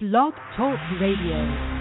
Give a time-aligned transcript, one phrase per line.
[0.00, 1.79] Blog Talk Radio.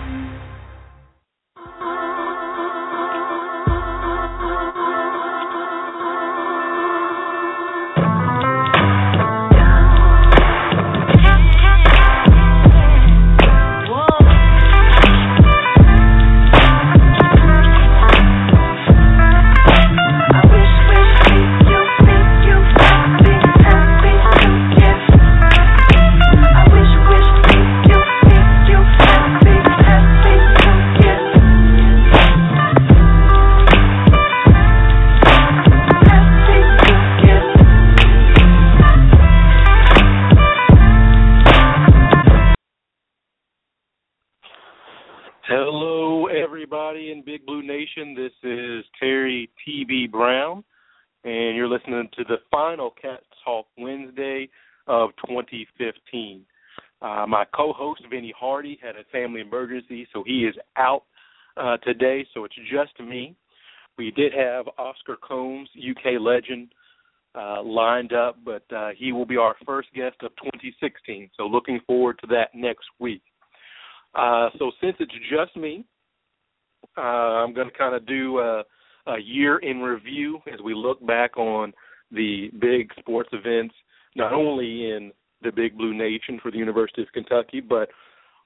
[57.29, 61.03] My co-host Vinny Hardy had a family emergency, so he is out
[61.57, 62.25] uh, today.
[62.33, 63.35] So it's just me.
[63.97, 66.69] We did have Oscar Combs, UK legend,
[67.35, 71.29] uh, lined up, but uh, he will be our first guest of 2016.
[71.37, 73.21] So looking forward to that next week.
[74.15, 75.85] Uh, so since it's just me,
[76.97, 78.63] uh, I'm going to kind of do a,
[79.05, 81.73] a year in review as we look back on
[82.11, 83.75] the big sports events,
[84.15, 85.11] not only in
[85.41, 87.89] the Big Blue Nation for the University of Kentucky, but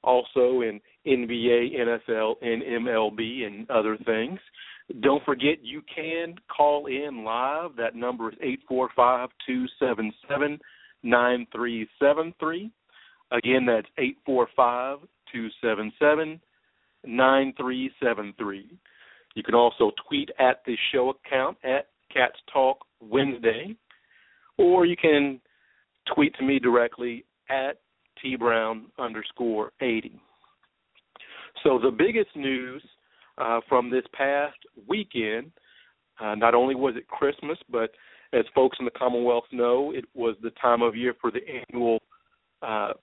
[0.03, 4.39] also in NBA, NFL, and MLB and other things.
[5.01, 7.71] Don't forget you can call in live.
[7.77, 10.59] That number is eight four five two seven seven
[11.03, 12.69] nine three seven three.
[13.31, 14.99] Again, that's eight four five
[15.31, 16.39] two seven seven
[17.05, 18.77] nine three seven three.
[19.35, 23.75] You can also tweet at the show account at Cats Talk Wednesday,
[24.57, 25.39] or you can
[26.13, 27.77] tweet to me directly at
[28.21, 30.19] T Brown underscore eighty.
[31.63, 32.83] So the biggest news
[33.37, 35.51] uh, from this past weekend,
[36.19, 37.91] uh, not only was it Christmas, but
[38.33, 41.99] as folks in the Commonwealth know, it was the time of year for the annual
[42.61, 42.93] uh,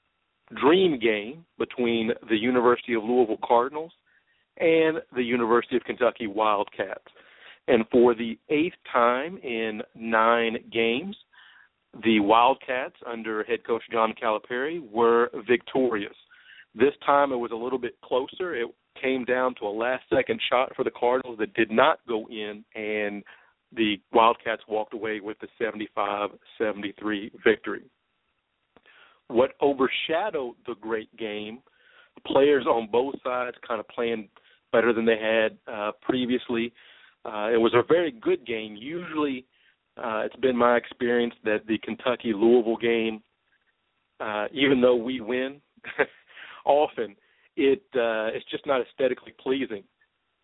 [0.60, 3.92] dream game between the University of Louisville Cardinals
[4.58, 7.04] and the University of Kentucky Wildcats.
[7.68, 11.16] And for the eighth time in nine games,
[12.04, 16.14] the Wildcats, under head coach John Calipari, were victorious.
[16.74, 18.54] This time it was a little bit closer.
[18.54, 18.68] It
[19.00, 22.64] came down to a last second shot for the Cardinals that did not go in,
[22.74, 23.24] and
[23.74, 27.82] the Wildcats walked away with the 75 73 victory
[29.30, 31.60] what overshadowed the great game,
[32.26, 34.28] players on both sides kind of playing
[34.72, 36.72] better than they had uh, previously.
[37.24, 38.76] Uh, it was a very good game.
[38.76, 39.46] Usually,
[40.02, 43.22] uh, it's been my experience that the Kentucky Louisville game,
[44.20, 45.60] uh, even though we win,
[46.64, 47.16] often
[47.56, 49.84] it uh, it's just not aesthetically pleasing.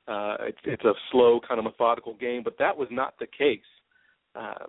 [0.09, 3.59] Uh, it's, it's a slow, kind of methodical game, but that was not the case.
[4.37, 4.67] Uh,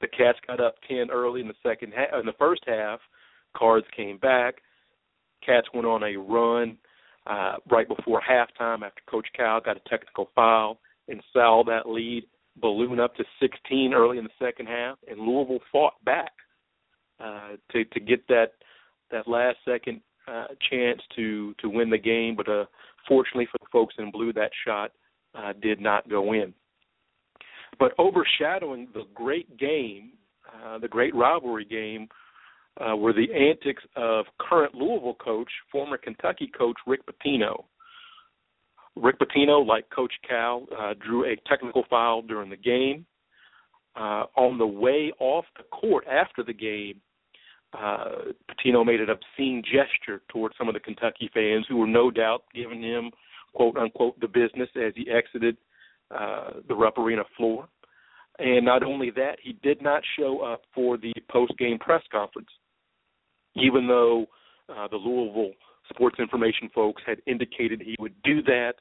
[0.00, 3.00] the Cats got up ten early in the second half, in the first half,
[3.56, 4.56] Cards came back.
[5.44, 6.76] Cats went on a run
[7.26, 12.24] uh, right before halftime after Coach Cal got a technical foul and saw that lead
[12.60, 16.32] balloon up to 16 early in the second half, and Louisville fought back
[17.20, 18.52] uh, to to get that
[19.10, 22.36] that last second uh, chance to to win the game.
[22.36, 22.64] But uh,
[23.08, 24.92] fortunately for the folks in blue, that shot
[25.34, 26.52] uh, did not go in.
[27.78, 30.12] But overshadowing the great game,
[30.52, 32.08] uh, the great rivalry game,
[32.80, 37.64] uh, were the antics of current Louisville coach, former Kentucky coach Rick Pitino.
[38.96, 43.06] Rick Pitino, like Coach Cal, uh, drew a technical foul during the game.
[43.94, 47.00] Uh, on the way off the court after the game,
[47.72, 52.10] uh, Pitino made an obscene gesture towards some of the Kentucky fans who were no
[52.10, 53.10] doubt giving him
[53.54, 55.56] "quote unquote" the business as he exited
[56.10, 57.68] uh, the Rupp Arena floor.
[58.38, 62.50] And not only that, he did not show up for the post-game press conference
[63.56, 64.26] even though
[64.68, 65.52] uh, the Louisville
[65.88, 68.74] sports information folks had indicated he would do that.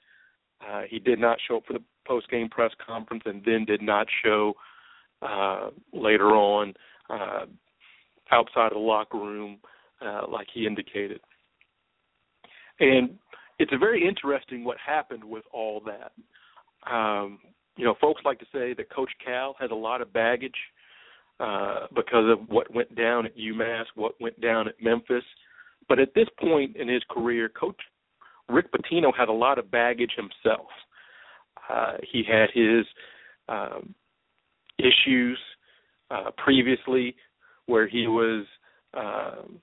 [0.67, 3.81] Uh, he did not show up for the post game press conference and then did
[3.81, 4.53] not show
[5.21, 6.73] uh, later on
[7.09, 7.45] uh,
[8.31, 9.57] outside of the locker room
[10.01, 11.19] uh, like he indicated.
[12.79, 13.17] And
[13.59, 16.11] it's very interesting what happened with all that.
[16.91, 17.39] Um,
[17.77, 20.55] you know, folks like to say that Coach Cal has a lot of baggage
[21.39, 25.23] uh, because of what went down at UMass, what went down at Memphis.
[25.87, 27.79] But at this point in his career, Coach
[28.49, 30.67] Rick Pitino had a lot of baggage himself.
[31.69, 32.85] Uh, he had his
[33.49, 33.95] um,
[34.77, 35.39] issues
[36.11, 37.15] uh, previously
[37.65, 38.45] where he was
[38.93, 39.59] um,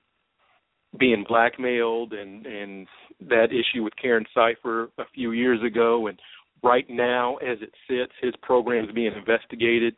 [0.99, 2.87] being blackmailed and and
[3.21, 6.19] that issue with Karen Sypher a few years ago and
[6.61, 9.95] right now as it sits his program is being investigated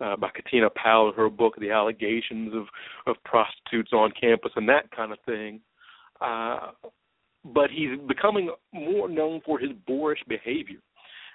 [0.00, 2.66] uh, by Katina Powell her book the allegations of
[3.06, 5.60] of prostitutes on campus and that kind of thing
[6.20, 6.70] uh
[7.54, 10.78] but he's becoming more known for his boorish behavior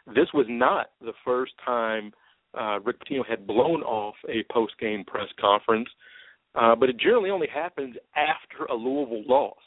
[0.07, 2.11] this was not the first time
[2.59, 5.87] uh, Rick Pitino had blown off a post game press conference,
[6.55, 9.57] uh, but it generally only happens after a Louisville loss.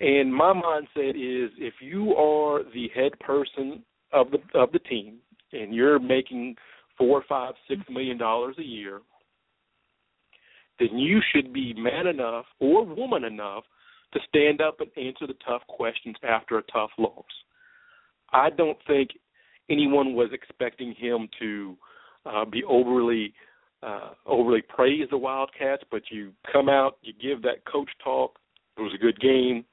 [0.00, 3.82] And my mindset is if you are the head person
[4.12, 5.18] of the of the team
[5.52, 6.56] and you're making
[6.98, 9.00] four, five, six million dollars a year,
[10.78, 13.64] then you should be man enough or woman enough
[14.14, 17.24] to stand up and answer the tough questions after a tough loss.
[18.32, 19.10] I don't think
[19.68, 21.76] anyone was expecting him to
[22.26, 23.34] uh, be overly
[23.82, 28.38] uh, overly praise the Wildcats, but you come out, you give that coach talk.
[28.78, 29.64] It was a good game.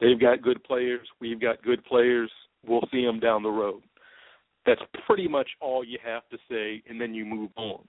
[0.00, 1.06] They've got good players.
[1.20, 2.30] We've got good players.
[2.66, 3.82] We'll see them down the road.
[4.66, 7.86] That's pretty much all you have to say, and then you move on.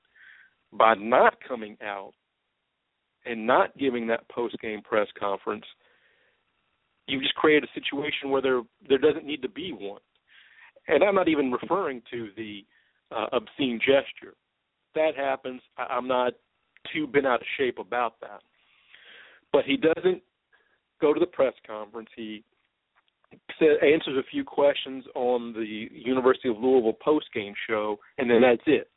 [0.71, 2.13] By not coming out
[3.25, 5.65] and not giving that post game press conference,
[7.07, 10.01] you just create a situation where there there doesn't need to be one
[10.87, 12.65] and I'm not even referring to the
[13.15, 14.35] uh, obscene gesture.
[14.93, 15.61] That happens.
[15.77, 16.33] I'm not
[16.93, 18.41] too bent out of shape about that.
[19.51, 20.21] But he doesn't
[21.01, 22.09] go to the press conference.
[22.15, 22.43] He
[23.61, 28.61] answers a few questions on the University of Louisville post game show, and then that's
[28.65, 28.89] it.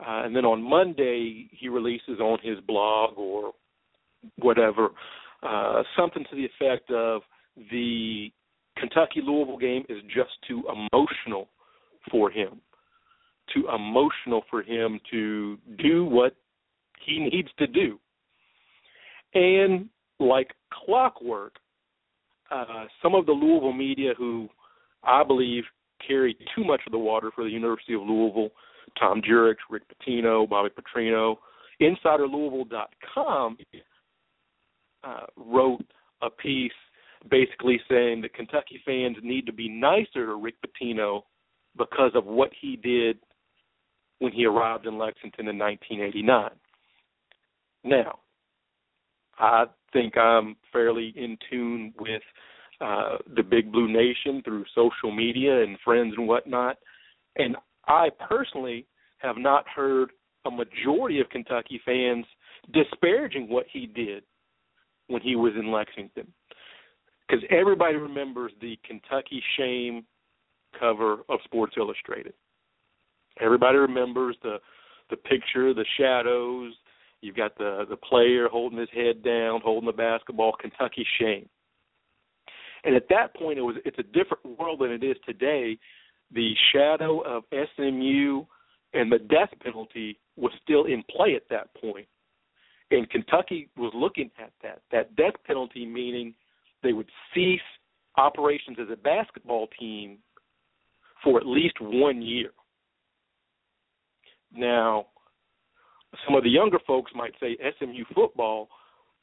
[0.00, 3.52] Uh, and then on Monday, he releases on his blog or
[4.38, 4.90] whatever
[5.42, 7.22] uh, something to the effect of
[7.70, 8.30] the
[8.78, 11.48] Kentucky Louisville game is just too emotional
[12.10, 12.60] for him.
[13.54, 16.34] Too emotional for him to do what
[17.04, 17.98] he needs to do.
[19.34, 19.88] And
[20.20, 21.54] like clockwork,
[22.50, 24.48] uh, some of the Louisville media who
[25.02, 25.64] I believe
[26.06, 28.50] carry too much of the water for the University of Louisville,
[28.98, 31.36] Tom Jurich, Rick Pitino, Bobby Petrino,
[31.80, 33.58] InsiderLouisville.com
[35.04, 35.84] uh, wrote
[36.22, 36.72] a piece
[37.30, 41.22] basically saying that Kentucky fans need to be nicer to Rick Pitino
[41.76, 43.18] because of what he did
[44.18, 46.50] when he arrived in Lexington in 1989.
[47.84, 48.18] Now,
[49.38, 52.22] I think I'm fairly in tune with
[52.80, 56.76] uh, the Big Blue Nation through social media and friends and whatnot,
[57.36, 57.56] and
[57.86, 58.86] I personally
[59.18, 60.10] have not heard
[60.44, 62.24] a majority of Kentucky fans
[62.72, 64.22] disparaging what he did
[65.08, 66.32] when he was in Lexington
[67.28, 70.04] because everybody remembers the Kentucky Shame
[70.78, 72.34] cover of Sports Illustrated.
[73.40, 74.58] Everybody remembers the
[75.10, 76.72] the picture, the shadows.
[77.20, 80.54] You've got the the player holding his head down, holding the basketball.
[80.60, 81.48] Kentucky Shame.
[82.84, 85.78] And at that point, it was it's a different world than it is today.
[86.32, 88.44] The shadow of SMU
[88.94, 92.06] and the death penalty was still in play at that point,
[92.90, 94.80] and Kentucky was looking at that.
[94.92, 96.34] That death penalty meaning
[96.82, 97.60] they would cease
[98.16, 100.18] operations as a basketball team
[101.22, 102.50] for at least one year.
[104.54, 105.06] Now,
[106.26, 108.68] some of the younger folks might say SMU football,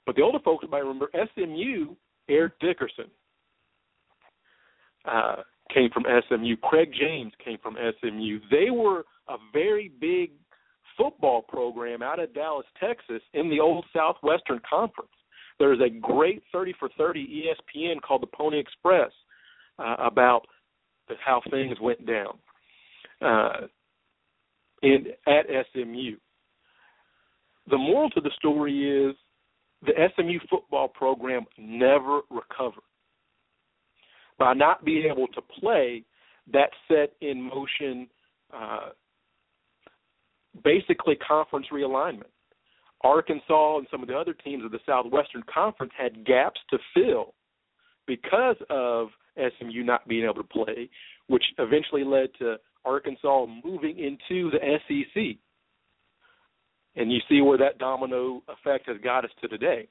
[0.06, 1.96] but the older folks might remember SMU.
[2.30, 3.06] Eric Dickerson
[5.06, 5.38] uh,
[5.74, 6.56] came from SMU.
[6.58, 8.40] Craig James came from SMU.
[8.52, 10.32] They were a very big
[10.98, 15.10] football program out of Dallas, Texas, in the old Southwestern Conference.
[15.60, 19.12] There's a great 30 for 30 ESPN called the Pony Express
[19.80, 20.42] uh, about
[21.08, 22.38] the, how things went down
[23.22, 23.68] uh,
[24.82, 26.18] in at SMU.
[27.70, 29.16] The moral to the story is
[29.86, 32.84] the SMU football program never recovered.
[34.38, 36.04] By not being able to play,
[36.52, 38.08] that set in motion
[38.54, 38.90] uh,
[40.64, 42.32] basically conference realignment.
[43.02, 47.34] Arkansas and some of the other teams of the Southwestern Conference had gaps to fill
[48.08, 50.90] because of SMU not being able to play,
[51.28, 55.38] which eventually led to Arkansas moving into the SEC.
[56.96, 59.88] And you see where that domino effect has got us to today.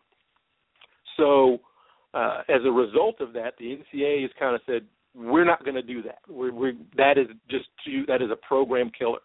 [1.16, 1.58] So,
[2.14, 5.74] uh, as a result of that, the NCAA has kind of said, "We're not going
[5.74, 6.20] to do that.
[6.28, 9.20] We're, we're, that is just too, that is a program killer."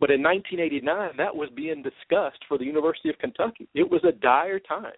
[0.00, 3.68] But in 1989, that was being discussed for the University of Kentucky.
[3.74, 4.92] It was a dire time.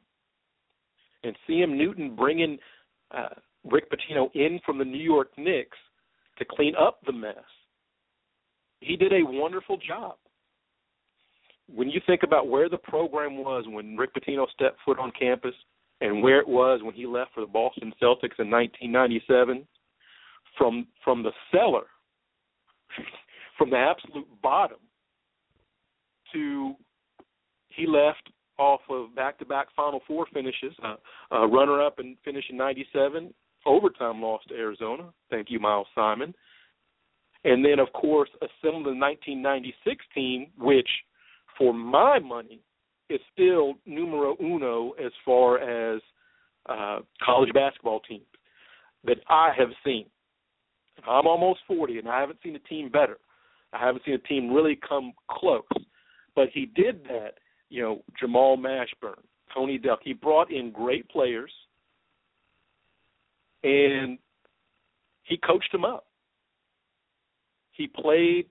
[1.25, 1.76] And C.M.
[1.76, 2.59] Newton bringing
[3.11, 5.78] uh, Rick Pitino in from the New York Knicks
[6.38, 7.35] to clean up the mess,
[8.80, 10.14] he did a wonderful job.
[11.73, 15.54] when you think about where the program was when Rick Pitino stepped foot on campus
[16.00, 19.66] and where it was when he left for the Boston Celtics in 1997,
[20.59, 21.87] from from the cellar,
[23.59, 24.78] from the absolute bottom,
[26.33, 26.75] to
[27.69, 30.97] he left off of back-to-back Final Four finishes, uh,
[31.33, 33.33] uh, runner-up and finish in '97,
[33.67, 35.12] overtime loss to Arizona.
[35.31, 36.35] Thank you, Miles Simon.
[37.45, 40.89] And then, of course, assembled the 1996 team, which,
[41.59, 42.61] for my money,
[43.11, 46.01] is still numero uno as far as
[46.69, 48.27] uh, college basketball teams
[49.05, 50.07] that I have seen.
[51.09, 53.19] I'm almost 40, and I haven't seen a team better.
[53.73, 55.62] I haven't seen a team really come close.
[56.35, 57.35] But he did that,
[57.69, 59.21] you know, Jamal Mashburn,
[59.55, 59.99] Tony Delk.
[60.03, 61.53] He brought in great players,
[63.62, 64.19] and
[65.25, 66.07] he coached them up
[67.73, 68.47] he played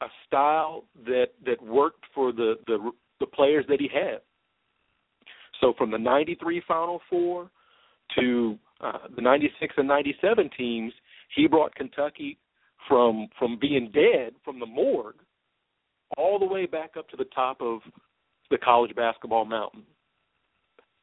[0.00, 4.20] a style that that worked for the the, the players that he had.
[5.60, 7.50] So from the '93 Final Four
[8.18, 10.92] to uh, the '96 and '97 teams,
[11.36, 12.38] he brought Kentucky
[12.88, 15.20] from from being dead from the morgue
[16.16, 17.80] all the way back up to the top of
[18.50, 19.82] the college basketball mountain.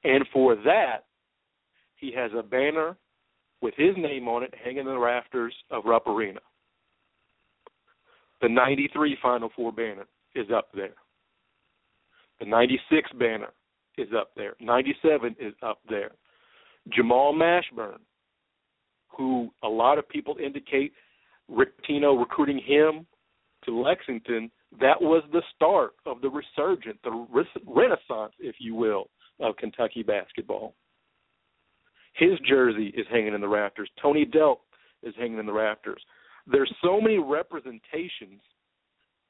[0.03, 1.05] And for that,
[1.95, 2.95] he has a banner
[3.61, 6.39] with his name on it hanging in the rafters of Rupp Arena.
[8.41, 10.93] The 93 Final Four banner is up there.
[12.39, 13.49] The 96 banner
[13.97, 14.55] is up there.
[14.61, 16.11] 97 is up there.
[16.93, 17.97] Jamal Mashburn,
[19.09, 20.93] who a lot of people indicate
[21.49, 23.05] Rick Pitino recruiting him
[23.65, 24.49] to Lexington,
[24.79, 27.25] that was the start of the resurgence, the
[27.65, 29.09] renaissance, if you will,
[29.39, 30.75] of Kentucky basketball.
[32.13, 33.89] His jersey is hanging in the rafters.
[34.01, 34.57] Tony Delk
[35.03, 36.01] is hanging in the rafters
[36.51, 38.41] there's so many representations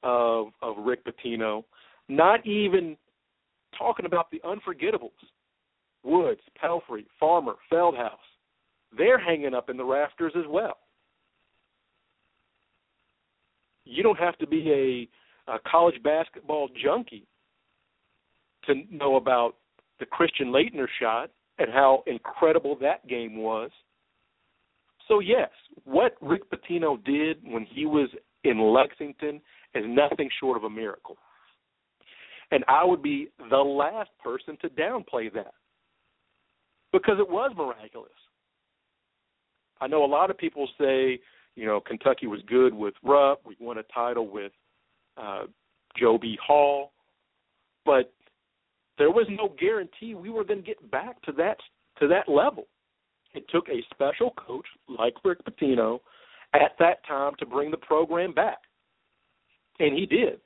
[0.04, 1.64] of of Rick Pitino,
[2.08, 2.96] not even
[3.78, 5.12] talking about the unforgettables.
[6.04, 8.12] Woods, Pelphrey, Farmer, Feldhaus.
[8.98, 10.78] They're hanging up in the rafters as well.
[13.84, 15.10] You don't have to be
[15.50, 17.28] a, college basketball junkie
[18.66, 19.56] to know about
[20.00, 23.72] the Christian Laettner shot and how incredible that game was
[25.10, 25.50] so yes,
[25.84, 28.10] what Rick Pitino did when he was
[28.44, 29.42] in Lexington
[29.76, 31.18] is nothing short of a miracle.
[32.52, 35.54] And I would be the last person to downplay that
[36.94, 38.12] because it was miraculous.
[39.82, 41.20] I know a lot of people say,
[41.56, 43.42] you know, Kentucky was good with Rupp.
[43.46, 44.52] We won a title with
[45.20, 45.44] uh,
[45.98, 46.38] Joe B.
[46.46, 46.92] Hall,
[47.86, 48.14] but
[48.98, 51.58] there was no guarantee we were going to get back to that
[52.00, 52.68] to that level.
[53.34, 56.00] It took a special coach like Rick Pitino
[56.54, 58.58] at that time to bring the program back.
[59.80, 60.40] And he did.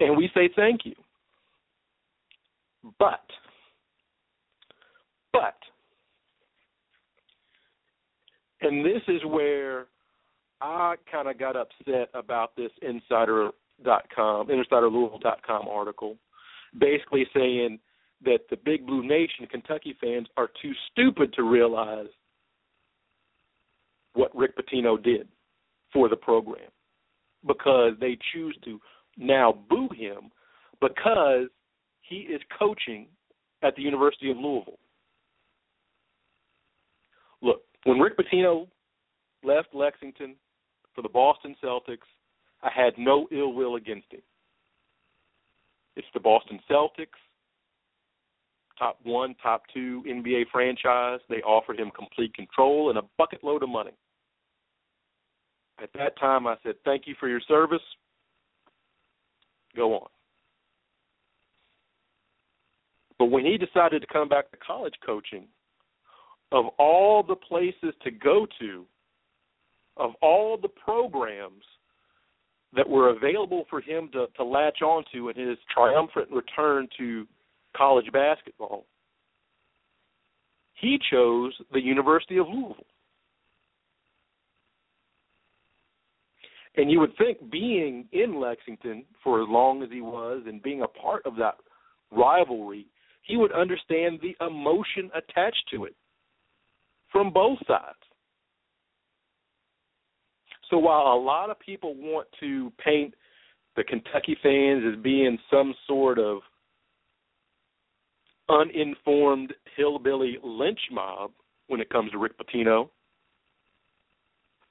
[0.00, 0.94] And we say thank you.
[2.98, 3.24] But,
[5.32, 5.54] but,
[8.60, 9.86] and this is where
[10.62, 16.16] I kind of got upset about this insider.com, insiderlouisville.com article,
[16.78, 17.78] basically saying–
[18.24, 22.08] that the Big Blue Nation Kentucky fans are too stupid to realize
[24.14, 25.28] what Rick Pitino did
[25.92, 26.70] for the program
[27.46, 28.80] because they choose to
[29.16, 30.30] now boo him
[30.80, 31.48] because
[32.02, 33.06] he is coaching
[33.62, 34.78] at the University of Louisville.
[37.40, 38.68] Look, when Rick Pitino
[39.42, 40.36] left Lexington
[40.94, 42.08] for the Boston Celtics,
[42.62, 44.22] I had no ill will against him.
[45.96, 47.18] It's the Boston Celtics
[48.82, 51.20] top one, top two NBA franchise.
[51.28, 53.92] They offered him complete control and a bucket load of money.
[55.82, 57.82] At that time, I said, Thank you for your service.
[59.76, 60.08] Go on.
[63.18, 65.44] But when he decided to come back to college coaching,
[66.50, 68.84] of all the places to go to,
[69.96, 71.64] of all the programs
[72.74, 77.26] that were available for him to, to latch onto in his triumphant return to
[77.76, 78.86] college basketball,
[80.74, 82.86] he chose the University of Louisville.
[86.76, 90.82] And you would think being in Lexington for as long as he was and being
[90.82, 91.56] a part of that
[92.10, 92.86] rivalry,
[93.22, 95.94] he would understand the emotion attached to it
[97.10, 98.01] from both sides.
[100.72, 103.12] So while a lot of people want to paint
[103.76, 106.38] the Kentucky fans as being some sort of
[108.48, 111.32] uninformed hillbilly lynch mob
[111.66, 112.88] when it comes to Rick Pitino.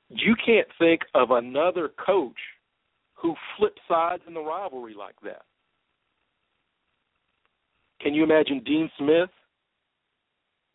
[0.09, 2.33] You can't think of another coach
[3.13, 5.43] who flip sides in the rivalry like that.
[8.01, 9.29] Can you imagine Dean Smith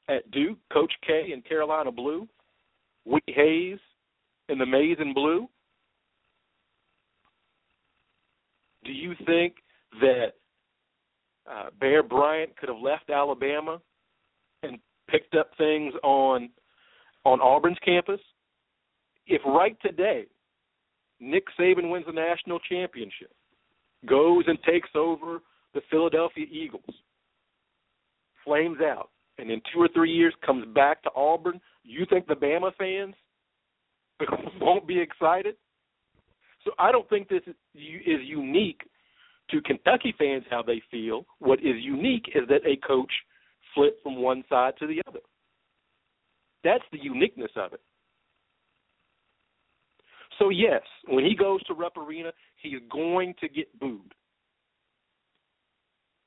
[0.09, 2.29] at Duke, Coach K in Carolina Blue,
[3.05, 3.81] Woody Hayes
[4.49, 5.49] in the Maize and Blue?
[8.85, 9.55] Do you think
[10.01, 10.33] that
[11.51, 13.81] uh, Bear Bryant could have left Alabama
[14.63, 14.79] and
[15.11, 16.51] picked up things on
[17.25, 18.21] on Auburn's campus?
[19.27, 20.27] If right today
[21.19, 23.33] Nick Saban wins the national championship,
[24.07, 25.41] goes and takes over
[25.75, 26.95] the Philadelphia Eagles,
[28.45, 32.35] flames out, and in two or three years comes back to Auburn, you think the
[32.35, 33.15] Bama fans
[34.61, 35.57] won't be excited?
[36.65, 38.81] So I don't think this is unique
[39.51, 41.25] to Kentucky fans how they feel.
[41.39, 43.13] What is unique is that a coach
[43.75, 45.21] flipped from one side to the other.
[46.65, 47.81] That's the uniqueness of it.
[50.39, 54.13] So yes, when he goes to Rupp Arena, he's going to get booed.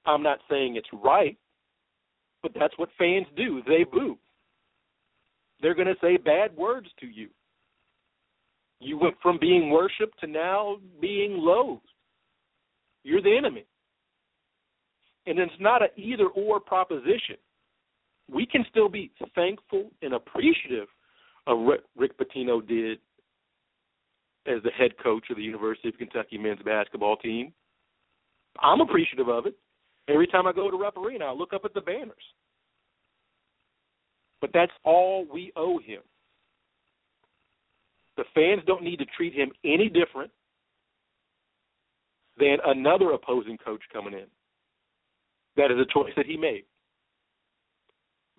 [0.06, 1.38] I'm not saying it's right,
[2.42, 3.62] but that's what fans do.
[3.68, 4.18] They boo.
[5.62, 7.30] They're going to say bad words to you.
[8.80, 11.82] You went from being worshipped to now being loathed.
[13.04, 13.66] You're the enemy.
[15.26, 17.36] And it's not an either or proposition.
[18.32, 20.88] We can still be thankful and appreciative
[21.48, 23.00] of what Rick Pitino did
[24.48, 27.54] as the head coach of the University of Kentucky men's basketball team.
[28.62, 29.56] I'm appreciative of it.
[30.08, 32.16] Every time I go to Rupp Arena, I look up at the banners.
[34.42, 36.02] But that's all we owe him.
[38.20, 40.30] The fans don't need to treat him any different
[42.38, 44.26] than another opposing coach coming in.
[45.56, 46.66] That is a choice that he made.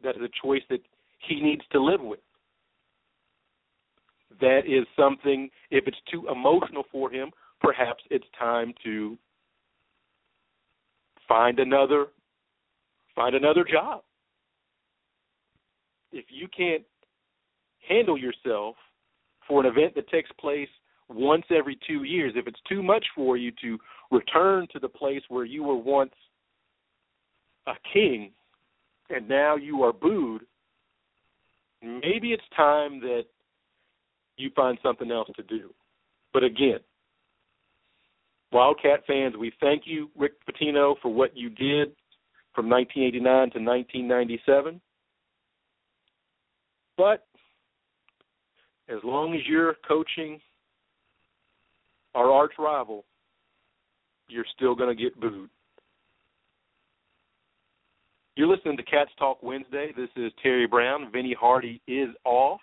[0.05, 0.81] That is a choice that
[1.27, 2.19] he needs to live with.
[4.43, 7.31] That is something, if it's too emotional for him,
[7.63, 9.17] perhaps it's time to
[11.27, 12.09] find another
[13.17, 14.03] find another job.
[16.13, 16.85] If you can't
[17.89, 18.77] handle yourself
[19.51, 20.69] for an event that takes place
[21.09, 23.77] once every two years, if it's too much for you to
[24.13, 26.13] return to the place where you were once
[27.67, 28.31] a king
[29.11, 30.43] and now you are booed,
[31.83, 33.25] maybe it's time that
[34.37, 35.75] you find something else to do.
[36.33, 36.79] But again,
[38.53, 41.89] Wildcat fans, we thank you, Rick Pitino, for what you did
[42.55, 44.81] from 1989 to 1997.
[46.97, 47.27] But
[48.91, 50.41] as long as you're coaching
[52.15, 53.05] our arch rival,
[54.29, 55.49] you're still going to get booed.
[58.37, 59.93] You're listening to Cats Talk Wednesday.
[59.97, 61.11] This is Terry Brown.
[61.13, 62.61] Vinny Hardy is off.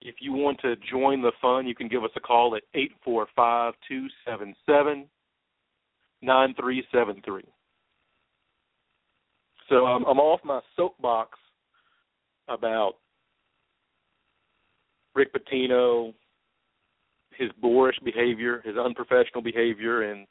[0.00, 2.92] If you want to join the fun, you can give us a call at eight
[3.04, 5.06] four five two seven seven
[6.22, 7.44] nine three seven three.
[9.68, 11.38] So I'm, I'm off my soapbox
[12.48, 12.94] about
[15.14, 16.14] Rick Pitino,
[17.36, 20.26] his boorish behavior, his unprofessional behavior, and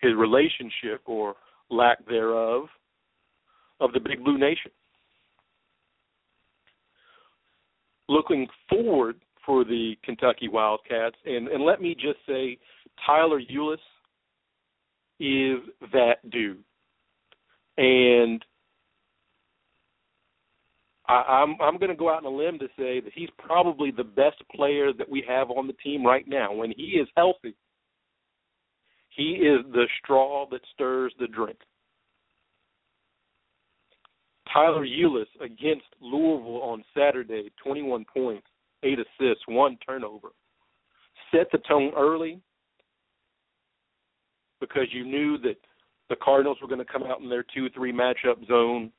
[0.00, 1.34] his relationship or
[1.70, 2.64] lack thereof
[3.80, 4.70] of the Big Blue Nation.
[8.08, 12.58] Looking forward for the Kentucky Wildcats, and, and let me just say,
[13.06, 13.74] Tyler Ulis
[15.18, 15.58] is
[15.92, 16.62] that dude.
[17.78, 18.44] And
[21.12, 23.90] I, I'm I'm going to go out on a limb to say that he's probably
[23.90, 26.52] the best player that we have on the team right now.
[26.52, 27.54] When he is healthy,
[29.10, 31.58] he is the straw that stirs the drink.
[34.52, 38.46] Tyler Ulis against Louisville on Saturday, 21 points,
[38.82, 40.28] eight assists, one turnover.
[41.30, 42.40] Set the tone early
[44.60, 45.56] because you knew that
[46.10, 48.90] the Cardinals were going to come out in their 2 3 matchup zone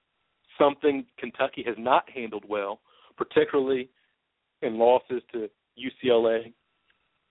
[0.58, 2.80] something Kentucky has not handled well,
[3.18, 3.90] particularly
[4.62, 6.54] in losses to UCLA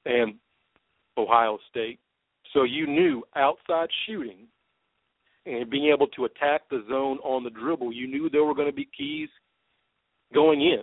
[0.05, 0.35] and
[1.17, 1.99] Ohio State.
[2.53, 4.47] So you knew outside shooting
[5.47, 8.69] and being able to attack the zone on the dribble, you knew there were going
[8.69, 9.29] to be keys
[10.33, 10.83] going in.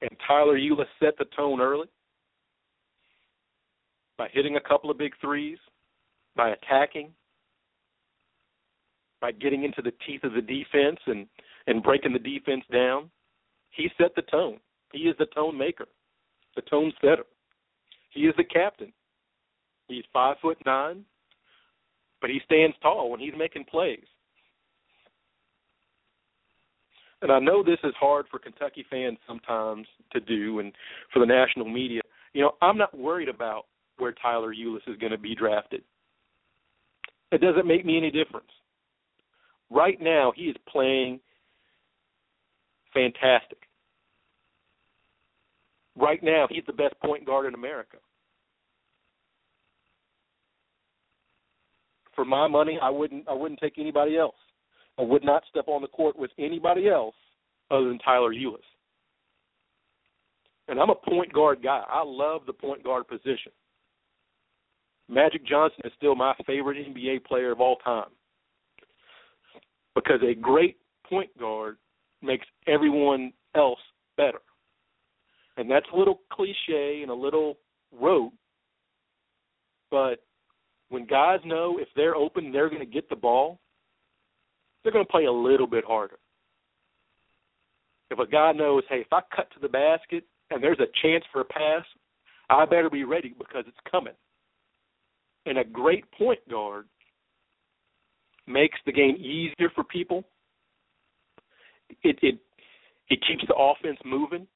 [0.00, 1.88] And Tyler Ulis set the tone early
[4.18, 5.58] by hitting a couple of big threes,
[6.34, 7.12] by attacking,
[9.22, 11.26] by getting into the teeth of the defense and
[11.66, 13.10] and breaking the defense down.
[13.70, 14.58] He set the tone.
[14.92, 15.86] He is the tone maker,
[16.56, 17.24] the tone setter.
[18.10, 18.92] He is the captain.
[19.88, 21.06] He's five foot nine,
[22.20, 24.04] but he stands tall when he's making plays.
[27.22, 30.72] and I know this is hard for Kentucky fans sometimes to do, and
[31.12, 32.02] for the national media.
[32.34, 33.66] You know, I'm not worried about
[33.98, 35.82] where Tyler Ulis is going to be drafted.
[37.30, 38.50] It doesn't make me any difference.
[39.72, 41.20] Right now, he is playing
[42.92, 43.58] fantastic.
[45.96, 47.96] Right now, he's the best point guard in America.
[52.14, 54.34] For my money, I wouldn't I wouldn't take anybody else.
[54.98, 57.14] I would not step on the court with anybody else
[57.70, 58.58] other than Tyler Ulis.
[60.68, 61.82] And I'm a point guard guy.
[61.88, 63.52] I love the point guard position.
[65.08, 68.10] Magic Johnson is still my favorite NBA player of all time.
[69.94, 70.78] Because a great
[71.08, 71.76] point guard
[72.22, 73.80] makes everyone else
[74.16, 74.40] better.
[75.56, 77.58] And that's a little cliche and a little
[77.92, 78.32] rote,
[79.90, 80.24] but
[80.88, 83.60] when guys know if they're open, they're going to get the ball,
[84.82, 86.18] they're going to play a little bit harder.
[88.10, 91.24] If a guy knows, hey, if I cut to the basket and there's a chance
[91.32, 91.84] for a pass,
[92.50, 94.12] I better be ready because it's coming.
[95.46, 96.86] And a great point guard
[98.46, 100.24] makes the game easier for people.
[102.02, 102.38] It it
[103.08, 104.46] it keeps the offense moving.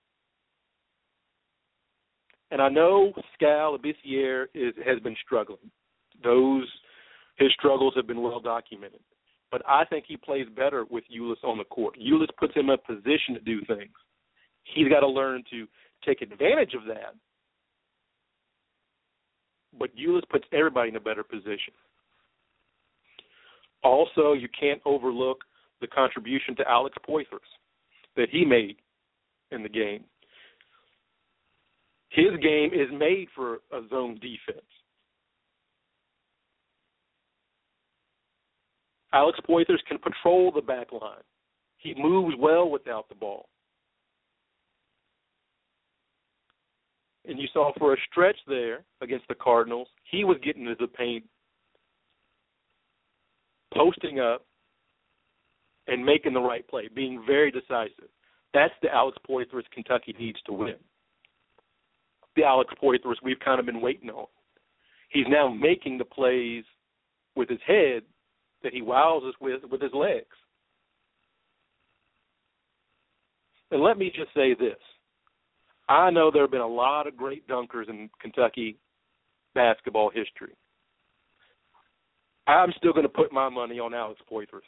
[2.50, 5.70] And I know Skal Labissiere is has been struggling.
[6.22, 6.66] Those
[7.36, 9.00] his struggles have been well documented.
[9.50, 11.96] But I think he plays better with Ulis on the court.
[11.98, 13.92] Ulis puts him in a position to do things.
[14.64, 15.66] He's got to learn to
[16.04, 17.14] take advantage of that.
[19.78, 21.74] But Ulis puts everybody in a better position.
[23.86, 25.38] Also, you can't overlook
[25.80, 27.38] the contribution to Alex Poythress
[28.16, 28.76] that he made
[29.52, 30.02] in the game.
[32.08, 34.66] His game is made for a zone defense.
[39.12, 41.22] Alex Poythress can patrol the back line.
[41.78, 43.48] He moves well without the ball.
[47.24, 50.88] And you saw for a stretch there against the Cardinals, he was getting into the
[50.88, 51.24] paint,
[53.76, 54.44] posting up,
[55.88, 58.08] and making the right play, being very decisive.
[58.54, 60.76] That's the Alex Poythress Kentucky needs to win.
[62.34, 64.26] The Alex Poythress we've kind of been waiting on.
[65.10, 66.64] He's now making the plays
[67.34, 68.02] with his head
[68.62, 70.26] that he wows us with with his legs.
[73.70, 74.78] And let me just say this.
[75.88, 78.76] I know there have been a lot of great dunkers in Kentucky
[79.54, 80.54] basketball history.
[82.46, 84.60] I'm still going to put my money on Alex Poythress.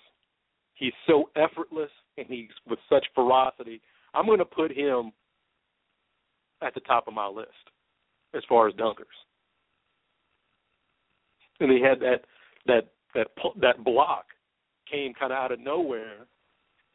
[0.74, 3.80] He's so effortless and he's with such ferocity.
[4.14, 5.12] I'm going to put him
[6.62, 7.50] at the top of my list
[8.34, 9.04] as far as dunkers.
[11.60, 12.20] And he had that
[12.66, 13.28] that that
[13.60, 14.26] that block
[14.90, 16.26] came kind of out of nowhere,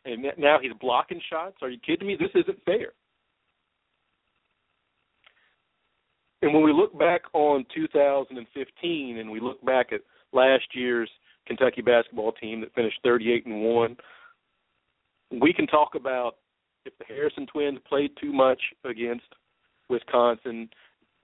[0.06, 1.58] and now he's blocking shots.
[1.62, 2.18] Are you kidding me?
[2.18, 2.94] This isn't fair.
[6.42, 10.02] And when we look back on 2015 and we look back at
[10.34, 11.10] last year's
[11.46, 13.98] Kentucky basketball team that finished 38 and 1,
[15.42, 16.38] we can talk about
[16.86, 19.26] if the Harrison twins played too much against
[19.90, 20.70] Wisconsin,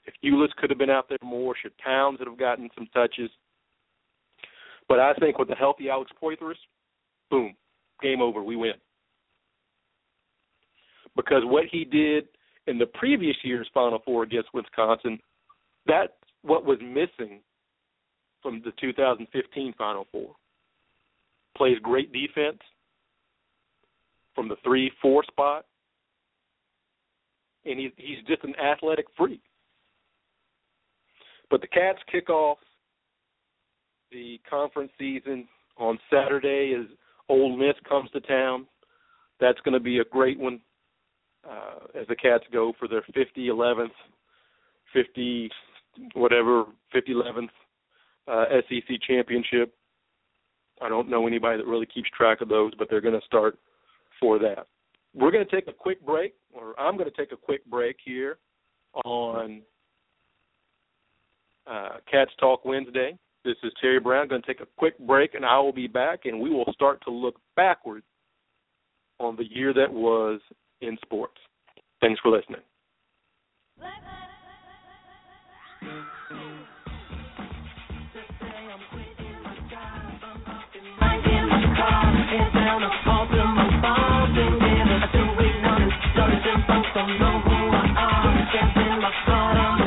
[0.06, 3.30] if Ulis could have been out there more, should Towns have gotten some touches.
[4.88, 6.56] But I think with the healthy Alex Poythress,
[7.30, 7.56] boom,
[8.02, 8.41] game over.
[8.41, 8.74] We win.
[11.15, 12.28] Because what he did
[12.67, 15.19] in the previous year's Final Four against Wisconsin,
[15.86, 17.41] that's what was missing
[18.41, 20.36] from the 2015 Final Four.
[21.56, 22.60] Plays great defense
[24.36, 25.65] from the three four spot,
[27.65, 29.41] and he's he's just an athletic freak.
[31.49, 32.60] But the Cats kick off
[34.12, 35.47] the conference season
[35.78, 36.86] on Saturday as
[37.28, 38.67] Ole Miss comes to town.
[39.39, 40.60] That's going to be a great one
[41.49, 43.89] uh, as the Cats go for their 50 11th,
[44.93, 45.49] 50
[46.13, 47.49] whatever 50 11th
[48.30, 49.74] uh, SEC championship.
[50.82, 53.58] I don't know anybody that really keeps track of those, but they're going to start
[54.20, 54.68] for that.
[55.13, 57.98] We're going to take a quick break, or I'm going to take a quick break
[58.04, 58.38] here
[59.04, 59.62] on
[61.68, 63.18] uh, Cats Talk Wednesday.
[63.44, 64.28] This is Terry Brown.
[64.28, 67.02] Going to take a quick break, and I will be back, and we will start
[67.06, 68.04] to look backward
[69.20, 70.39] on the year that was
[70.82, 71.38] in sports.
[72.02, 72.62] Thanks for listening.
[87.00, 89.79] Don't know who I am, can't my thought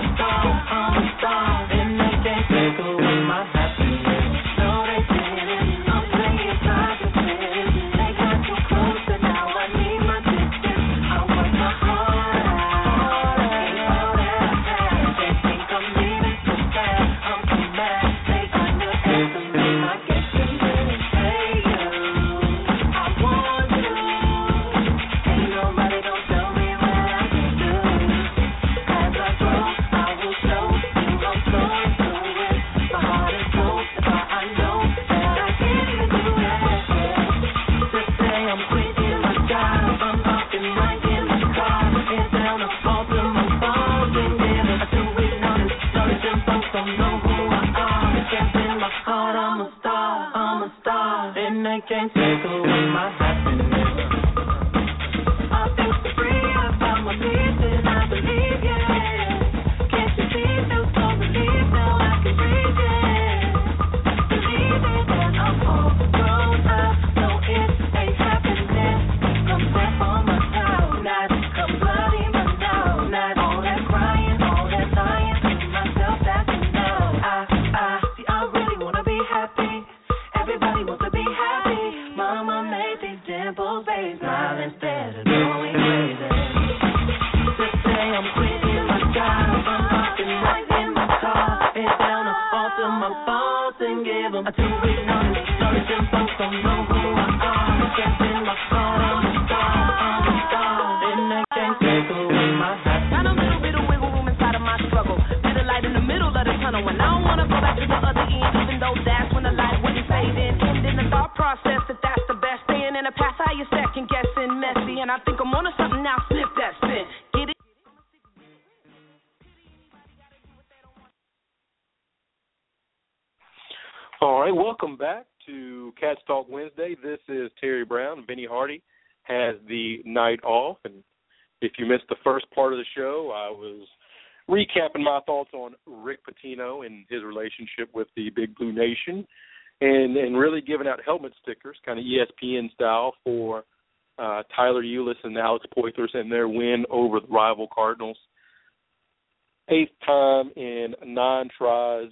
[151.22, 152.10] nine tries.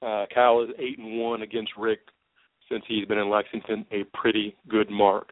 [0.00, 2.00] Uh, Cal is eight and one against Rick
[2.70, 5.28] since he's been in Lexington, a pretty good mark.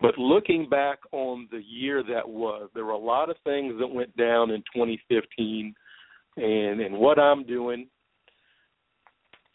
[0.00, 3.86] But looking back on the year that was, there were a lot of things that
[3.86, 5.74] went down in 2015,
[6.36, 7.86] and and what I'm doing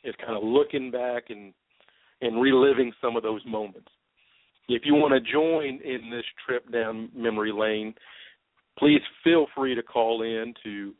[0.04, 1.54] is kind of looking back and
[2.22, 3.90] and reliving some of those moments.
[4.70, 7.94] If you want to join in this trip down memory lane,
[8.80, 10.94] please feel free to call in to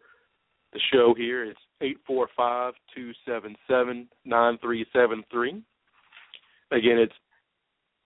[0.74, 1.46] the show here.
[1.46, 5.62] It's eight four five two seven seven nine three seven three.
[6.72, 7.14] Again, it's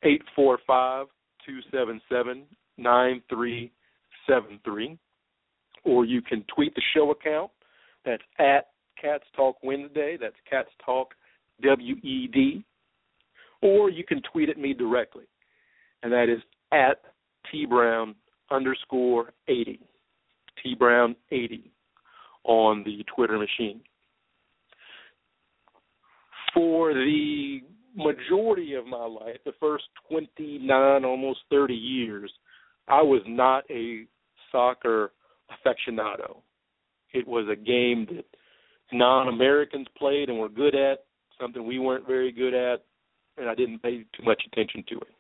[0.04, 1.08] eight four five
[1.46, 2.44] two seven seven
[2.78, 3.72] nine three
[4.28, 4.98] seven three.
[5.86, 7.52] Or you can tweet the show account.
[8.06, 8.68] That's at
[9.02, 10.18] Cats Talk Wednesday.
[10.20, 11.14] That's Cats Talk
[11.62, 12.64] W E D.
[13.62, 15.26] Or you can tweet at me directly,
[16.04, 16.40] and that is
[16.72, 17.02] at
[17.52, 18.16] T Brown
[18.52, 19.80] underscore eighty.
[20.62, 21.72] T Brown eighty
[22.44, 23.82] on the Twitter machine.
[26.54, 27.60] For the
[27.96, 32.32] majority of my life, the first 29, almost 30 years,
[32.88, 34.06] I was not a
[34.52, 35.12] soccer
[35.52, 36.38] aficionado.
[37.14, 38.26] It was a game that
[38.92, 41.06] non Americans played and were good at,
[41.40, 42.84] something we weren't very good at,
[43.38, 45.16] and I didn't pay too much attention to it.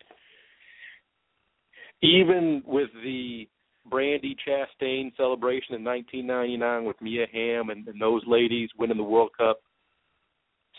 [2.01, 3.47] Even with the
[3.89, 9.32] Brandi Chastain celebration in 1999 with Mia Hamm and, and those ladies winning the World
[9.38, 9.60] Cup,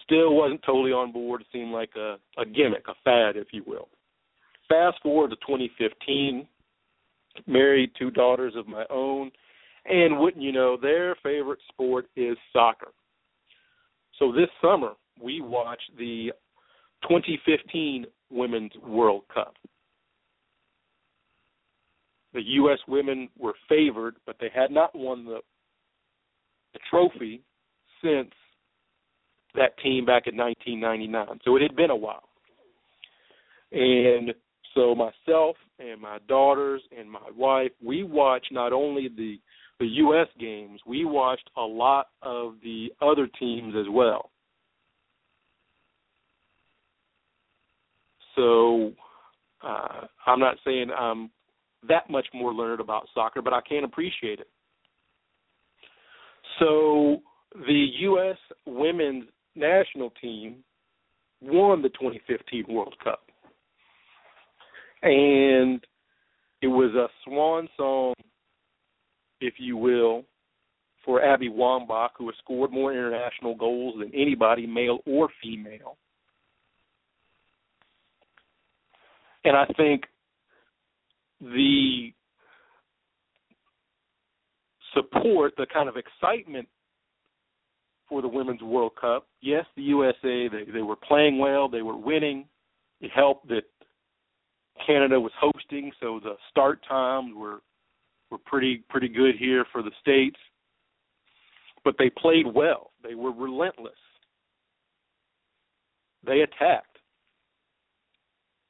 [0.04, 1.40] still wasn't totally on board.
[1.40, 3.88] It seemed like a, a gimmick, a fad, if you will.
[4.68, 6.46] Fast forward to 2015,
[7.46, 9.30] married two daughters of my own,
[9.86, 12.92] and wouldn't you know, their favorite sport is soccer.
[14.18, 16.32] So this summer, we watched the
[17.02, 19.54] 2015 Women's World Cup.
[22.32, 22.78] The U.S.
[22.86, 25.40] women were favored, but they had not won the,
[26.72, 27.42] the trophy
[28.02, 28.30] since
[29.54, 31.40] that team back in 1999.
[31.44, 32.28] So it had been a while.
[33.72, 34.32] And
[34.74, 39.38] so myself and my daughters and my wife, we watched not only the
[39.80, 40.28] the U.S.
[40.38, 44.30] games, we watched a lot of the other teams as well.
[48.36, 48.92] So
[49.62, 51.30] uh, I'm not saying I'm
[51.88, 54.48] that much more learned about soccer, but I can appreciate it.
[56.58, 57.22] So
[57.54, 58.36] the U.S.
[58.66, 60.56] women's national team
[61.40, 63.20] won the 2015 World Cup.
[65.02, 65.82] And
[66.60, 68.14] it was a swan song,
[69.40, 70.24] if you will,
[71.04, 75.96] for Abby Wambach, who has scored more international goals than anybody, male or female.
[79.44, 80.04] And I think
[81.40, 82.12] the
[84.94, 86.68] support, the kind of excitement
[88.08, 89.26] for the Women's World Cup.
[89.40, 92.46] Yes, the USA they they were playing well, they were winning.
[93.00, 93.62] It helped that
[94.86, 97.60] Canada was hosting, so the start times were
[98.30, 100.38] were pretty pretty good here for the states.
[101.84, 102.90] But they played well.
[103.02, 103.94] They were relentless.
[106.26, 106.98] They attacked.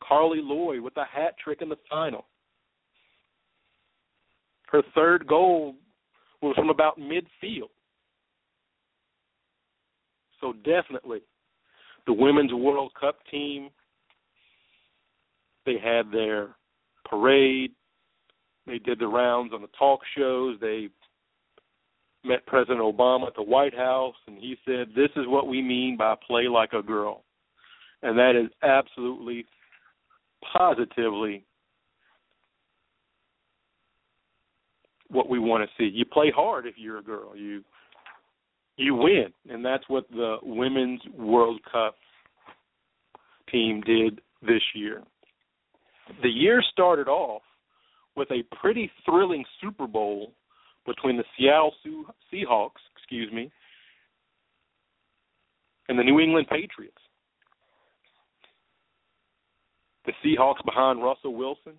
[0.02, 2.26] Carli Lloyd with a hat trick in the final.
[4.70, 5.74] Her third goal
[6.42, 7.70] was from about midfield.
[10.40, 11.20] So definitely
[12.06, 13.70] the Women's World Cup team,
[15.66, 16.48] they had their
[17.04, 17.72] parade.
[18.66, 20.56] They did the rounds on the talk shows.
[20.61, 20.88] They
[22.24, 25.96] met President Obama at the White House, and he said, This is what we mean
[25.96, 27.24] by play like a girl.
[28.02, 29.44] And that is absolutely,
[30.56, 31.44] positively
[35.11, 35.90] what we want to see.
[35.92, 37.37] You play hard if you're a girl.
[37.37, 37.62] You
[38.77, 41.96] you win, and that's what the women's World Cup
[43.51, 45.03] team did this year.
[46.23, 47.42] The year started off
[48.16, 50.33] with a pretty thrilling Super Bowl
[50.87, 51.75] between the Seattle
[52.33, 53.51] Seahawks, excuse me,
[55.88, 56.96] and the New England Patriots.
[60.07, 61.75] The Seahawks behind Russell Wilson,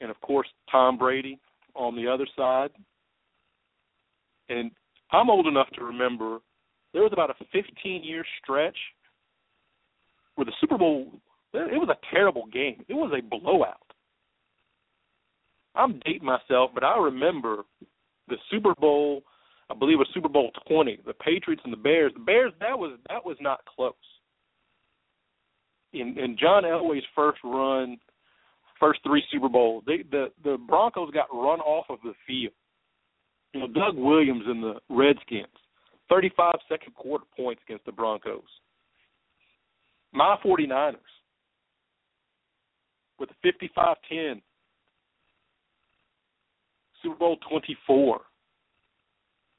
[0.00, 1.38] and of course Tom Brady
[1.74, 2.70] on the other side.
[4.48, 4.70] And
[5.12, 6.38] I'm old enough to remember
[6.92, 8.76] there was about a 15 year stretch
[10.34, 11.10] where the Super Bowl
[11.52, 12.84] it was a terrible game.
[12.88, 13.80] It was a blowout.
[15.74, 17.62] I'm dating myself, but I remember
[18.28, 19.22] the Super Bowl.
[19.70, 22.12] I believe it was Super Bowl 20, the Patriots and the Bears.
[22.14, 23.94] The Bears that was that was not close.
[25.92, 27.98] In in John Elway's first run,
[28.78, 32.52] first three Super Bowls, they, the the Broncos got run off of the field.
[33.52, 35.46] You know, Doug Williams and the Redskins,
[36.10, 38.42] 35 second quarter points against the Broncos.
[40.12, 40.96] My 49ers
[43.18, 44.40] with a 55-10
[47.02, 48.20] Super Bowl 24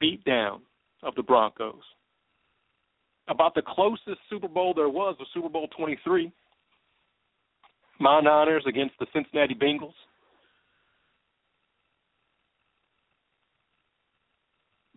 [0.00, 0.60] beat down
[1.02, 1.82] of the Broncos.
[3.28, 6.32] About the closest Super Bowl there was was Super Bowl 23.
[8.00, 9.94] My Niners against the Cincinnati Bengals.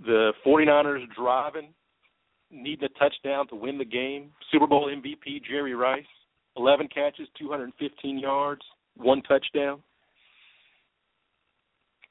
[0.06, 1.74] The 49ers driving,
[2.52, 4.32] needing a touchdown to win the game.
[4.52, 6.04] Super Bowl MVP Jerry Rice,
[6.58, 8.62] 11 catches, 215 yards,
[8.98, 9.82] one touchdown.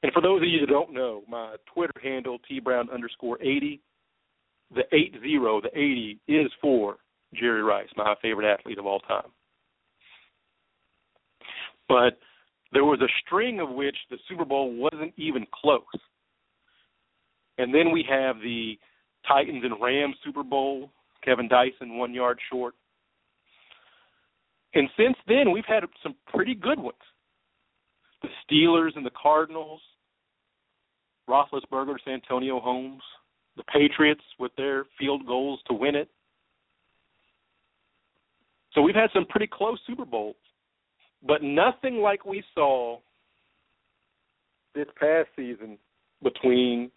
[0.03, 3.79] And for those of you that don't know, my Twitter handle, tbrown underscore 80,
[4.73, 6.97] the 80, the 80 is for
[7.35, 9.31] Jerry Rice, my favorite athlete of all time.
[11.91, 12.19] But
[12.71, 15.83] there was a string of which the Super Bowl wasn't even close.
[17.57, 18.79] And then we have the
[19.27, 20.89] Titans and Rams Super Bowl,
[21.21, 22.75] Kevin Dyson one yard short.
[24.73, 26.95] And since then, we've had some pretty good ones.
[28.21, 29.81] The Steelers and the Cardinals,
[31.29, 33.03] Roethlisberger, Santonio Holmes,
[33.57, 36.09] the Patriots with their field goals to win it.
[38.71, 40.37] So we've had some pretty close Super Bowls,
[41.25, 42.99] but nothing like we saw
[44.73, 45.77] this past season
[46.23, 46.91] between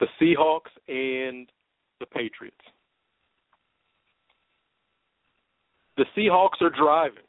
[0.00, 1.48] the Seahawks and
[2.00, 2.56] the Patriots.
[5.96, 7.22] The Seahawks are driving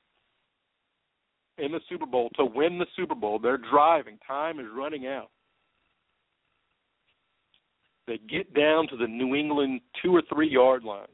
[1.58, 3.40] in the Super Bowl to win the Super Bowl.
[3.40, 4.18] They're driving.
[4.28, 5.30] Time is running out.
[8.08, 11.08] They get down to the New England two or three yard line.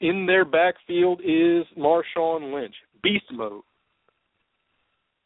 [0.00, 3.62] In their backfield is Marshawn Lynch, beast mode.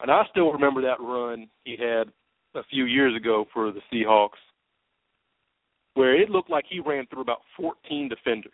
[0.01, 2.09] And I still remember that run he had
[2.55, 4.41] a few years ago for the Seahawks,
[5.95, 8.53] where it looked like he ran through about 14 defenders.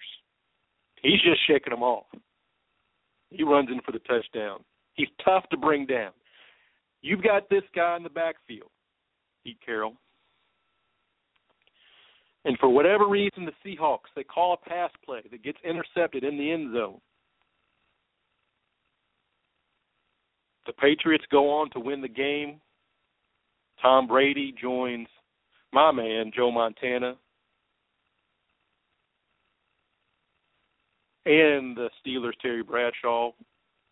[1.02, 2.06] He's just shaking them off.
[3.30, 4.64] He runs in for the touchdown.
[4.94, 6.12] He's tough to bring down.
[7.02, 8.70] You've got this guy in the backfield,
[9.44, 9.94] Pete Carroll.
[12.46, 16.38] And for whatever reason, the Seahawks, they call a pass play that gets intercepted in
[16.38, 17.00] the end zone.
[20.66, 22.60] The Patriots go on to win the game.
[23.82, 25.08] Tom Brady joins
[25.72, 27.16] my man, Joe Montana,
[31.26, 33.32] and the Steelers, Terry Bradshaw,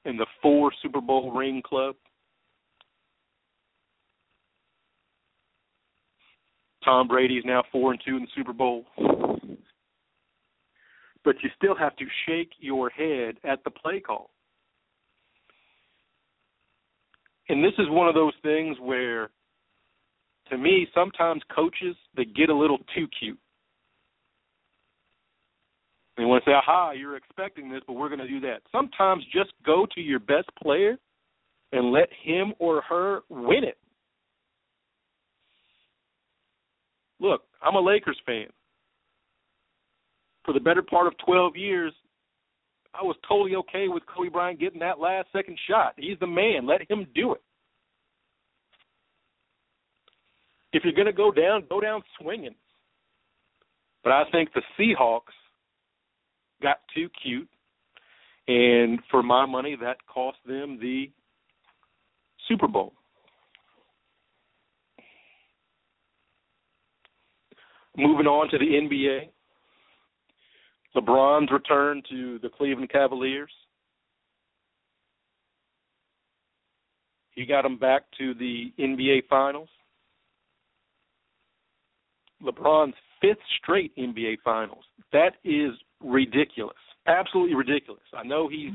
[0.05, 1.97] in the four Super Bowl ring club.
[6.85, 8.85] Tom Brady is now four and two in the Super Bowl.
[11.25, 14.31] But you still have to shake your head at the play call.
[17.49, 19.31] And this is one of those things where
[20.51, 23.39] to me sometimes coaches they get a little too cute.
[26.17, 28.61] They want to say, aha, you're expecting this, but we're going to do that.
[28.71, 30.97] Sometimes just go to your best player
[31.73, 33.79] and let him or her win it.
[37.21, 38.47] Look, I'm a Lakers fan.
[40.45, 41.93] For the better part of 12 years,
[42.93, 45.95] I was totally okay with Kobe Bryant getting that last second shot.
[45.97, 46.67] He's the man.
[46.67, 47.43] Let him do it.
[50.73, 52.55] If you're going to go down, go down swinging.
[54.03, 55.33] But I think the Seahawks
[56.63, 57.49] got too cute,
[58.49, 61.11] and for my money, that cost them the
[62.49, 62.93] Super Bowl.
[67.97, 69.29] Moving on to the NBA.
[70.97, 73.51] LeBron's return to the Cleveland Cavaliers.
[77.33, 79.69] He got them back to the NBA Finals.
[82.43, 84.85] LeBron's fifth straight NBA Finals.
[85.13, 86.77] That is ridiculous.
[87.07, 88.03] Absolutely ridiculous.
[88.17, 88.73] I know he's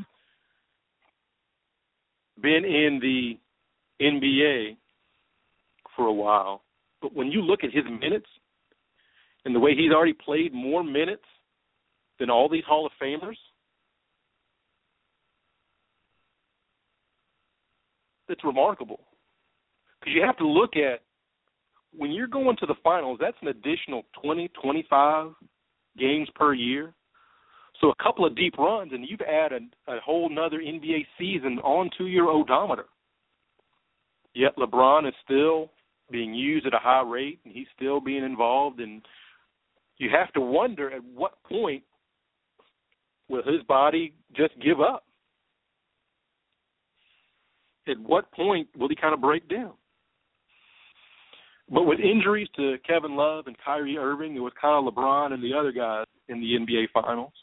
[2.42, 3.38] been in the
[4.02, 4.78] NBA
[5.96, 6.64] for a while,
[7.02, 8.28] but when you look at his minutes
[9.46, 11.24] and the way he's already played more minutes
[12.20, 13.38] than all these Hall of Famers,
[18.28, 19.00] it's remarkable.
[20.00, 21.02] Because you have to look at
[21.96, 25.32] when you're going to the finals, that's an additional 20, 25
[25.98, 26.94] games per year.
[27.82, 32.04] So a couple of deep runs, and you've added a whole nother NBA season onto
[32.06, 32.86] your odometer.
[34.34, 35.72] Yet LeBron is still
[36.12, 38.80] being used at a high rate, and he's still being involved.
[38.80, 39.02] And
[40.00, 41.84] you have to wonder at what point
[43.28, 45.04] will his body just give up?
[47.88, 49.74] At what point will he kind of break down?
[51.72, 55.54] But with injuries to Kevin Love and Kyrie Irving, was kind of LeBron and the
[55.54, 57.34] other guys in the NBA Finals.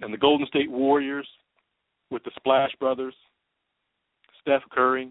[0.00, 1.26] And the Golden State Warriors
[2.10, 3.14] with the Splash Brothers,
[4.40, 5.10] Steph Curry,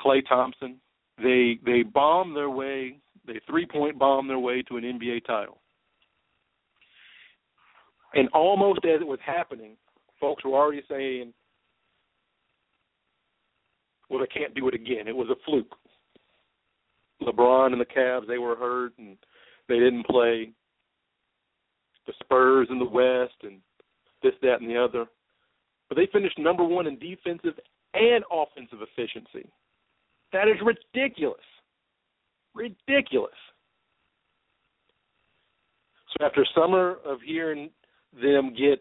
[0.00, 0.80] Klay Thompson,
[1.22, 5.58] they they bombed their way, they three point bomb their way to an NBA title.
[8.14, 9.76] And almost as it was happening,
[10.20, 11.32] folks were already saying,
[14.08, 15.06] well, they can't do it again.
[15.06, 15.76] It was a fluke.
[17.22, 19.16] LeBron and the Cavs, they were hurt and
[19.68, 20.50] they didn't play.
[22.06, 23.60] The Spurs in the West and
[24.22, 25.06] this, that, and the other.
[25.88, 27.54] But they finished number one in defensive
[27.94, 29.48] and offensive efficiency.
[30.32, 31.40] That is ridiculous.
[32.54, 33.32] Ridiculous.
[36.10, 37.70] So after a summer of hearing
[38.20, 38.80] them get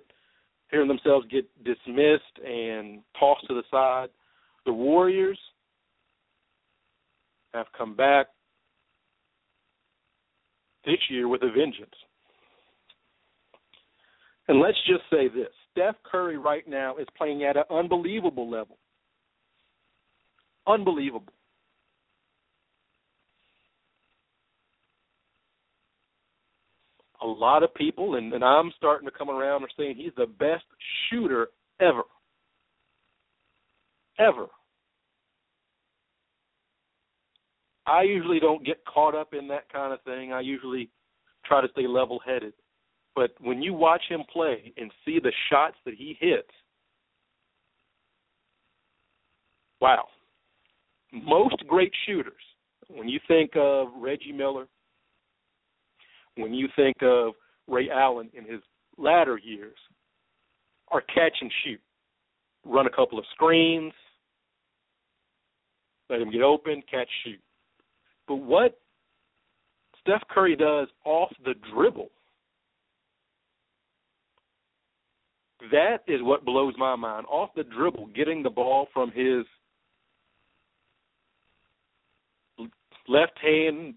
[0.71, 4.09] hearing themselves get dismissed and tossed to the side,
[4.65, 5.39] the Warriors
[7.53, 8.27] have come back
[10.85, 11.93] this year with a vengeance.
[14.47, 18.77] And let's just say this Steph Curry right now is playing at an unbelievable level.
[20.67, 21.33] Unbelievable.
[27.21, 30.25] A lot of people, and, and I'm starting to come around, are saying he's the
[30.25, 30.63] best
[31.09, 31.49] shooter
[31.81, 32.03] ever.
[34.17, 34.47] Ever.
[37.85, 40.31] I usually don't get caught up in that kind of thing.
[40.31, 40.89] I usually
[41.45, 42.53] try to stay level headed.
[43.15, 46.47] But when you watch him play and see the shots that he hits,
[49.81, 50.05] wow.
[51.11, 52.33] Most great shooters,
[52.87, 54.67] when you think of Reggie Miller,
[56.39, 57.33] when you think of
[57.67, 58.61] Ray Allen in his
[58.97, 59.77] latter years,
[60.91, 61.79] are catch and shoot.
[62.65, 63.93] Run a couple of screens,
[66.09, 67.39] let him get open, catch, shoot.
[68.27, 68.79] But what
[70.01, 72.09] Steph Curry does off the dribble,
[75.71, 77.25] that is what blows my mind.
[77.29, 79.45] Off the dribble, getting the ball from his
[83.07, 83.93] left hand,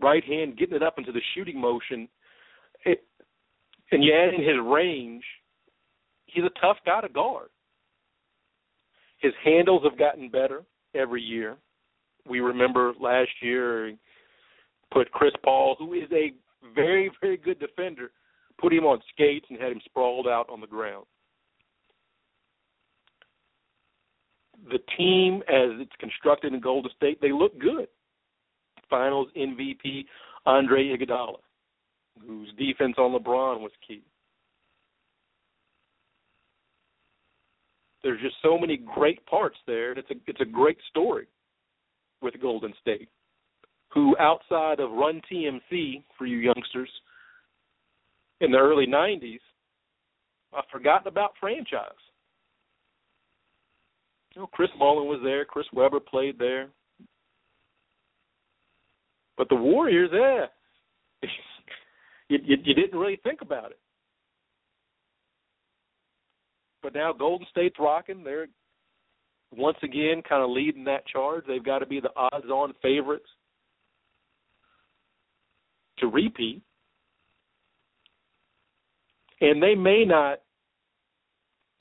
[0.00, 2.08] right hand, getting it up into the shooting motion,
[2.84, 3.04] it,
[3.90, 5.24] and you add in his range,
[6.26, 7.48] he's a tough guy to guard.
[9.18, 11.56] His handles have gotten better every year.
[12.28, 13.92] We remember last year
[14.92, 16.32] put Chris Paul, who is a
[16.74, 18.10] very, very good defender,
[18.58, 21.06] put him on skates and had him sprawled out on the ground.
[24.70, 27.88] The team, as it's constructed in Golden State, they look good.
[28.88, 30.04] Finals MVP
[30.46, 31.38] Andre Iguodala,
[32.26, 34.02] whose defense on LeBron was key.
[38.02, 39.90] There's just so many great parts there.
[39.90, 41.26] And it's a it's a great story
[42.22, 43.08] with Golden State,
[43.88, 46.90] who outside of Run TMC for you youngsters
[48.40, 49.40] in the early '90s,
[50.56, 51.90] I've forgotten about franchise.
[54.36, 55.44] You know, Chris Mullin was there.
[55.44, 56.68] Chris Webber played there.
[59.36, 60.46] But the Warriors, yeah,
[62.28, 63.78] you, you, you didn't really think about it.
[66.82, 68.22] But now Golden State's rocking.
[68.22, 68.46] They're
[69.56, 71.44] once again kind of leading that charge.
[71.46, 73.28] They've got to be the odds-on favorites
[75.98, 76.62] to repeat.
[79.40, 80.40] And they may not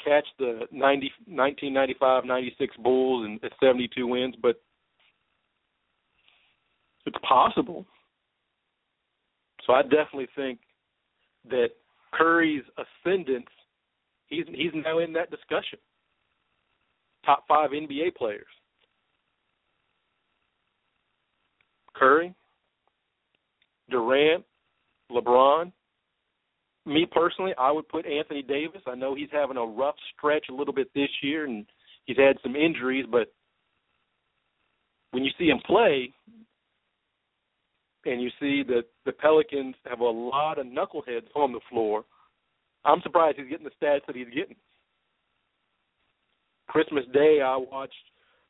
[0.04, 4.62] catch the 90, 1995 96 Bulls and 72 wins, but
[7.06, 7.86] it's possible.
[9.66, 10.60] So I definitely think
[11.50, 11.70] that
[12.14, 13.48] Curry's ascendance,
[14.28, 15.80] he's he's now in that discussion.
[17.26, 18.46] Top five NBA players.
[21.96, 22.36] Curry,
[23.90, 24.44] Durant,
[25.12, 25.72] LeBron.
[26.86, 28.82] Me personally, I would put Anthony Davis.
[28.86, 31.66] I know he's having a rough stretch a little bit this year, and
[32.06, 33.34] he's had some injuries, but
[35.12, 36.12] when you see him play,
[38.06, 42.06] and you see that the Pelicans have a lot of knuckleheads on the floor,
[42.86, 44.56] I'm surprised he's getting the stats that he's getting.
[46.68, 47.94] Christmas Day, I watched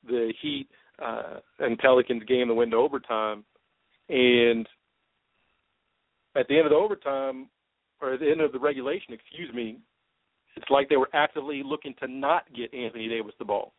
[0.06, 0.68] the Heat
[1.04, 3.44] uh, and Pelicans game that went to overtime,
[4.10, 4.68] and
[6.36, 7.50] at the end of the overtime,
[8.02, 9.78] or at the end of the regulation, excuse me,
[10.56, 13.74] it's like they were actively looking to not get Anthony Davis the ball.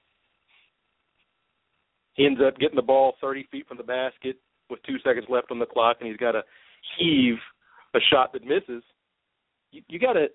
[2.15, 4.37] He ends up getting the ball 30 feet from the basket,
[4.71, 6.43] with two seconds left on the clock and he's got to
[6.99, 7.37] heave
[7.95, 8.83] a shot that misses,
[9.71, 10.27] you, you got to,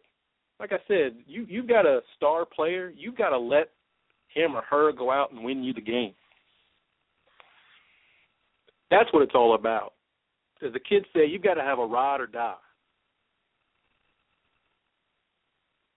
[0.59, 2.91] like I said, you you've got a star player.
[2.95, 3.69] You've got to let
[4.33, 6.13] him or her go out and win you the game.
[8.89, 9.93] That's what it's all about.
[10.65, 12.53] As the kids say, you've got to have a ride or die.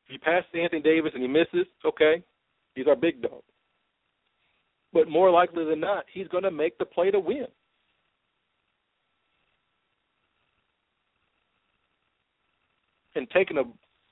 [0.06, 2.22] If you pass to Anthony Davis and he misses, okay,
[2.74, 3.42] he's our big dog.
[4.92, 7.46] But more likely than not, he's going to make the play to win.
[13.14, 13.64] And taking a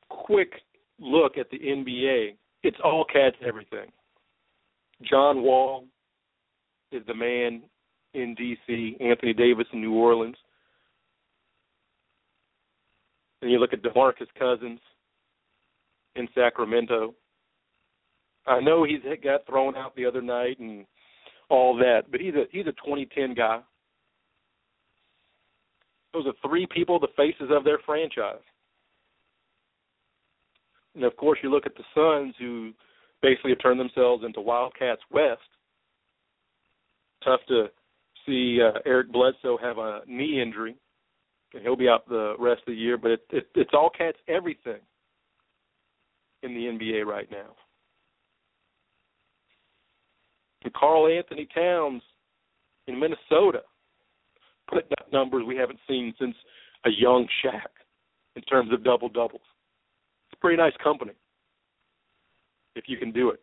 [0.08, 0.52] quick
[0.98, 3.90] look at the NBA, it's all cats and everything.
[5.02, 5.84] John Wall
[6.92, 7.62] is the man
[8.14, 10.36] in DC, Anthony Davis in New Orleans.
[13.40, 14.78] And you look at DeMarcus Cousins
[16.14, 17.14] in Sacramento.
[18.46, 20.84] I know he's got thrown out the other night and
[21.48, 23.60] all that, but he's a he's a 2010 guy.
[26.12, 28.42] Those are three people, the faces of their franchise.
[30.94, 32.72] And of course, you look at the Suns, who
[33.22, 35.40] basically have turned themselves into Wildcats West.
[37.24, 37.66] Tough to
[38.26, 40.76] see uh, Eric Bledsoe have a knee injury,
[41.54, 42.98] and he'll be out the rest of the year.
[42.98, 44.80] But it, it, it's all cats everything
[46.42, 47.54] in the NBA right now.
[50.64, 52.02] And Karl-Anthony Towns
[52.86, 53.62] in Minnesota
[54.68, 56.34] putting up numbers we haven't seen since
[56.86, 57.68] a young Shaq
[58.36, 59.42] in terms of double doubles
[60.42, 61.12] pretty nice company
[62.74, 63.40] if you can do it.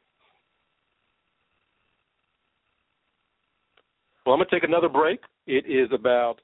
[4.26, 5.22] Well, I'm going to take another break.
[5.48, 6.42] It is about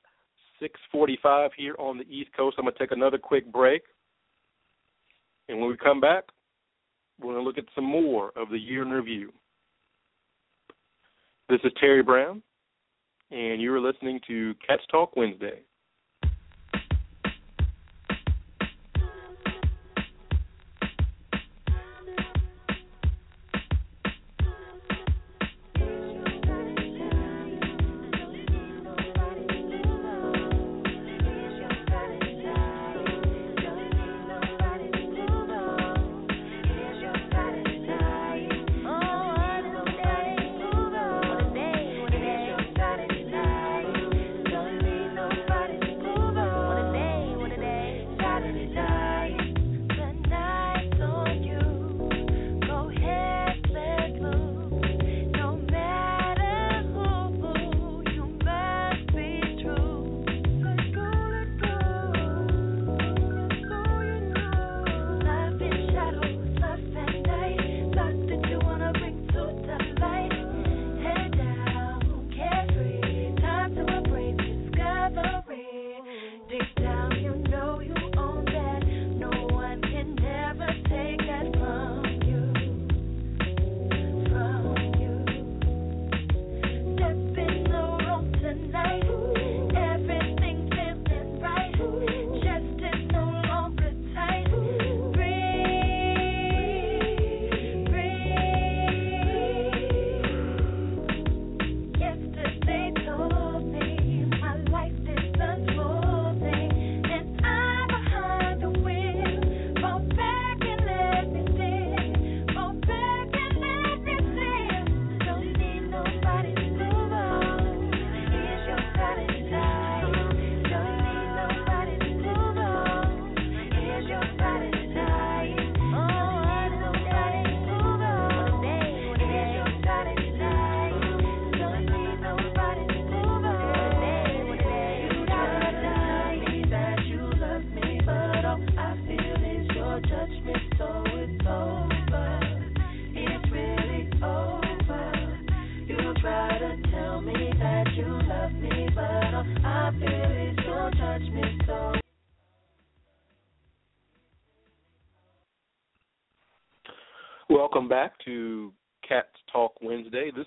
[0.61, 2.55] 6:45 here on the East Coast.
[2.57, 3.83] I'm going to take another quick break,
[5.49, 6.23] and when we come back,
[7.19, 9.33] we're going to look at some more of the year in review.
[11.49, 12.41] This is Terry Brown,
[13.29, 15.59] and you are listening to Cats Talk Wednesday.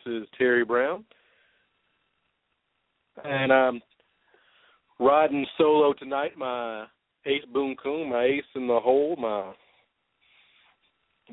[0.08, 1.04] Is Terry Brown.
[3.24, 3.80] And I'm
[4.98, 6.32] riding solo tonight.
[6.36, 6.86] My
[7.26, 9.52] ace Boone Coon, my ace in the hole, my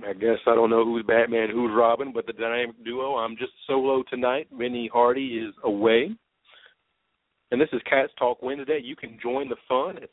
[0.05, 3.15] I guess I don't know who's Batman, who's Robin, but the dynamic duo.
[3.15, 4.47] I'm just solo tonight.
[4.51, 6.11] Vinny Hardy is away.
[7.51, 8.81] And this is Cats Talk Wednesday.
[8.83, 10.09] You can join the fun at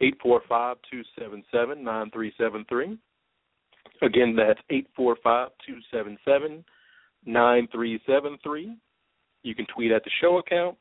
[0.00, 2.96] eight four five two seven seven nine three seven three.
[4.02, 6.64] Again, that's eight four five two seven seven
[7.26, 8.76] nine three seven three.
[9.42, 10.76] You can tweet at the show account,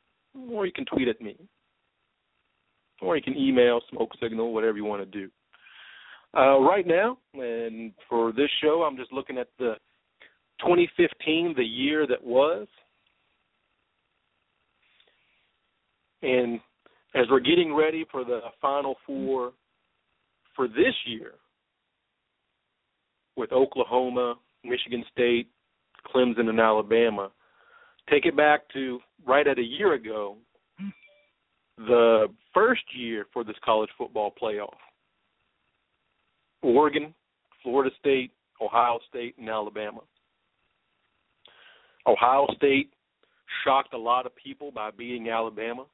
[0.50, 1.36] or you can tweet at me,
[3.02, 5.30] or you can email, smoke signal, whatever you want to do.
[6.36, 9.76] Uh, right now, and for this show, I'm just looking at the
[10.62, 12.68] 2015, the year that was,
[16.22, 16.60] and
[17.14, 19.54] as we're getting ready for the Final Four
[20.56, 21.34] for this year,
[23.38, 25.48] with Oklahoma, Michigan State,
[26.06, 27.32] Clemson, and Alabama.
[28.10, 30.38] Take it back to right at a year ago,
[31.78, 34.76] the first year for this college football playoff.
[36.62, 37.14] Oregon,
[37.62, 38.32] Florida State,
[38.62, 40.02] Ohio State, and Alabama.
[42.08, 42.92] Ohio State
[43.64, 45.86] shocked a lot of people by beating Alabama.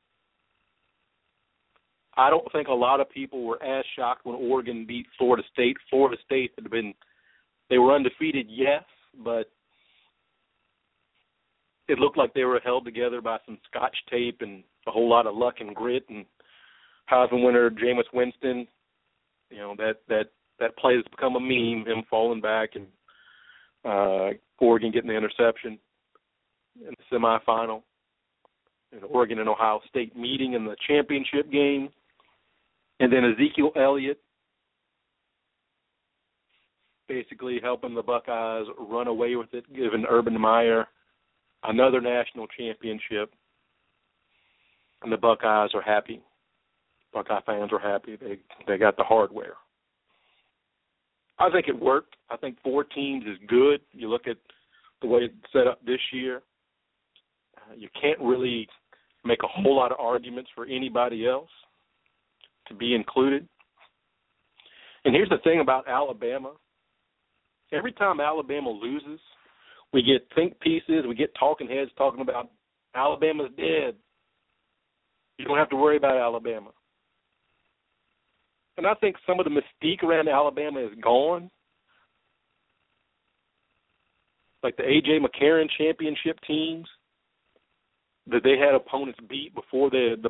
[2.18, 5.78] I don't think a lot of people were as shocked when Oregon beat Florida State.
[5.89, 6.93] Florida State had been
[7.70, 8.84] they were undefeated, yes,
[9.24, 9.49] but
[11.91, 15.27] it looked like they were held together by some scotch tape and a whole lot
[15.27, 16.25] of luck and grit and
[17.11, 18.65] Heisman winner Jameis Winston.
[19.49, 20.27] You know that that
[20.59, 21.85] that play has become a meme.
[21.85, 22.87] Him falling back and
[23.83, 24.29] uh,
[24.59, 25.77] Oregon getting the interception
[26.79, 27.81] in the semifinal,
[28.93, 31.89] and Oregon and Ohio State meeting in the championship game,
[33.01, 34.21] and then Ezekiel Elliott
[37.09, 40.87] basically helping the Buckeyes run away with it, giving Urban Meyer
[41.64, 43.34] another national championship.
[45.03, 46.22] And the Buckeyes are happy.
[47.14, 48.16] Buckeye fans are happy.
[48.16, 48.38] They
[48.68, 49.55] they got the hardware.
[51.39, 52.16] I think it worked.
[52.30, 53.82] I think four teams is good.
[53.91, 54.38] You look at
[55.01, 56.43] the way it's set up this year.
[57.57, 58.68] Uh, you can't really
[59.26, 61.49] make a whole lot of arguments for anybody else
[62.68, 63.47] to be included.
[65.03, 66.53] And here's the thing about Alabama
[67.74, 69.20] every time Alabama loses,
[69.93, 72.49] we get think pieces, we get talking heads talking about
[72.95, 73.95] Alabama's dead.
[75.37, 76.69] You don't have to worry about Alabama.
[78.77, 81.49] And I think some of the mystique around Alabama is gone.
[84.63, 86.87] Like the AJ McCarron championship teams
[88.27, 90.29] that they had opponents beat before the the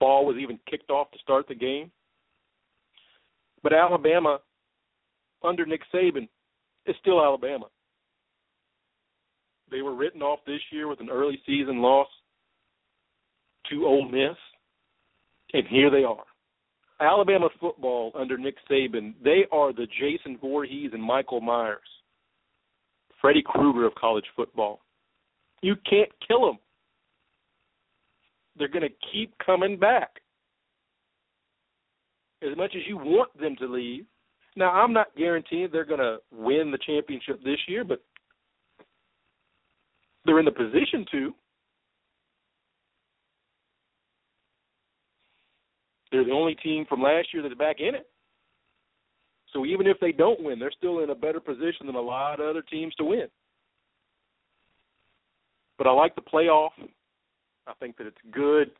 [0.00, 1.90] ball was even kicked off to start the game.
[3.62, 4.40] But Alabama
[5.42, 6.28] under Nick Saban
[6.86, 7.66] it's still Alabama.
[9.70, 12.08] They were written off this year with an early season loss
[13.70, 14.36] to Ole Miss,
[15.52, 16.24] and here they are.
[17.00, 21.78] Alabama football under Nick Saban, they are the Jason Voorhees and Michael Myers,
[23.20, 24.80] Freddy Krueger of college football.
[25.62, 26.58] You can't kill them.
[28.58, 30.10] They're going to keep coming back.
[32.42, 34.04] As much as you want them to leave,
[34.56, 38.02] now, I'm not guaranteeing they're going to win the championship this year, but
[40.24, 41.34] they're in the position to.
[46.12, 48.08] They're the only team from last year that's back in it.
[49.52, 52.40] So even if they don't win, they're still in a better position than a lot
[52.40, 53.26] of other teams to win.
[55.78, 56.70] But I like the playoff.
[57.66, 58.70] I think that it's good.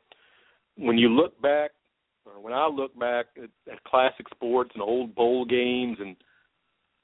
[0.76, 1.70] When you look back
[2.26, 6.16] or when I look back at, at classic sports and old bowl games and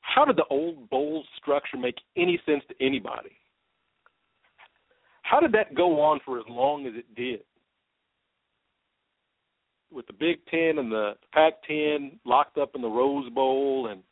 [0.00, 3.36] how did the old bowl structure make any sense to anybody?
[5.28, 7.40] How did that go on for as long as it did?
[9.90, 14.02] With the Big Ten and the Pac Ten locked up in the Rose Bowl and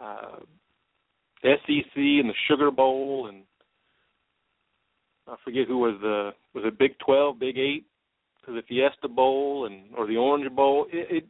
[0.00, 0.40] uh,
[1.42, 3.42] SEC and the Sugar Bowl and
[5.28, 7.84] I forget who was the was it Big Twelve, Big Eight,
[8.46, 10.86] the Fiesta Bowl and or the Orange Bowl.
[10.92, 11.24] It, it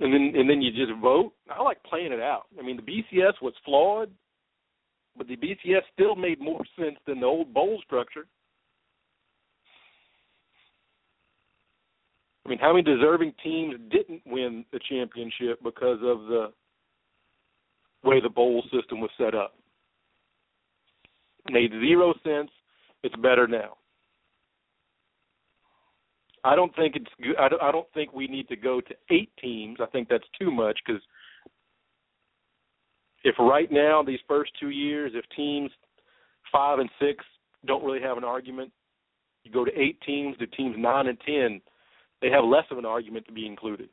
[0.00, 1.32] and then and then you just vote.
[1.50, 2.46] I like playing it out.
[2.58, 4.10] I mean, the BCS was flawed,
[5.16, 8.26] but the BCS still made more sense than the old bowl structure.
[12.44, 16.52] I mean, how many deserving teams didn't win the championship because of the
[18.04, 19.54] way the bowl system was set up?
[21.50, 22.50] Made zero sense.
[23.02, 23.76] It's better now.
[26.44, 29.78] I don't think it's I don't think we need to go to eight teams.
[29.80, 31.02] I think that's too much because
[33.26, 35.72] if right now these first two years, if teams
[36.52, 37.24] five and six
[37.66, 38.70] don't really have an argument,
[39.42, 41.60] you go to eight teams, to teams nine and ten,
[42.22, 43.88] they have less of an argument to be included.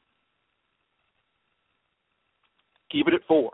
[2.91, 3.53] Keep it at four.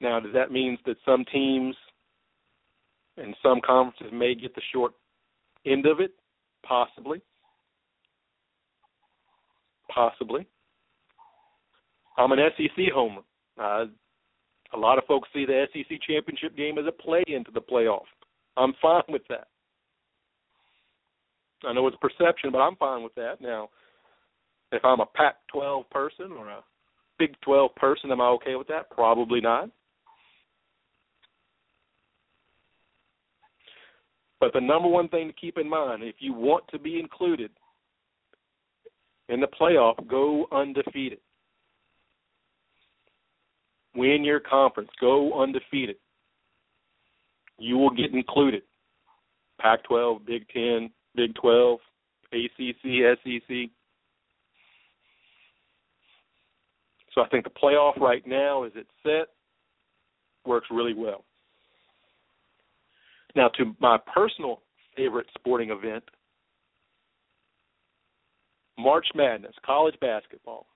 [0.00, 1.74] Now, does that mean that some teams
[3.16, 4.92] and some conferences may get the short
[5.66, 6.12] end of it?
[6.64, 7.20] Possibly.
[9.92, 10.46] Possibly.
[12.16, 13.22] I'm an SEC homer.
[13.60, 13.86] Uh,
[14.74, 18.04] a lot of folks see the SEC championship game as a play into the playoff.
[18.56, 19.48] I'm fine with that.
[21.64, 23.40] I know it's perception, but I'm fine with that.
[23.40, 23.70] Now,
[24.72, 26.64] if I'm a Pac 12 person or a
[27.18, 28.90] Big 12 person, am I okay with that?
[28.90, 29.70] Probably not.
[34.38, 37.50] But the number one thing to keep in mind, if you want to be included
[39.30, 41.18] in the playoff, go undefeated.
[43.96, 44.90] Win your conference.
[45.00, 45.96] Go undefeated.
[47.58, 48.62] You will get included.
[49.60, 51.78] Pac 12, Big 10, Big 12,
[52.32, 53.70] ACC, SEC.
[57.14, 59.28] So I think the playoff right now, as it's set,
[60.44, 61.24] works really well.
[63.34, 64.60] Now, to my personal
[64.96, 66.04] favorite sporting event,
[68.78, 70.66] March Madness, college basketball.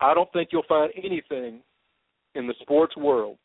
[0.00, 1.60] I don't think you'll find anything
[2.34, 3.36] in the sports world,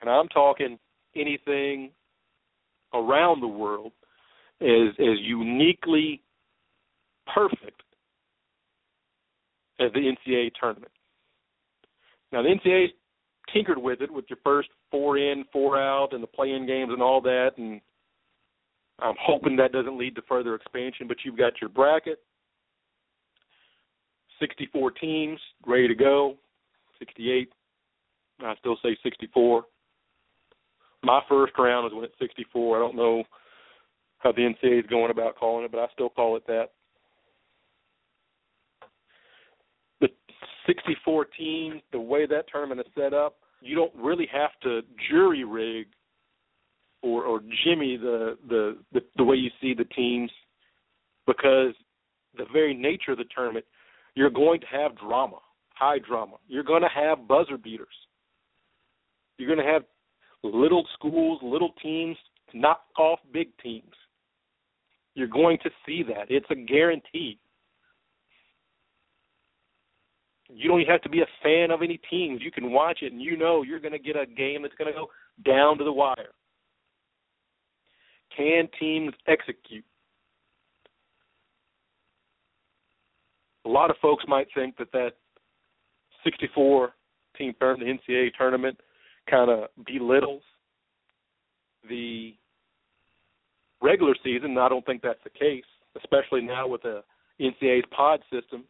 [0.00, 0.78] and I'm talking
[1.16, 1.90] anything
[2.94, 3.92] around the world,
[4.60, 6.22] as as uniquely
[7.34, 7.82] perfect
[9.80, 10.92] as the NCAA tournament.
[12.32, 12.88] Now, the NCAA
[13.52, 17.02] tinkered with it with your first four in, four out, and the play-in games and
[17.02, 17.80] all that, and
[19.00, 21.08] I'm hoping that doesn't lead to further expansion.
[21.08, 22.18] But you've got your bracket,
[24.40, 26.36] 64 teams ready to go,
[26.98, 27.52] 68.
[28.40, 29.64] I still say 64.
[31.02, 32.76] My first round is when it's 64.
[32.76, 33.24] I don't know
[34.18, 36.70] how the NCAA is going about calling it, but I still call it that.
[40.00, 40.08] The
[40.66, 44.80] 64 teams, the way that tournament is set up, you don't really have to
[45.10, 45.86] jury rig
[47.02, 50.30] or or jimmy the the the, the way you see the teams
[51.26, 51.74] because
[52.36, 53.64] the very nature of the tournament,
[54.14, 55.38] you're going to have drama,
[55.74, 56.36] high drama.
[56.48, 57.88] You're going to have buzzer beaters.
[59.38, 59.82] You're going to have
[60.42, 62.16] little schools, little teams
[62.52, 63.94] knock off big teams.
[65.14, 66.26] You're going to see that.
[66.28, 67.38] It's a guarantee.
[70.48, 72.40] You don't have to be a fan of any teams.
[72.42, 74.92] You can watch it and you know you're going to get a game that's going
[74.92, 75.08] to go
[75.44, 76.32] down to the wire.
[78.36, 79.84] Can teams execute?
[83.66, 85.12] A lot of folks might think that that
[86.24, 86.92] 64
[87.36, 88.78] team the NCAA tournament,
[89.28, 90.42] kind of belittles
[91.88, 92.34] the
[93.80, 94.58] regular season.
[94.58, 95.64] I don't think that's the case,
[95.96, 97.02] especially now with the
[97.40, 98.64] NCAA's pod system.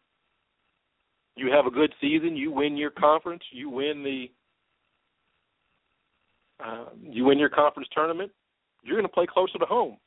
[1.35, 4.25] You have a good season, you win your conference, you win the
[6.63, 8.31] uh, you win your conference tournament,
[8.83, 9.97] you're going to play closer to home.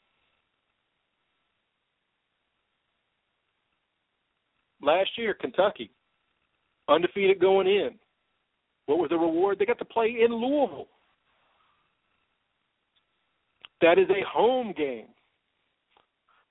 [4.85, 5.91] Last year, Kentucky,
[6.89, 7.91] undefeated going in.
[8.87, 9.59] What was the reward?
[9.59, 10.89] They got to play in Louisville.
[13.81, 15.07] That is a home game.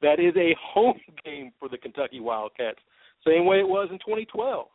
[0.01, 2.79] That is a home game for the Kentucky Wildcats.
[3.25, 4.67] Same way it was in 2012.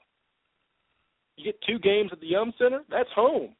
[1.36, 3.54] You get two games at the Yum Center, that's home.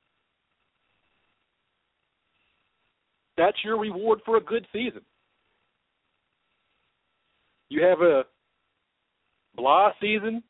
[3.37, 5.03] That's your reward for a good season.
[7.69, 8.25] You have a
[9.59, 10.43] blah season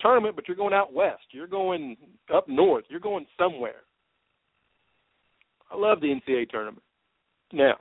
[0.00, 1.22] tournament, but you're going out west.
[1.30, 1.96] You're going
[2.34, 2.84] up north.
[2.88, 3.82] You're going somewhere.
[5.70, 6.82] I love the NCAA tournament.
[7.52, 7.76] Now,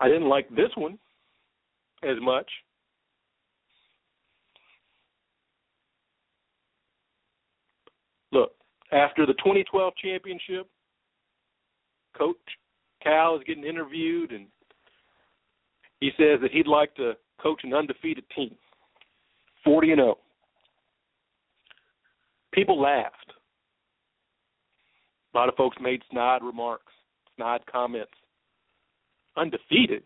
[0.00, 0.98] I didn't like this one
[2.02, 2.50] as much.
[8.32, 8.52] Look,
[8.92, 10.68] after the 2012 championship,
[12.16, 12.36] Coach
[13.02, 14.46] Cal is getting interviewed, and
[16.00, 18.54] he says that he'd like to coach an undefeated team,
[19.64, 20.18] 40 and 0.
[22.52, 23.32] People laughed.
[25.34, 26.92] A lot of folks made snide remarks,
[27.36, 28.12] snide comments.
[29.36, 30.04] Undefeated?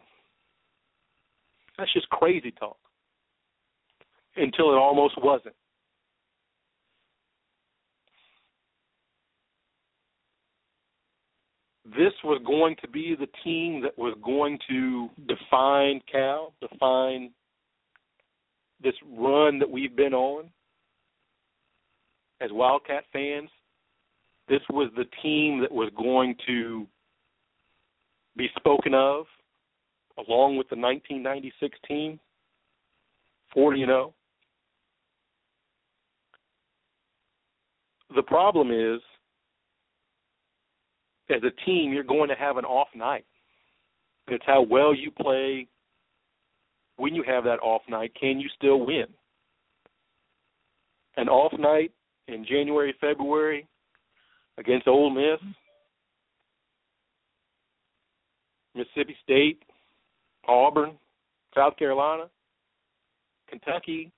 [1.77, 2.79] That's just crazy talk.
[4.37, 5.55] Until it almost wasn't.
[11.97, 17.31] This was going to be the team that was going to define Cal, define
[18.83, 20.51] this run that we've been on
[22.41, 23.51] as Wildcat fans,
[24.49, 26.87] this was the team that was going to
[28.37, 29.27] be spoken of
[30.27, 32.19] along with the 1996 team,
[33.55, 34.15] 40 and 0.
[38.15, 39.01] The problem is,
[41.31, 43.25] as a team, you're going to have an off night.
[44.29, 45.67] It's how well you play
[46.97, 48.13] when you have that off night.
[48.19, 49.07] Can you still win?
[51.17, 51.93] An off night
[52.29, 53.67] in January, February
[54.59, 55.41] against Ole Miss,
[58.75, 59.63] Mississippi State,
[60.47, 60.93] Auburn,
[61.55, 62.25] South Carolina,
[63.49, 64.13] Kentucky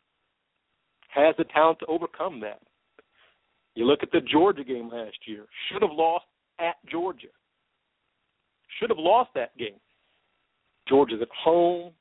[1.09, 2.61] has the talent to overcome that.
[3.75, 6.25] You look at the Georgia game last year, should have lost
[6.61, 7.29] at Georgia.
[8.79, 9.81] Should have lost that game.
[10.89, 11.93] Georgia's at home,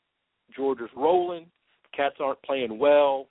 [0.55, 1.45] Georgia's rolling,
[1.84, 3.28] The Cats aren't playing well,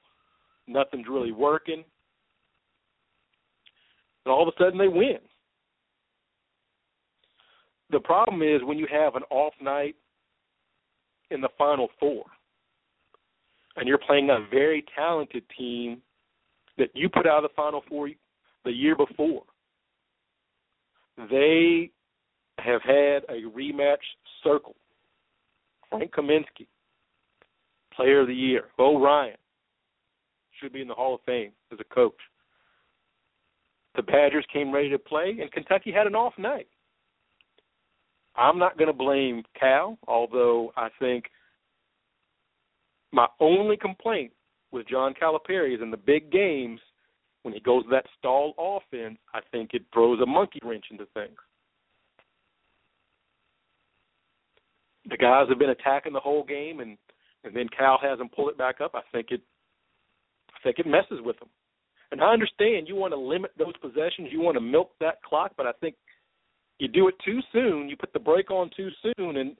[0.67, 1.85] nothing's really working.
[4.25, 5.19] And all of a sudden they win.
[7.91, 9.97] The problem is when you have an off night
[11.31, 12.25] in the final four
[13.77, 16.03] and you're playing a very talented team
[16.77, 18.11] that you put out of the final four
[18.65, 19.43] the year before.
[21.31, 21.91] They
[22.59, 23.97] have had a rematch
[24.45, 24.77] circle.
[25.91, 26.67] Frank Kaminsky,
[27.95, 28.65] Player of the Year.
[28.77, 29.37] Bo Ryan
[30.61, 32.19] should be in the Hall of Fame as a coach.
[33.97, 36.69] The Badgers came ready to play, and Kentucky had an off night.
[38.37, 41.25] I'm not going to blame Cal, although I think
[43.13, 44.33] my only complaint
[44.71, 46.81] with John Calipari is in the big games
[47.43, 51.39] when he goes that stall offense, I think it throws a monkey wrench into things.
[55.09, 56.99] The guys have been attacking the whole game, and
[57.45, 58.93] and then Cal has them pull it back up.
[58.95, 59.41] I think it,
[60.51, 61.49] I think it messes with them.
[62.11, 65.53] And I understand you want to limit those possessions, you want to milk that clock,
[65.57, 65.95] but I think
[66.79, 69.57] you do it too soon, you put the brake on too soon, and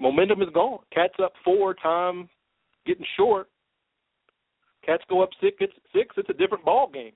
[0.00, 0.80] momentum is gone.
[0.92, 2.28] Cats up four, time
[2.86, 3.48] getting short.
[4.84, 6.14] Cats go up six, it's six.
[6.16, 7.12] It's a different ball game.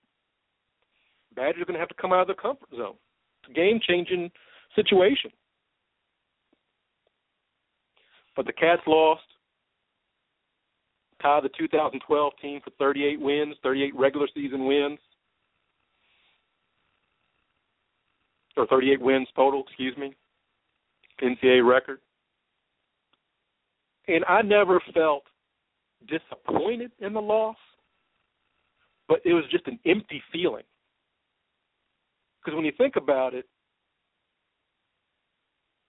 [1.34, 2.94] Badgers are going to have to come out of their comfort zone.
[3.42, 4.30] It's a game changing
[4.74, 5.30] situation.
[8.36, 9.22] But the Cats lost.
[11.22, 14.98] Tied the 2012 team for 38 wins, 38 regular season wins,
[18.54, 20.14] or 38 wins total, excuse me,
[21.22, 22.00] NCAA record.
[24.08, 25.22] And I never felt
[26.06, 27.56] disappointed in the loss,
[29.08, 30.64] but it was just an empty feeling.
[32.40, 33.46] Because when you think about it,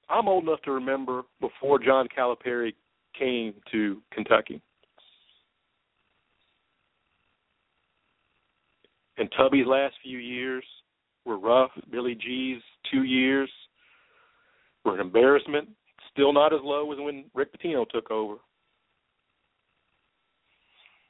[0.10, 2.74] I'm old enough to remember before John Calipari
[3.18, 4.62] came to Kentucky.
[9.18, 10.64] And Tubby's last few years
[11.26, 11.72] were rough.
[11.91, 13.49] Billy G's two years
[14.86, 15.68] were an embarrassment.
[16.12, 18.36] Still not as low as when Rick Pitino took over.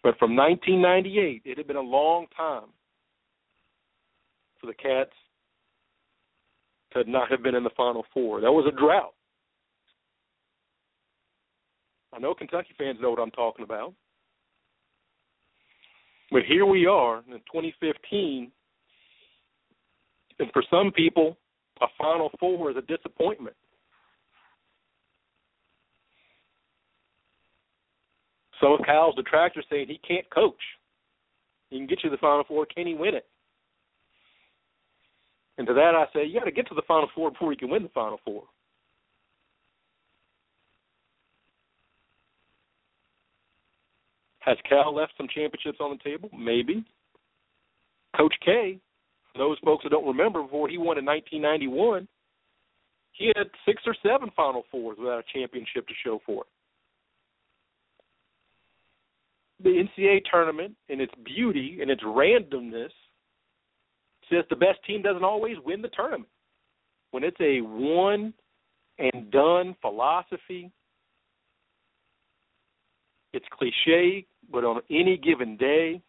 [0.07, 2.69] But from 1998, it had been a long time
[4.57, 5.11] for the Cats
[6.93, 8.39] to not have been in the Final Four.
[8.39, 9.13] That was a drought.
[12.13, 13.93] I know Kentucky fans know what I'm talking about.
[16.31, 18.49] But here we are in 2015,
[20.39, 21.37] and for some people,
[21.81, 23.57] a Final Four is a disappointment.
[28.61, 30.61] Some of Cal's detractors saying he can't coach.
[31.69, 32.65] He can get you to the Final Four.
[32.65, 33.25] Can he win it?
[35.57, 37.57] And to that I say, you got to get to the Final Four before you
[37.57, 38.43] can win the Final Four.
[44.39, 46.29] Has Cal left some championships on the table?
[46.37, 46.85] Maybe.
[48.15, 48.79] Coach K,
[49.33, 52.07] for those folks that don't remember, before he won in 1991,
[53.11, 56.47] he had six or seven Final Fours without a championship to show for it.
[59.63, 62.91] The NCAA tournament, in its beauty and its randomness,
[64.29, 66.29] says the best team doesn't always win the tournament.
[67.11, 68.33] When it's a one
[68.99, 70.71] and done philosophy,
[73.33, 76.01] it's cliche, but on any given day,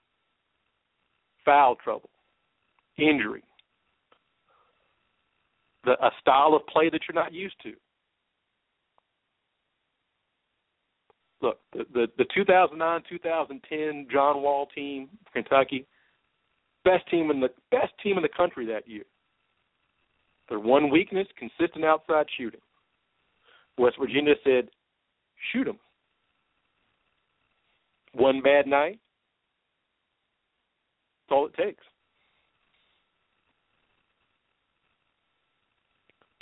[1.44, 2.10] foul trouble,
[2.98, 3.42] injury,
[5.84, 7.72] the, a style of play that you're not used to.
[11.40, 15.86] Look, the the, the 2009-2010 John Wall team, Kentucky,
[16.84, 19.04] best team in the best team in the country that year.
[20.48, 22.60] Their one weakness: consistent outside shooting.
[23.76, 24.68] West Virginia said,
[25.52, 25.78] "Shoot them."
[28.18, 28.98] one bad night.
[31.28, 31.82] That's all it takes.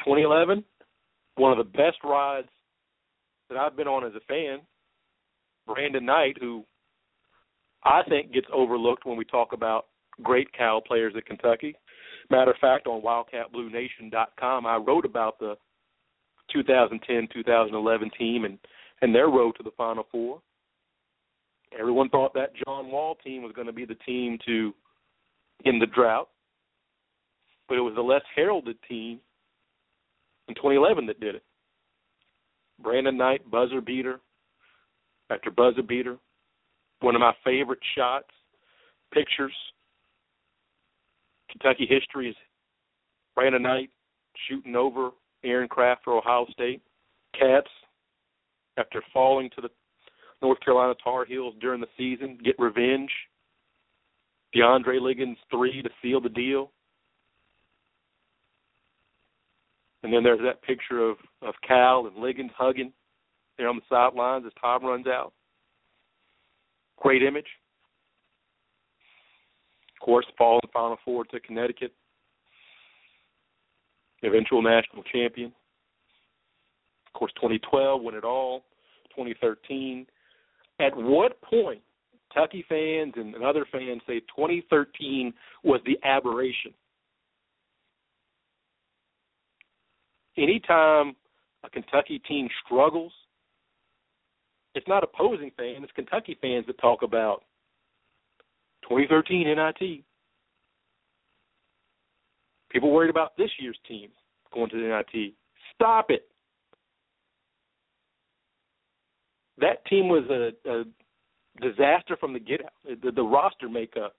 [0.04, 0.64] 2011,
[1.34, 2.48] one of the best rides
[3.48, 4.60] that I've been on as a fan.
[5.66, 6.64] Brandon Knight, who
[7.84, 9.86] I think gets overlooked when we talk about
[10.22, 11.74] great Cal players at Kentucky.
[12.30, 15.56] Matter of fact, on WildcatBlueNation.com, I wrote about the
[16.54, 18.58] 2010-2011 team and
[19.02, 20.40] and their road to the Final Four.
[21.78, 24.72] Everyone thought that John Wall team was going to be the team to
[25.66, 26.28] end the drought,
[27.68, 29.20] but it was the less heralded team
[30.48, 31.44] in 2011 that did it.
[32.82, 34.20] Brandon Knight, buzzer beater
[35.30, 36.16] after buzzer beater.
[37.00, 38.28] One of my favorite shots,
[39.12, 39.52] pictures.
[41.50, 42.36] Kentucky history is
[43.34, 43.90] Brandon Knight
[44.48, 45.10] shooting over
[45.44, 46.82] Aaron Craft for Ohio State.
[47.38, 47.68] Cats,
[48.78, 49.68] after falling to the
[50.42, 53.10] North Carolina Tar Heels during the season, get revenge.
[54.54, 56.70] DeAndre Liggins three to seal the deal.
[60.02, 62.92] And then there's that picture of, of Cal and Liggins hugging
[63.58, 65.32] there on the sidelines as time runs out.
[66.98, 67.46] Great image.
[70.00, 71.92] Of course, fall in Final Four to Connecticut.
[74.22, 75.52] Eventual national champion.
[77.06, 78.64] Of course, 2012 won it all.
[79.10, 80.06] 2013.
[80.80, 81.80] At what point
[82.30, 85.32] Kentucky fans and, and other fans say 2013
[85.64, 86.72] was the aberration?
[90.36, 91.16] Anytime
[91.64, 93.12] a Kentucky team struggles,
[94.76, 97.42] it's not opposing fans, it's Kentucky fans that talk about
[98.82, 100.04] 2013 NIT.
[102.70, 104.10] People worried about this year's team
[104.52, 105.32] going to the NIT.
[105.74, 106.28] Stop it.
[109.58, 110.84] That team was a, a
[111.62, 113.00] disaster from the get out.
[113.02, 114.14] The, the roster makeup,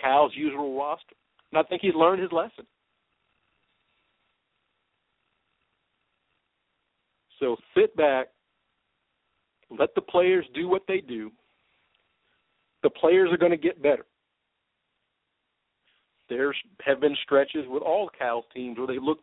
[0.00, 1.14] Cal's usual roster.
[1.52, 2.66] And I think he's learned his lesson.
[7.38, 8.28] So sit back,
[9.78, 11.30] let the players do what they do.
[12.82, 14.06] The players are going to get better.
[16.28, 16.54] There
[16.84, 19.18] have been stretches with all Cal's teams where they look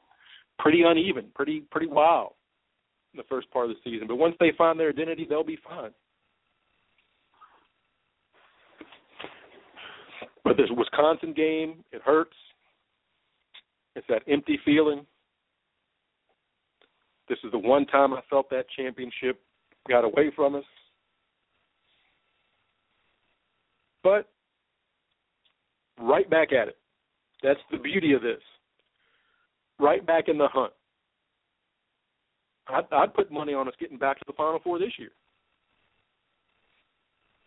[0.60, 2.34] pretty uneven, pretty pretty wild
[3.14, 4.08] in the first part of the season.
[4.08, 5.92] But once they find their identity, they'll be fine.
[10.44, 12.36] But this Wisconsin game, it hurts.
[13.96, 15.06] It's that empty feeling.
[17.28, 19.42] This is the one time I felt that championship
[19.88, 20.64] got away from us.
[24.04, 24.30] But
[26.00, 26.78] right back at it.
[27.44, 28.42] That's the beauty of this.
[29.80, 30.74] Right back in the hunt.
[32.68, 35.12] I'd, I'd put money on us getting back to the Final Four this year.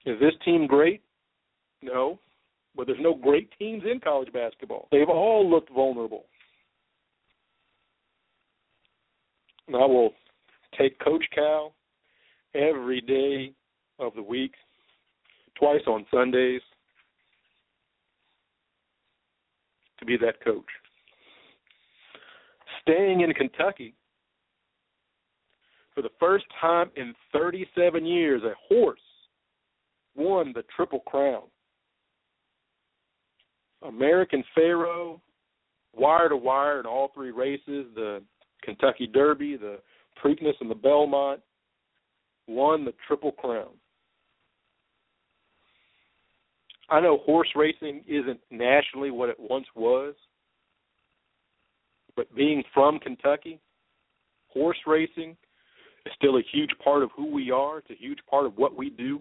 [0.06, 1.02] Is this team great?
[1.82, 2.18] No.
[2.76, 4.88] But there's no great teams in college basketball.
[4.92, 6.24] They've all looked vulnerable.
[9.66, 10.12] And I will
[10.78, 11.74] take Coach Cal
[12.54, 13.52] every day
[13.98, 14.52] of the week,
[15.58, 16.62] twice on Sundays,
[19.98, 20.64] to be that coach.
[22.82, 23.94] Staying in Kentucky,
[25.94, 29.00] for the first time in 37 years, a horse
[30.16, 31.42] won the Triple Crown.
[33.86, 35.16] American Pharoah,
[35.94, 38.22] wire to wire in all three races, the
[38.62, 39.78] Kentucky Derby, the
[40.22, 41.40] Preakness, and the Belmont,
[42.50, 43.70] won the Triple Crown.
[46.90, 50.14] I know horse racing isn't nationally what it once was,
[52.16, 53.60] but being from Kentucky,
[54.48, 55.36] horse racing
[56.04, 57.78] is still a huge part of who we are.
[57.78, 59.20] It's a huge part of what we do.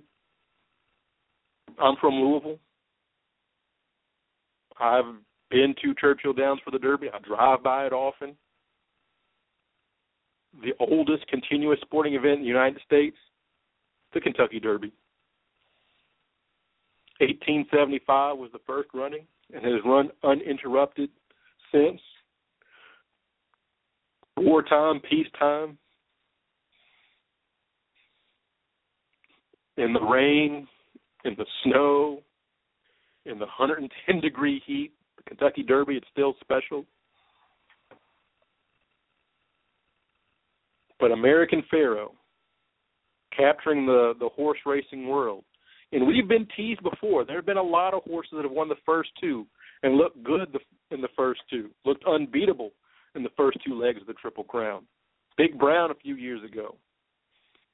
[1.80, 2.60] I'm from Louisville.
[4.80, 5.16] I've
[5.52, 7.10] been to Churchill Downs for the Derby.
[7.14, 8.36] I drive by it often.
[10.62, 13.18] The oldest continuous sporting event in the United States,
[14.14, 14.92] the Kentucky Derby.
[17.20, 21.10] 1875 was the first running and has run uninterrupted
[21.72, 22.00] since.
[24.38, 25.78] Wartime, peacetime,
[29.80, 30.68] in the rain,
[31.26, 32.22] in the snow,
[33.26, 36.86] in the 110 degree heat, the Kentucky Derby, it's still special.
[41.00, 42.10] But American Pharoah,
[43.36, 45.44] capturing the, the horse racing world.
[45.92, 47.26] And we've been teased before.
[47.26, 49.46] There have been a lot of horses that have won the first two
[49.82, 50.56] and looked good
[50.92, 52.72] in the first two, looked unbeatable
[53.16, 54.84] in the first two legs of the Triple Crown.
[55.38, 56.76] Big Brown a few years ago.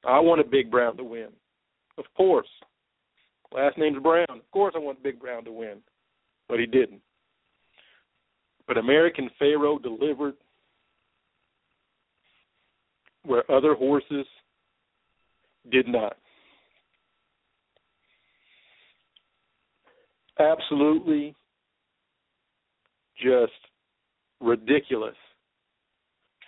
[0.04, 1.28] I wanted Big Brown to win.
[1.98, 2.48] Of course.
[3.52, 4.26] Last name's Brown.
[4.30, 5.78] Of course, I want Big Brown to win,
[6.48, 7.00] but he didn't.
[8.66, 10.34] But American Pharoah delivered
[13.26, 14.26] where other horses
[15.70, 16.16] did not.
[20.38, 21.34] Absolutely
[23.20, 23.52] just
[24.40, 25.16] ridiculous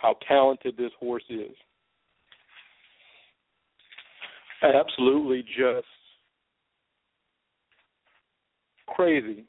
[0.00, 1.54] how talented this horse is.
[4.62, 5.86] Absolutely just
[8.86, 9.44] crazy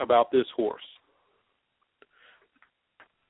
[0.00, 0.82] about this horse.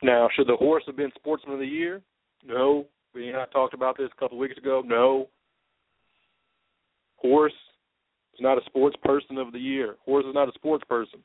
[0.02, 2.02] Now, should the horse have been Sportsman of the Year?
[2.44, 2.86] No.
[3.14, 4.82] We and I talked about this a couple of weeks ago.
[4.84, 5.28] No.
[7.16, 7.54] Horse
[8.34, 9.96] is not a sports person of the year.
[10.04, 11.20] Horse is not a sports person.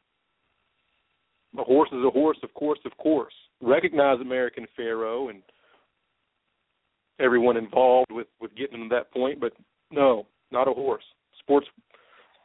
[1.58, 3.34] A horse is a horse, of course, of course.
[3.62, 5.42] Recognize American Pharoah and
[7.20, 9.52] everyone involved with with getting to that point, but
[9.92, 11.04] no, not a horse.
[11.40, 11.68] Sports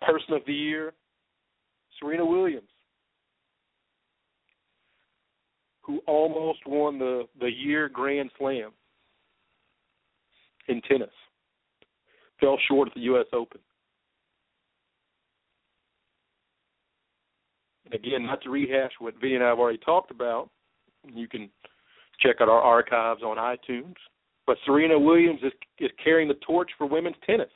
[0.02, 0.92] person of the year,
[2.00, 2.68] Serena Williams,
[5.86, 8.70] who almost won the the year Grand Slam
[10.68, 11.10] in tennis,
[12.40, 13.26] fell short at the U.S.
[13.32, 13.60] Open.
[17.92, 20.50] Again, not to rehash what Vinny and I have already talked about,
[21.04, 21.48] you can
[22.20, 23.94] check out our archives on iTunes.
[24.44, 27.50] But Serena Williams is is carrying the torch for women's tennis.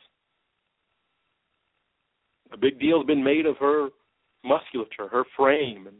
[2.52, 3.88] A big deal has been made of her
[4.44, 5.96] musculature, her frame, and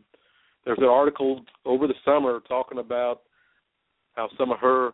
[0.64, 3.22] there's an article over the summer talking about
[4.14, 4.90] how some of her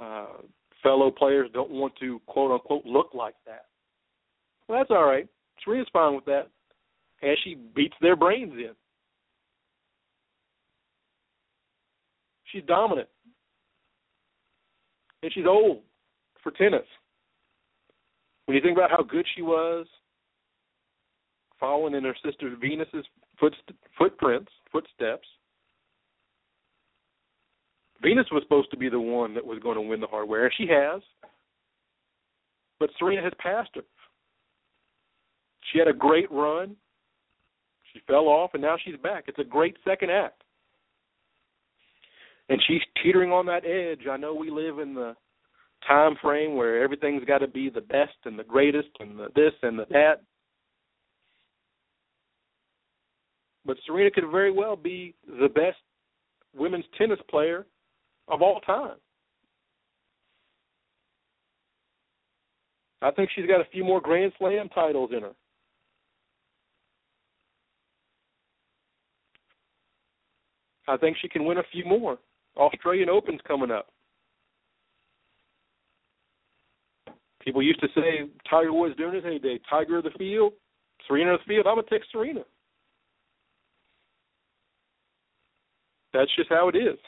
[0.00, 0.38] uh,
[0.82, 3.66] fellow players don't want to quote unquote look like that.
[4.66, 5.26] Well, that's all right.
[5.64, 6.48] Serena's fine with that,
[7.22, 8.72] as she beats their brains in.
[12.52, 13.08] She's dominant,
[15.22, 15.82] and she's old
[16.42, 16.86] for tennis.
[18.46, 19.86] When you think about how good she was,
[21.60, 23.04] following in her sister Venus's
[23.38, 23.54] foot,
[23.98, 25.26] footprints, footsteps.
[28.02, 30.54] Venus was supposed to be the one that was going to win the hardware, and
[30.56, 31.02] she has.
[32.78, 33.82] But Serena has passed her.
[35.72, 36.76] She had a great run.
[37.92, 39.24] She fell off, and now she's back.
[39.26, 40.42] It's a great second act.
[42.48, 44.06] And she's teetering on that edge.
[44.10, 45.14] I know we live in the
[45.86, 49.52] time frame where everything's got to be the best and the greatest and the this
[49.62, 50.22] and the that.
[53.68, 55.76] But Serena could very well be the best
[56.56, 57.66] women's tennis player
[58.26, 58.96] of all time.
[63.02, 65.32] I think she's got a few more Grand Slam titles in her.
[70.88, 72.18] I think she can win a few more.
[72.56, 73.88] Australian Open's coming up.
[77.40, 80.54] People used to say Tiger Woods during his heyday, Tiger of the field,
[81.06, 81.66] Serena of the field.
[81.66, 82.44] I'm gonna take Serena.
[86.12, 86.98] That's just how it is.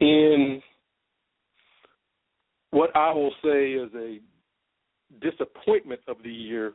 [0.00, 0.62] In
[2.70, 4.20] what I will say is a
[5.20, 6.74] disappointment of the year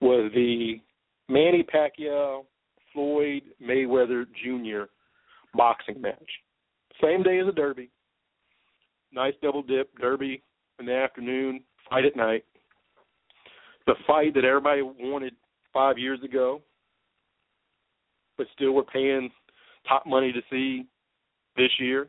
[0.00, 0.80] was the
[1.28, 2.44] Manny Pacquiao
[2.92, 4.84] Floyd Mayweather Jr.
[5.54, 6.18] boxing match.
[7.02, 7.90] Same day as a Derby.
[9.12, 10.42] Nice double dip, Derby
[10.78, 12.44] in the afternoon, fight at night.
[13.86, 15.34] The fight that everybody wanted
[15.72, 16.60] five years ago,
[18.38, 19.30] but still we're paying
[19.88, 20.86] top money to see
[21.56, 22.08] this year.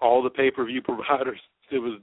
[0.00, 2.00] All the pay per view providers, it was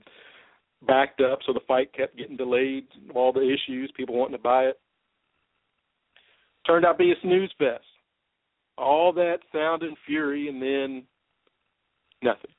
[0.87, 2.85] backed up, so the fight kept getting delayed.
[3.15, 4.79] All the issues, people wanting to buy it.
[6.65, 7.83] Turned out to be a snooze fest.
[8.77, 11.03] All that sound and fury, and then
[12.23, 12.51] nothing.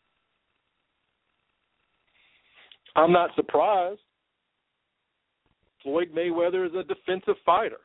[2.96, 4.00] I'm not surprised.
[5.82, 7.80] Floyd Mayweather is a defensive fighter.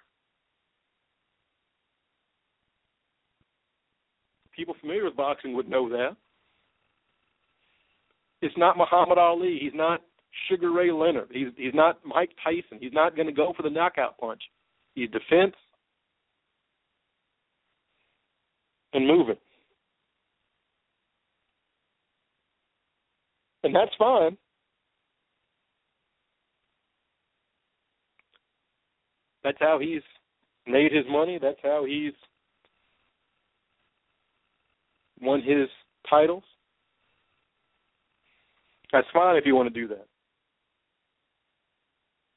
[4.55, 6.15] People familiar with boxing would know that.
[8.41, 9.57] It's not Muhammad Ali.
[9.61, 10.01] He's not
[10.47, 11.29] Sugar Ray Leonard.
[11.31, 12.77] He's he's not Mike Tyson.
[12.79, 14.41] He's not going to go for the knockout punch.
[14.95, 15.55] He's defense
[18.93, 19.35] and moving.
[23.63, 24.37] And that's fine.
[29.49, 30.03] That's how he's
[30.67, 31.39] made his money.
[31.41, 32.13] That's how he's
[35.19, 35.67] won his
[36.07, 36.43] titles.
[38.93, 40.05] That's fine if you want to do that.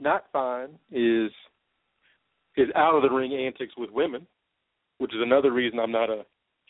[0.00, 1.30] Not fine is
[2.56, 4.26] is out of the ring antics with women,
[4.96, 6.24] which is another reason I'm not a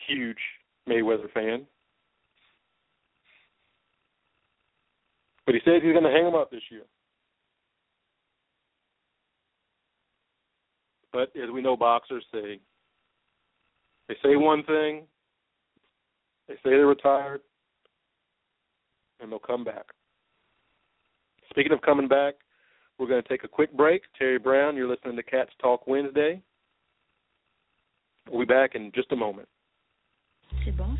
[0.09, 0.35] huge
[0.89, 1.65] Mayweather fan.
[5.45, 6.83] But he says he's going to hang him up this year.
[11.13, 12.59] But as we know, boxers say,
[14.09, 15.03] they say one thing,
[16.47, 17.41] they say they're retired,
[19.19, 19.85] and they'll come back.
[21.51, 22.33] Speaking of coming back,
[22.97, 24.01] we're going to take a quick break.
[24.17, 26.41] Terry Brown, you're listening to Cats Talk Wednesday.
[28.29, 29.47] We'll be back in just a moment.
[30.77, 30.92] Bon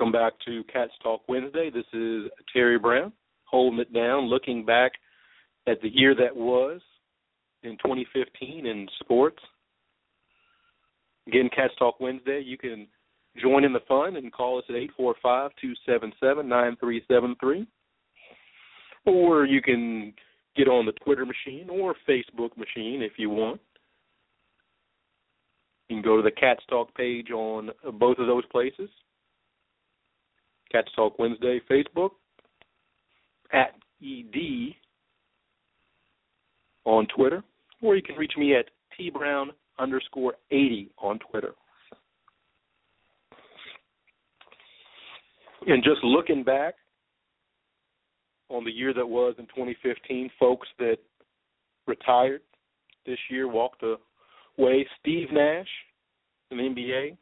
[0.00, 1.68] Welcome back to Cats Talk Wednesday.
[1.68, 3.12] This is Terry Brown
[3.44, 4.92] holding it down, looking back
[5.66, 6.80] at the year that was
[7.64, 9.42] in 2015 in sports.
[11.26, 12.40] Again, Cats Talk Wednesday.
[12.42, 12.86] You can
[13.42, 17.66] join in the fun and call us at 845-277-9373.
[19.04, 20.14] Or you can
[20.56, 23.60] get on the Twitter machine or Facebook machine if you want.
[25.90, 27.68] You can go to the Cats Talk page on
[27.98, 28.88] both of those places.
[30.70, 32.10] Cats Talk Wednesday Facebook
[33.52, 34.74] at ED
[36.84, 37.42] on Twitter,
[37.82, 38.66] or you can reach me at
[38.98, 39.48] tbrown
[39.78, 41.52] underscore 80 on Twitter.
[45.66, 46.74] And just looking back
[48.48, 50.96] on the year that was in 2015, folks that
[51.86, 52.40] retired
[53.06, 54.86] this year walked away.
[55.00, 55.68] Steve Nash
[56.50, 57.16] in the NBA.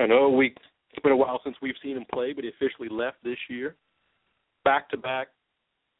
[0.00, 0.54] I know we
[0.92, 3.76] it's been a while since we've seen him play, but he officially left this year.
[4.64, 5.28] Back to back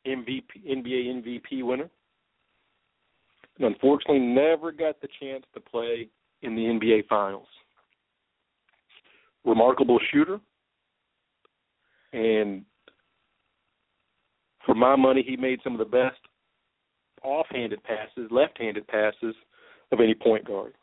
[0.07, 1.89] MVP NBA MVP winner.
[3.59, 6.09] And unfortunately never got the chance to play
[6.43, 7.49] in the NBA finals.
[9.45, 10.41] Remarkable shooter.
[12.13, 12.65] And
[14.67, 16.19] for my money he made some of the best
[17.23, 19.35] off-handed passes, left-handed passes
[19.93, 20.75] of any point guard.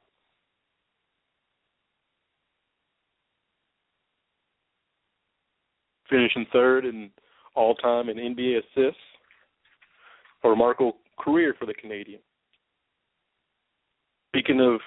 [6.09, 7.09] Finishing third in
[7.55, 9.01] all time in NBA assists.
[10.43, 12.19] A remarkable career for the Canadian.
[14.29, 14.79] Speaking of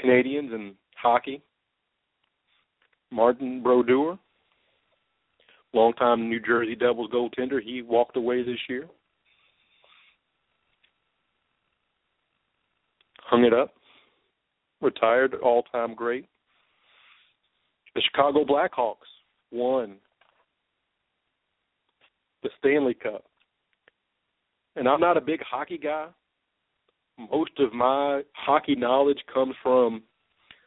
[0.00, 1.42] Canadians and hockey,
[3.10, 4.18] Martin Brodeur,
[5.72, 8.86] longtime New Jersey Devils goaltender, he walked away this year.
[13.22, 13.74] Hung it up,
[14.80, 16.26] retired, all time great.
[17.94, 18.96] The Chicago Blackhawks
[19.50, 19.96] won
[22.42, 23.24] the Stanley Cup.
[24.76, 26.08] And I'm not a big hockey guy.
[27.18, 30.02] Most of my hockey knowledge comes from,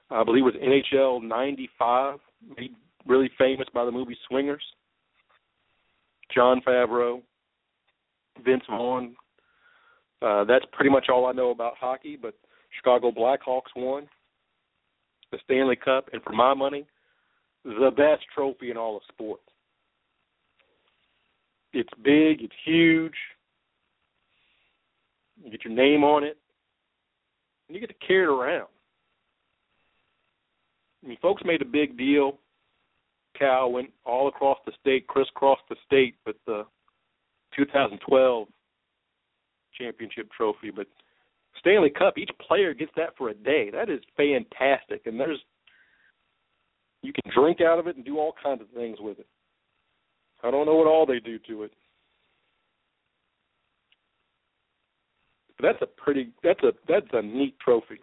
[0.10, 2.19] I believe it was NHL 95,
[2.57, 2.72] made
[3.06, 4.64] really famous by the movie Swingers.
[6.34, 7.22] Jon Favreau,
[8.43, 9.15] Vince Vaughn.
[10.22, 12.18] Uh, that's pretty much all I know about hockey.
[12.19, 12.34] But
[12.76, 14.07] Chicago Blackhawks won
[15.31, 16.85] the Stanley Cup, and for my money,
[17.64, 19.44] the best trophy in all of sports.
[21.73, 23.14] It's big, it's huge.
[25.44, 26.38] You get your name on it,
[27.68, 28.68] and you get to carry it around.
[31.03, 32.40] I mean, folks made a big deal.
[33.38, 36.65] Cal went all across the state, crisscrossed the state with the
[37.56, 38.48] 2012
[39.77, 40.72] championship trophy.
[40.72, 40.88] But
[41.60, 43.69] Stanley Cup, each player gets that for a day.
[43.72, 45.40] That is fantastic, and there's
[47.02, 49.28] you can drink out of it and do all kinds of things with it.
[50.44, 51.72] I don't know what all they do to it.
[55.58, 58.00] But that's a pretty that's a that's a neat trophy.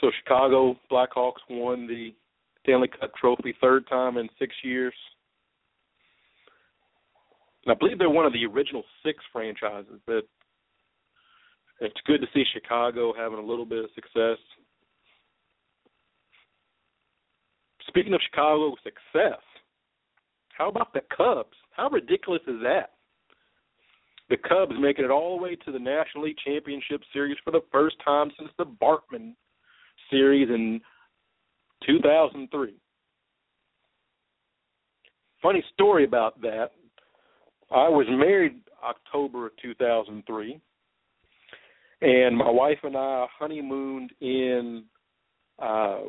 [0.00, 2.14] So Chicago Blackhawks won the
[2.62, 4.94] Stanley Cup trophy third time in six years.
[7.64, 10.22] And I believe they're one of the original six franchises that
[11.84, 14.38] it's good to see Chicago having a little bit of success.
[17.88, 19.40] Speaking of Chicago success,
[20.56, 21.56] how about the Cubs?
[21.72, 22.90] How ridiculous is that?
[24.30, 27.62] The Cubs making it all the way to the National League Championship Series for the
[27.70, 29.34] first time since the Bartman
[30.10, 30.80] series in
[31.86, 32.74] 2003.
[35.42, 36.70] Funny story about that.
[37.70, 40.60] I was married October of 2003,
[42.04, 44.84] and my wife and I honeymooned in
[45.58, 46.00] uh,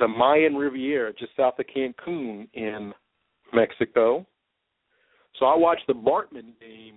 [0.00, 2.92] the Mayan Riviera, just south of Cancun in
[3.54, 4.26] Mexico.
[5.38, 6.96] So I watched the Bartman game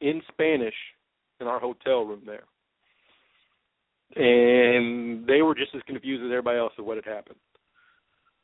[0.00, 0.74] in Spanish
[1.40, 2.44] in our hotel room there.
[4.16, 7.38] And they were just as confused as everybody else of what had happened.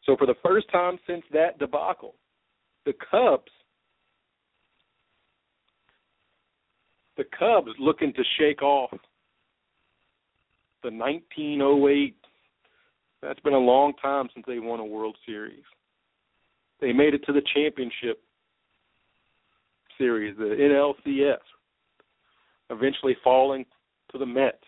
[0.05, 2.15] So for the first time since that debacle,
[2.87, 3.51] the Cubs
[7.17, 8.91] the Cubs looking to shake off
[10.83, 12.17] the 1908
[13.23, 15.63] that's been a long time since they won a World Series.
[16.81, 18.21] They made it to the championship
[19.97, 21.39] series, the NLCS,
[22.69, 23.65] eventually falling
[24.13, 24.59] to the Mets.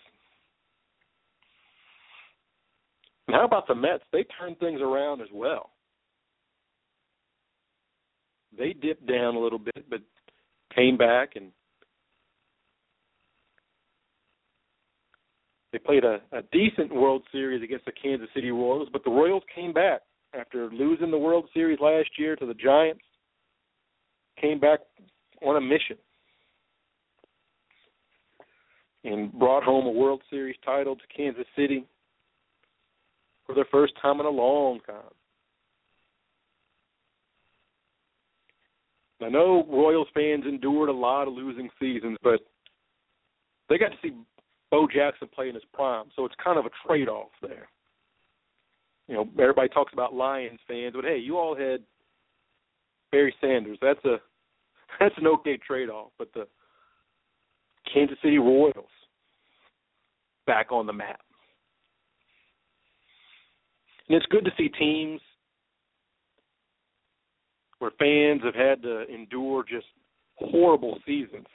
[3.27, 4.05] And how about the Mets?
[4.12, 5.70] They turned things around as well.
[8.56, 10.01] They dipped down a little bit, but
[10.74, 11.51] came back and
[15.72, 19.43] they played a, a decent World Series against the Kansas City Royals, but the Royals
[19.55, 20.02] came back
[20.38, 23.02] after losing the World Series last year to the Giants.
[24.40, 24.80] Came back
[25.44, 25.97] on a mission
[29.05, 31.84] and brought home a World Series title to Kansas City
[33.47, 34.97] for their first time in a long time.
[39.22, 42.40] I know Royals fans endured a lot of losing seasons, but
[43.68, 44.12] they got to see
[44.70, 47.68] Bo Jackson play in his prime, so it's kind of a trade-off there.
[49.09, 51.80] You know, everybody talks about Lions fans, but hey, you all had
[53.12, 53.78] Barry Sanders.
[53.80, 54.16] That's a
[55.01, 56.47] that's an okay trade-off, but the
[57.93, 58.88] Kansas City Royals
[60.47, 61.20] back on the map.
[64.09, 65.20] And it's good to see teams
[67.78, 69.86] where fans have had to endure just
[70.36, 71.47] horrible seasons.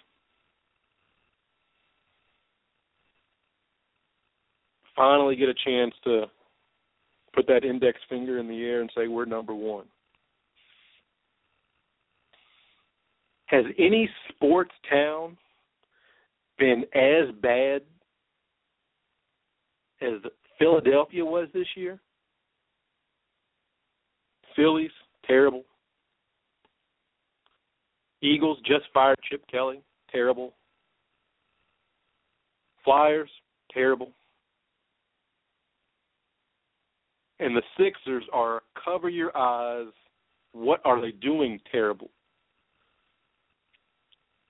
[4.95, 6.25] Finally, get a chance to
[7.33, 9.85] put that index finger in the air and say, We're number one.
[13.45, 15.37] Has any sports town
[16.57, 17.81] been as bad
[20.01, 20.13] as
[20.57, 21.99] Philadelphia was this year?
[24.55, 24.91] Phillies,
[25.25, 25.63] terrible.
[28.21, 29.81] Eagles just fired Chip Kelly,
[30.11, 30.53] terrible.
[32.85, 33.29] Flyers,
[33.73, 34.11] terrible.
[37.41, 39.91] And the Sixers are cover your eyes.
[40.53, 42.11] What are they doing terrible?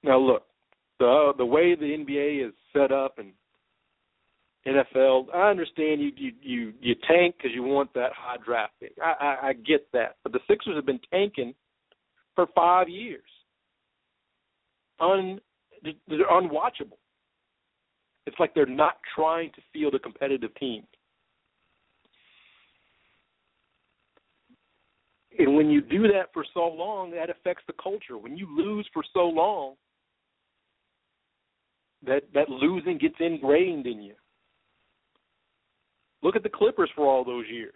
[0.03, 0.43] Now look,
[0.99, 3.31] the the way the NBA is set up and
[4.67, 8.93] NFL, I understand you you you, you tank because you want that high draft pick.
[9.01, 11.55] I, I I get that, but the Sixers have been tanking
[12.35, 13.23] for five years.
[14.99, 15.39] Un,
[15.83, 16.99] they're unwatchable.
[18.27, 20.83] It's like they're not trying to field a competitive team.
[25.45, 28.17] And when you do that for so long, that affects the culture.
[28.17, 29.75] When you lose for so long,
[32.05, 34.15] that that losing gets ingrained in you.
[36.23, 37.73] Look at the Clippers for all those years.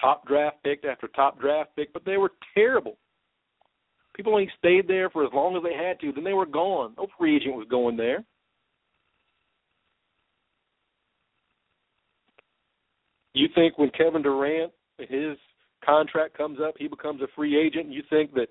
[0.00, 2.98] Top draft pick after top draft pick, but they were terrible.
[4.14, 6.94] People only stayed there for as long as they had to, then they were gone.
[6.96, 8.24] No free agent was going there.
[13.32, 15.36] You think when Kevin Durant his
[15.84, 18.48] contract comes up, he becomes a free agent, and you think that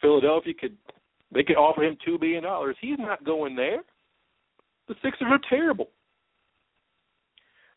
[0.00, 0.76] Philadelphia could
[1.32, 2.76] they could offer him two billion dollars.
[2.80, 3.82] He's not going there.
[4.88, 5.90] The Sixers are terrible.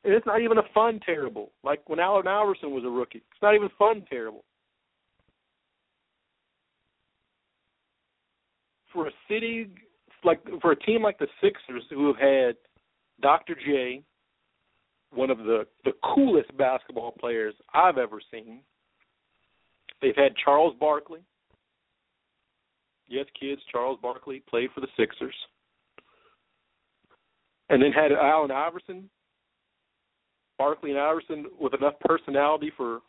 [0.03, 1.51] And it's not even a fun terrible.
[1.63, 3.19] Like when Allen Iverson was a rookie.
[3.19, 4.43] It's not even fun terrible.
[8.91, 9.69] For a city
[10.23, 12.55] like for a team like the Sixers who have had
[13.21, 13.55] Dr.
[13.55, 14.03] J,
[15.15, 18.59] one of the the coolest basketball players I've ever seen.
[20.01, 21.21] They've had Charles Barkley.
[23.07, 25.35] Yes, kids, Charles Barkley played for the Sixers.
[27.69, 29.09] And then had Allen Iverson,
[30.57, 32.99] Barkley and Iverson with enough personality for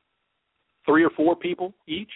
[0.87, 2.11] three or four people each.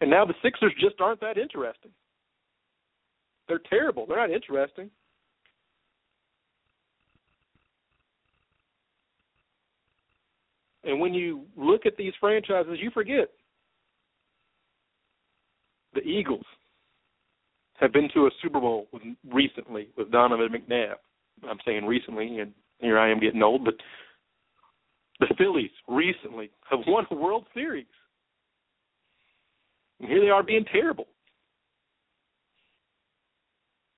[0.00, 1.90] And now the Sixers just aren't that interesting.
[3.48, 4.06] They're terrible.
[4.06, 4.90] They're not interesting.
[10.88, 13.28] And when you look at these franchises, you forget
[15.92, 16.46] the Eagles
[17.74, 20.94] have been to a Super Bowl with, recently with Donovan McNabb.
[21.48, 23.74] I'm saying recently, and here I am getting old, but
[25.20, 27.86] the Phillies recently have won a World Series.
[30.00, 31.06] And here they are being terrible.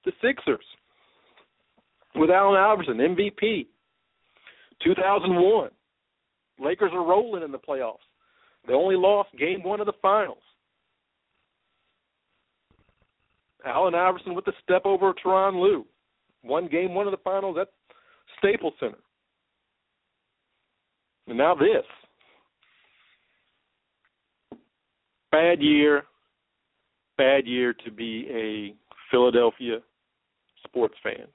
[0.04, 0.58] The Sixers
[2.16, 3.66] with Allen Iverson, MVP,
[4.82, 5.70] 2001.
[6.60, 7.96] Lakers are rolling in the playoffs.
[8.66, 10.42] They only lost game one of the finals.
[13.64, 15.86] Allen Iverson with the step over Tyronn Lue.
[16.42, 17.68] One game one of the finals at
[18.38, 18.98] Staples Center.
[21.26, 21.84] And now this.
[25.30, 26.04] Bad year.
[27.16, 28.74] Bad year to be a
[29.10, 29.78] Philadelphia
[30.66, 31.26] sports fan.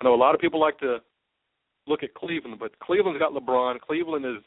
[0.00, 0.98] I know a lot of people like to
[1.86, 3.80] look at Cleveland, but Cleveland's got LeBron.
[3.80, 4.42] Cleveland is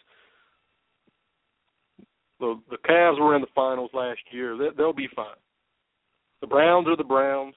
[2.40, 4.58] the the Cavs were in the finals last year.
[4.58, 5.36] They, they'll be fine.
[6.42, 7.56] The Browns are the Browns,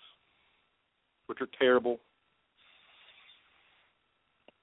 [1.27, 2.01] which are terrible.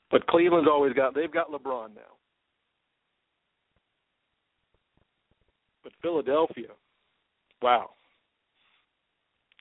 [0.10, 2.16] But Cleveland's always got they've got LeBron now.
[5.84, 6.70] But Philadelphia,
[7.62, 7.92] wow.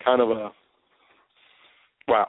[0.04, 0.52] Kind of a
[2.08, 2.28] wow.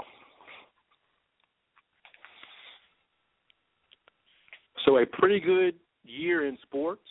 [4.87, 7.01] So a pretty good year in sports.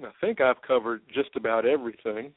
[0.00, 2.30] I think I've covered just about everything.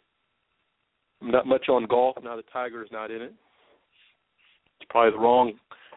[1.22, 3.34] Not much on golf now the Tiger's not in it.
[4.82, 5.54] It's probably the wrong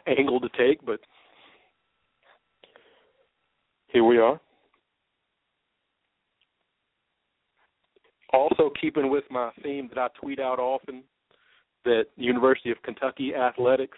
[0.07, 1.01] angle to take, but
[3.89, 4.39] here we are.
[8.35, 11.03] Also keeping with my theme that I tweet out often
[11.87, 13.97] that University of Kentucky athletics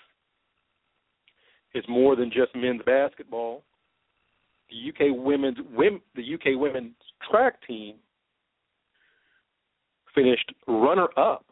[1.78, 3.62] is more than just men's basketball.
[4.70, 6.94] The UK women's women, the UK women's
[7.30, 7.96] track team
[10.14, 11.46] finished runner up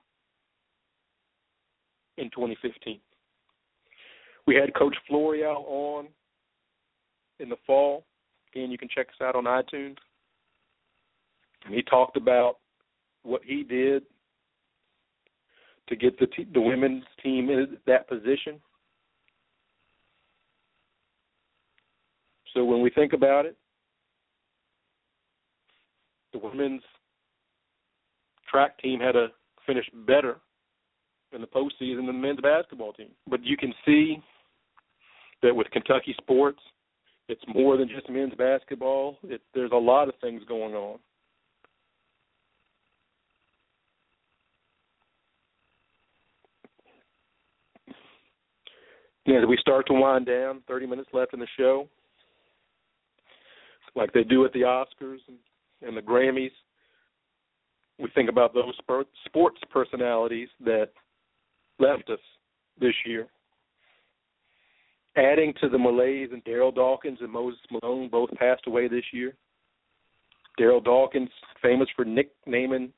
[2.19, 2.99] in 2015.
[4.47, 6.09] We had Coach Floreal on
[7.41, 8.05] in the fall.
[8.53, 9.97] Again, you can check us out on iTunes.
[11.65, 12.59] And he talked about
[13.23, 14.05] what he did
[15.89, 18.61] to get the te- the women's team in that position.
[22.57, 23.55] So when we think about it,
[26.33, 26.81] the women's
[28.51, 29.27] track team had to
[29.67, 30.39] finish better
[31.33, 33.09] in the postseason than the men's basketball team.
[33.29, 34.23] But you can see
[35.43, 36.61] that with Kentucky sports,
[37.29, 39.19] it's more than just men's basketball.
[39.25, 40.99] It, there's a lot of things going on.
[49.29, 51.89] As we start to wind down, 30 minutes left in the show,
[53.97, 55.39] like they do at the Oscars and,
[55.83, 56.51] and the Grammys,
[57.99, 58.75] we think about those
[59.25, 60.91] sports personalities that
[61.79, 62.21] left us
[62.79, 63.27] this year.
[65.17, 69.35] Adding to the Malays and Darryl Dawkins and Moses Malone both passed away this year.
[70.61, 71.31] Darryl Dawkins,
[71.63, 72.93] famous for nicknaming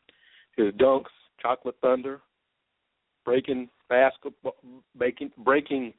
[0.56, 1.04] his dunks
[1.40, 2.20] Chocolate Thunder,
[3.24, 4.56] breaking basketball,
[4.96, 5.94] breaking, breaking.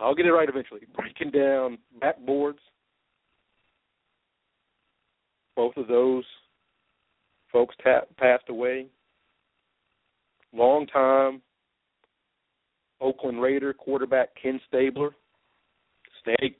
[0.00, 0.82] I'll get it right eventually.
[0.94, 2.58] Breaking down backboards
[5.58, 6.22] Both of those
[7.52, 8.86] folks ta- passed away.
[10.52, 11.42] Long time
[13.00, 15.10] Oakland Raider quarterback Ken Stabler,
[16.22, 16.56] Snake.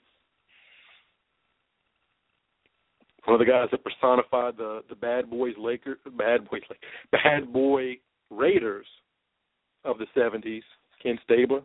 [3.25, 6.63] One of the guys that personified the the bad boys Lakers, bad boys,
[7.13, 7.99] bad boy
[8.31, 8.87] Raiders
[9.85, 10.63] of the '70s,
[11.01, 11.63] Ken Stabler.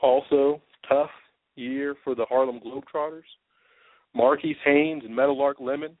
[0.00, 1.10] Also, tough
[1.56, 3.22] year for the Harlem Globetrotters.
[4.14, 5.96] Marques Haynes and Meadowlark Lemon,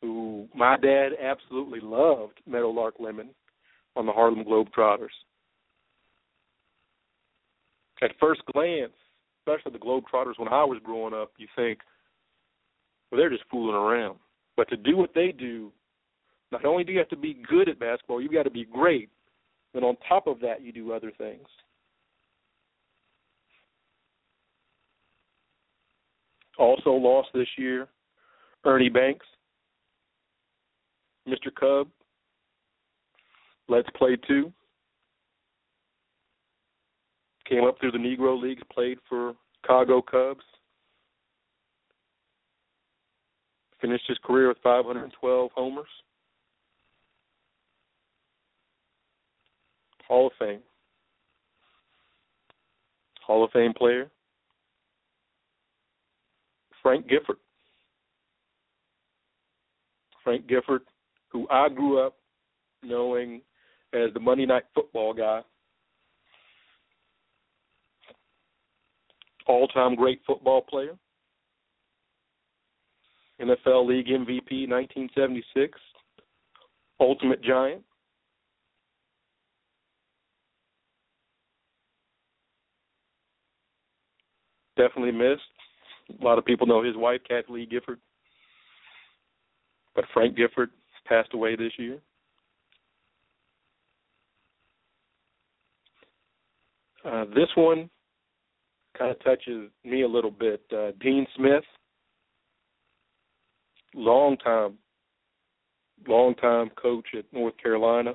[0.00, 3.30] who my dad absolutely loved Meadowlark Lemon
[3.96, 5.08] on the Harlem Globetrotters.
[8.02, 8.92] At first glance,
[9.40, 11.78] especially the Globetrotters when I was growing up, you think,
[13.10, 14.18] well, they're just fooling around.
[14.56, 15.70] But to do what they do,
[16.50, 19.08] not only do you have to be good at basketball, you've got to be great.
[19.72, 21.46] Then on top of that, you do other things.
[26.62, 27.88] Also lost this year,
[28.64, 29.26] Ernie Banks,
[31.28, 31.52] Mr.
[31.58, 31.88] Cub.
[33.68, 34.52] Let's play two.
[37.48, 40.44] Came up through the Negro Leagues, played for Chicago Cubs.
[43.80, 45.88] Finished his career with 512 homers.
[50.06, 50.60] Hall of Fame.
[53.26, 54.12] Hall of Fame player.
[56.82, 57.36] Frank Gifford.
[60.24, 60.82] Frank Gifford,
[61.30, 62.16] who I grew up
[62.82, 63.40] knowing
[63.92, 65.40] as the Monday Night Football guy.
[69.46, 70.96] All time great football player.
[73.40, 75.78] NFL League MVP 1976.
[77.00, 77.82] Ultimate Giant.
[84.76, 85.42] Definitely missed.
[86.20, 87.98] A lot of people know his wife, Kathie Lee Gifford.
[89.94, 90.70] But Frank Gifford
[91.06, 91.98] passed away this year.
[97.04, 97.90] Uh, this one
[98.96, 100.62] kind of touches me a little bit.
[100.72, 101.64] Uh, Dean Smith,
[103.94, 104.74] long time,
[106.06, 108.14] long time coach at North Carolina,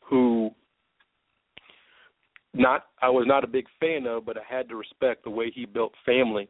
[0.00, 0.50] who
[2.54, 5.50] not I was not a big fan of, but I had to respect the way
[5.50, 6.48] he built family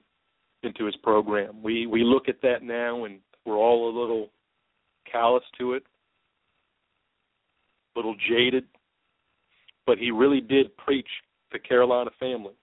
[0.63, 1.63] into his program.
[1.63, 4.31] We we look at that now and we're all a little
[5.11, 5.83] callous to it,
[7.95, 8.65] a little jaded,
[9.87, 11.09] but he really did preach
[11.53, 12.55] the Carolina family.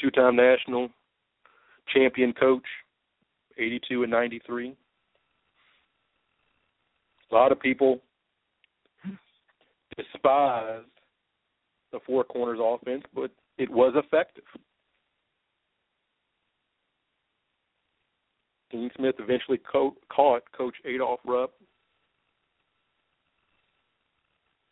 [0.00, 0.88] Two-time national
[1.92, 2.62] champion coach,
[3.58, 4.76] 82 and 93.
[7.30, 8.00] A lot of people
[9.98, 10.86] despised
[11.92, 14.44] the four corners offense, but it was effective.
[18.70, 21.52] Dean Smith eventually co- caught Coach Adolph Rupp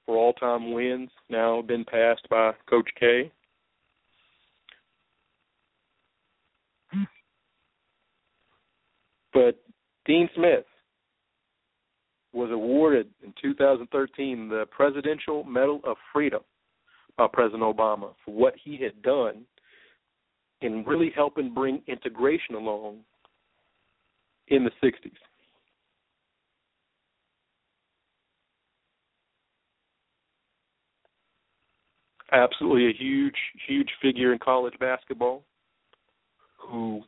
[0.04, 3.32] for all time wins, now been passed by Coach K.
[6.92, 7.02] Hmm.
[9.32, 9.58] But
[10.04, 10.64] Dean Smith
[12.36, 16.42] was awarded in 2013 the Presidential Medal of Freedom
[17.16, 19.46] by President Obama for what he had done
[20.60, 22.98] in really helping bring integration along
[24.48, 25.12] in the 60s.
[32.32, 33.36] Absolutely a huge,
[33.66, 35.42] huge figure in college basketball
[36.58, 37.02] who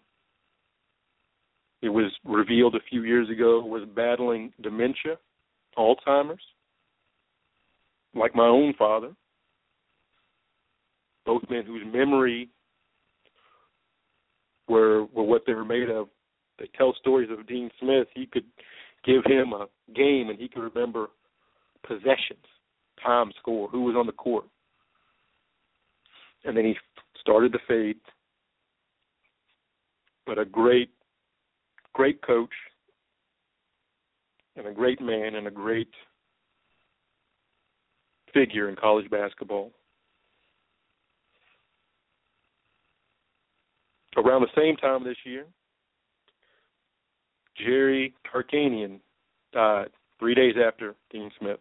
[1.83, 5.17] it was revealed a few years ago was battling dementia,
[5.77, 6.43] Alzheimer's,
[8.15, 9.13] like my own father.
[11.25, 12.49] Both men whose memory
[14.67, 16.09] were were what they were made of.
[16.59, 18.09] They tell stories of Dean Smith.
[18.15, 18.47] He could
[19.05, 21.09] give him a game and he could remember
[21.87, 22.45] possessions,
[23.05, 24.47] time score, who was on the court.
[26.45, 26.75] And then he
[27.21, 27.99] started to fade.
[30.27, 30.91] But a great
[31.95, 32.51] great coach
[34.57, 35.91] and a great man and a great
[38.35, 39.73] figure in college basketball.
[44.17, 45.45] Around the same time this year,
[47.57, 49.01] Jerry Tarkanian
[49.53, 49.89] died
[50.19, 51.61] three days after Dean Smith.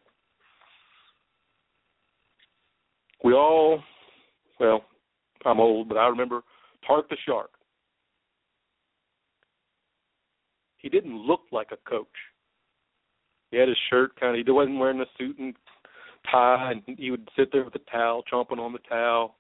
[3.24, 3.82] We all,
[4.60, 4.86] well,
[5.46, 6.42] I'm old, but I remember
[6.86, 7.52] Tark the Shark.
[10.78, 12.08] He didn't look like a coach.
[13.52, 14.46] He had his shirt kind of.
[14.46, 15.56] He wasn't wearing a suit and
[16.32, 19.36] tie, and he would sit there with a towel, chomping on the towel,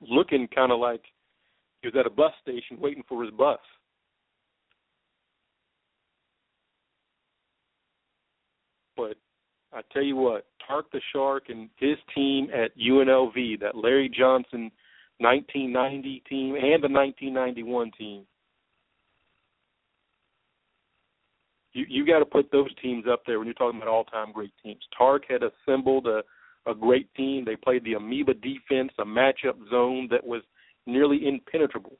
[0.00, 1.02] looking kind of like
[1.80, 3.58] he was at a bus station waiting for his bus.
[8.96, 9.16] But
[9.72, 14.70] I tell you what, Tark the Shark and his team at UNLV, that Larry Johnson
[15.18, 18.26] 1990 team and the 1991 team.
[21.74, 24.52] You you got to put those teams up there when you're talking about all-time great
[24.62, 24.80] teams.
[24.96, 26.22] Tark had assembled a
[26.66, 27.44] a great team.
[27.44, 30.42] They played the amoeba defense, a matchup zone that was
[30.86, 31.98] nearly impenetrable.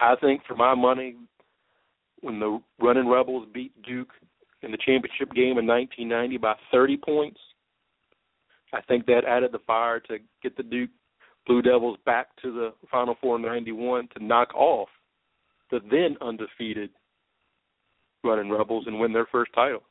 [0.00, 1.16] I think for my money,
[2.20, 4.12] when the Running Rebels beat Duke
[4.62, 7.40] in the championship game in 1990 by 30 points,
[8.72, 10.90] I think that added the fire to get the Duke
[11.46, 14.88] Blue Devils back to the Final Four in 91 to knock off
[15.70, 16.90] the then undefeated
[18.24, 19.82] Running Rebels and win their first title.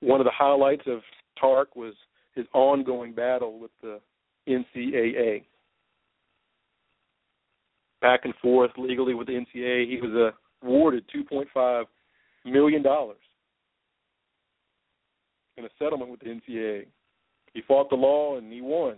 [0.00, 1.00] One of the highlights of
[1.40, 1.94] Tark was
[2.34, 4.00] his ongoing battle with the
[4.48, 5.44] NCAA.
[8.00, 11.84] Back and forth legally with the NCAA, he was awarded 2.5
[12.44, 13.16] million dollars
[15.56, 16.86] in a settlement with the NCAA.
[17.52, 18.96] He fought the law and he won.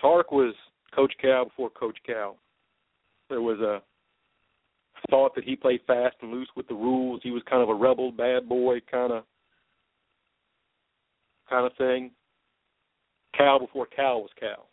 [0.00, 0.54] Tark was
[0.94, 2.36] Coach Cal before Coach Cal.
[3.28, 3.82] There was a
[5.10, 7.20] thought that he played fast and loose with the rules.
[7.22, 9.24] He was kind of a rebel, bad boy kind of
[11.48, 12.10] kind of thing.
[13.36, 14.66] Cal before Cal was Cal.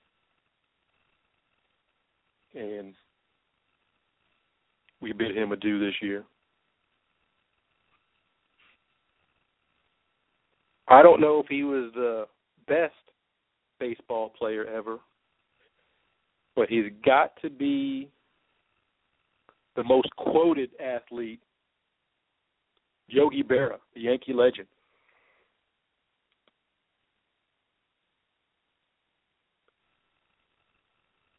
[2.54, 2.94] And
[5.02, 6.24] we bid him adieu this year.
[10.88, 12.26] I don't know if he was the
[12.68, 12.94] best
[13.80, 15.00] baseball player ever,
[16.56, 18.10] but he's got to be
[19.76, 21.42] the most quoted athlete,
[23.08, 24.68] Yogi Berra, the Yankee legend.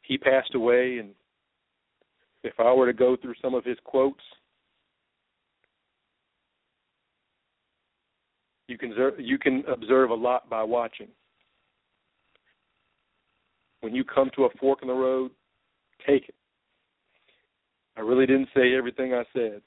[0.02, 1.10] He passed away, and
[2.44, 4.22] if I were to go through some of his quotes,
[8.68, 11.08] you can you can observe a lot by watching.
[13.86, 15.30] When you come to a fork in the road,
[16.04, 16.34] take it.
[17.96, 19.62] I really didn't say everything I said.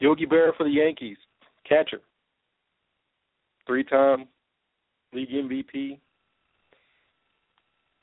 [0.00, 1.16] Yogi Berra for the Yankees,
[1.64, 2.00] catcher,
[3.64, 4.26] three-time
[5.12, 6.00] league MVP,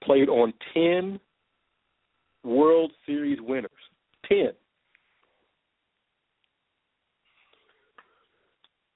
[0.02, 1.20] played on 10
[2.46, 3.70] World Series winners.
[4.30, 4.52] 10.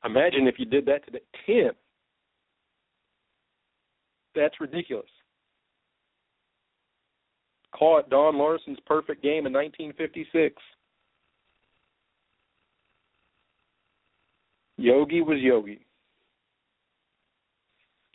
[0.04, 1.72] Imagine if you did that to the 10.
[4.36, 5.10] That's ridiculous.
[7.78, 10.56] Caught Don Larsen's perfect game in 1956.
[14.78, 15.86] Yogi was Yogi.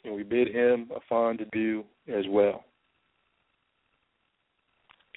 [0.05, 2.65] And we bid him a fond adieu as well.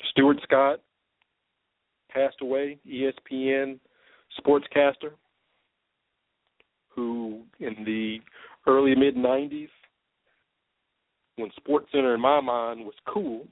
[0.09, 0.79] Stuart Scott
[2.11, 3.79] passed away, ESPN
[4.39, 5.11] sportscaster,
[6.99, 8.19] who in the
[8.67, 9.69] early mid 90s,
[11.37, 13.47] when Sports Center in my mind was cool,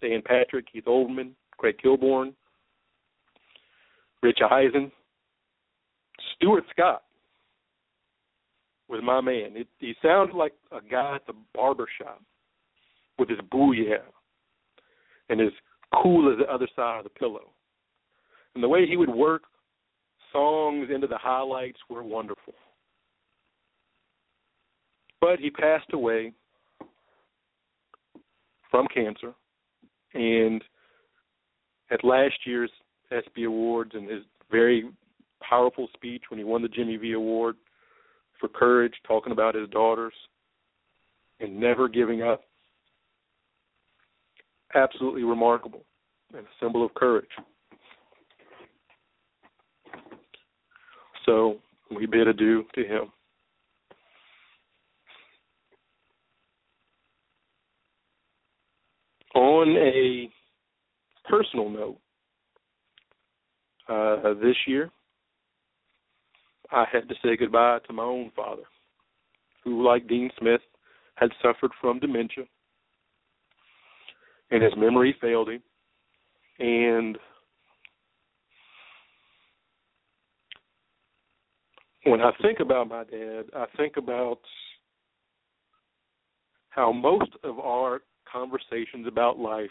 [0.00, 2.34] Dan Patrick, Keith Olbermann, Craig Kilborn,
[4.22, 4.90] Rich Eisen,
[6.34, 7.02] Stuart Scott
[8.88, 9.56] was my man.
[9.56, 12.20] It, he sounded like a guy at the barber shop
[13.18, 14.02] with his booyah
[15.28, 15.52] and his
[16.02, 17.52] cool as the other side of the pillow.
[18.54, 19.42] And the way he would work
[20.32, 22.54] songs into the highlights were wonderful.
[25.20, 26.32] But he passed away
[28.70, 29.34] from cancer,
[30.14, 30.62] and
[31.90, 32.70] at last year's
[33.10, 34.90] ESPY Awards and his very
[35.40, 37.56] powerful speech when he won the Jimmy V Award
[38.38, 40.14] for courage, talking about his daughters
[41.40, 42.42] and never giving up.
[44.74, 45.82] Absolutely remarkable
[46.34, 47.26] and a symbol of courage.
[51.24, 51.58] So
[51.94, 53.12] we bid adieu to him.
[59.34, 60.30] On a
[61.28, 61.98] personal note,
[63.88, 64.90] uh, this year
[66.70, 68.62] I had to say goodbye to my own father,
[69.64, 70.60] who, like Dean Smith,
[71.14, 72.44] had suffered from dementia,
[74.50, 75.62] and his memory failed him.
[76.58, 77.18] And
[82.04, 84.40] when I think about my dad, I think about
[86.70, 88.00] how most of our
[88.30, 89.70] conversations about life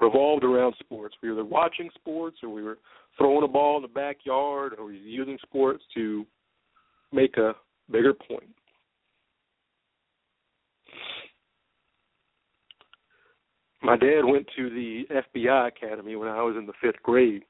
[0.00, 1.14] revolved around sports.
[1.22, 2.78] We were either watching sports or we were
[3.18, 6.26] throwing a ball in the backyard or we were using sports to
[7.12, 7.54] make a
[7.90, 8.48] bigger point.
[13.82, 17.44] My dad went to the FBI Academy when I was in the fifth grade,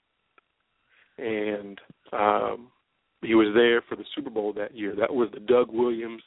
[1.18, 1.78] and
[2.12, 2.68] um,
[3.20, 4.94] he was there for the Super Bowl that year.
[4.94, 6.22] That was the Doug Williams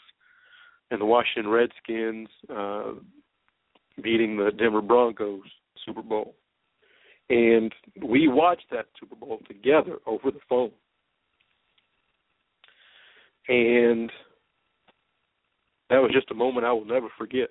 [0.94, 2.92] and the Washington Redskins uh,
[4.04, 5.42] beating the Denver Broncos
[5.84, 6.36] Super Bowl.
[7.32, 7.74] And
[8.06, 10.72] we watched that Super Bowl together over the phone.
[13.48, 14.12] And
[15.90, 17.50] that was just a moment I will never forget.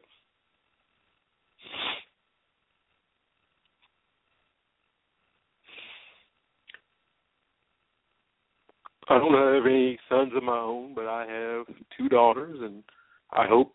[9.09, 11.67] I don't have any sons of my own, but I have
[11.99, 12.85] two daughters, and
[13.33, 13.75] I hope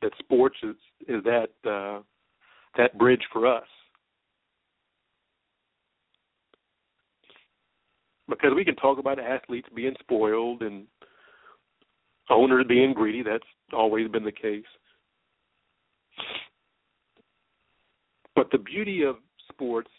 [0.00, 0.76] that sports is
[1.08, 2.02] is that uh,
[2.76, 3.66] that bridge for us.
[8.28, 10.86] Because we can talk about athletes being spoiled and
[12.30, 13.22] owners being greedy.
[13.22, 14.64] That's always been the case.
[18.34, 19.16] But the beauty of
[19.50, 19.90] sports,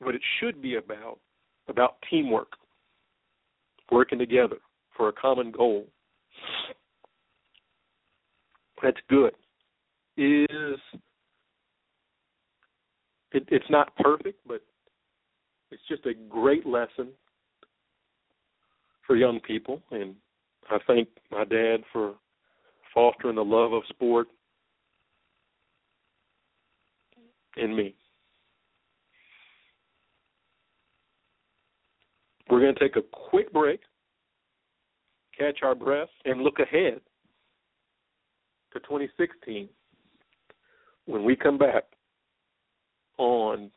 [0.00, 1.18] what it should be about,
[1.68, 2.52] about teamwork,
[3.90, 4.58] working together
[4.96, 5.86] for a common goal.
[8.82, 9.32] That's good.
[10.16, 10.78] Is
[13.32, 14.62] it, it's not perfect, but
[15.70, 17.08] it's just a great lesson
[19.06, 20.14] for young people, and
[20.70, 22.14] I thank my dad for
[22.92, 24.28] fostering the love of sport
[27.56, 27.94] in me.
[32.50, 33.80] We're going to take a quick break,
[35.38, 37.00] catch our breath, and look ahead
[38.72, 39.68] to 2016
[41.06, 41.84] when we come back
[43.18, 43.70] on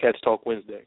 [0.00, 0.84] Cats Talk Wednesday.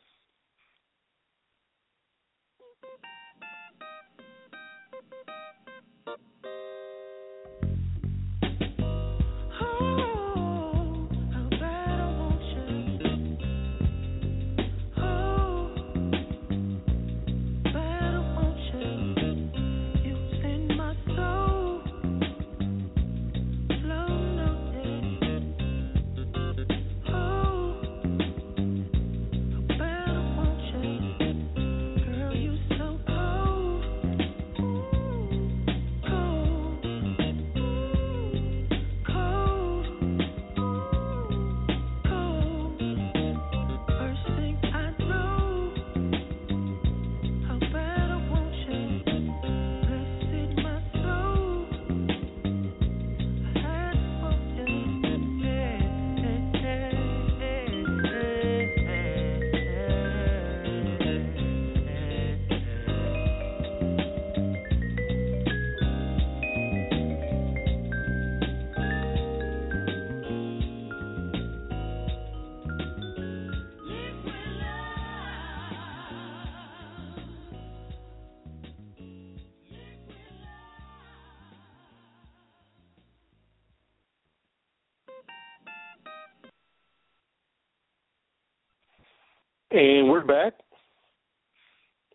[89.80, 90.56] And we're back.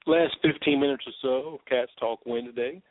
[0.07, 2.83] Last 15 minutes or so of Cats Talk Wednesday.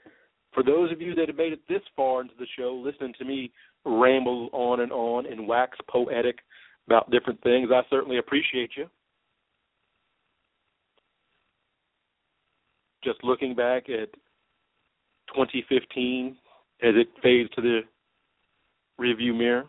[0.52, 3.24] For those of you that have made it this far into the show, listening to
[3.24, 3.52] me
[3.86, 6.40] ramble on and on and wax poetic
[6.88, 8.88] about different things, I certainly appreciate you.
[13.04, 14.10] Just looking back at
[15.36, 16.36] 2015
[16.82, 17.82] as it fades to the
[18.98, 19.66] review mirror.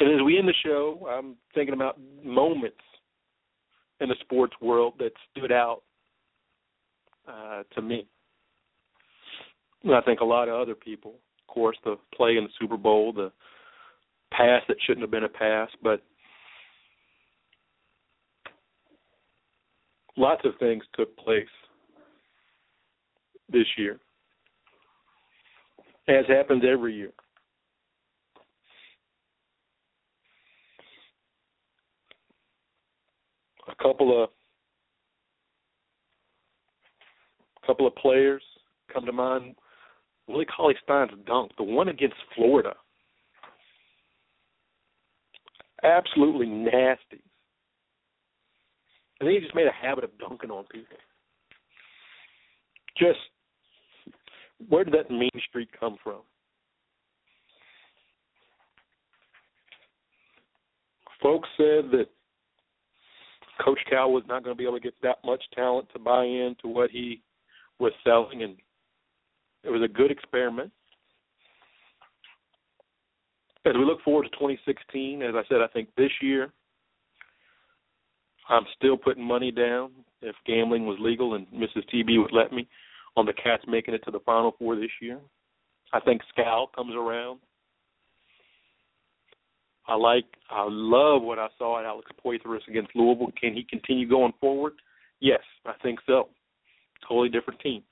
[0.00, 2.78] And as we end the show, I'm thinking about moments
[4.00, 5.82] in the sports world that stood out
[7.28, 8.06] uh, to me.
[9.84, 11.16] And I think a lot of other people.
[11.46, 13.30] Of course, the play in the Super Bowl, the
[14.32, 16.02] pass that shouldn't have been a pass, but
[20.16, 21.44] lots of things took place
[23.52, 23.98] this year,
[26.08, 27.12] as happens every year.
[33.70, 34.30] A couple of
[37.66, 38.42] couple of players
[38.92, 39.54] come to mind.
[40.26, 42.74] Willie Cauley Stein's dunk, the one against Florida.
[45.82, 47.22] absolutely nasty.
[49.18, 50.96] And then he just made a habit of dunking on people.
[52.96, 53.18] Just
[54.68, 56.20] where did that mean streak come from?
[61.22, 62.06] Folks said that
[63.64, 66.24] Coach Cal was not going to be able to get that much talent to buy
[66.24, 67.22] into what he
[67.78, 68.56] was selling, and
[69.64, 70.70] it was a good experiment.
[73.66, 76.50] As we look forward to 2016, as I said, I think this year
[78.48, 79.90] I'm still putting money down
[80.22, 81.84] if gambling was legal and Mrs.
[81.92, 82.66] TB would let me
[83.16, 85.18] on the Cats making it to the Final Four this year.
[85.92, 87.40] I think Skal comes around.
[89.90, 93.32] I like, I love what I saw at Alex Poythress against Louisville.
[93.38, 94.74] Can he continue going forward?
[95.18, 96.28] Yes, I think so.
[97.08, 97.82] Totally different team.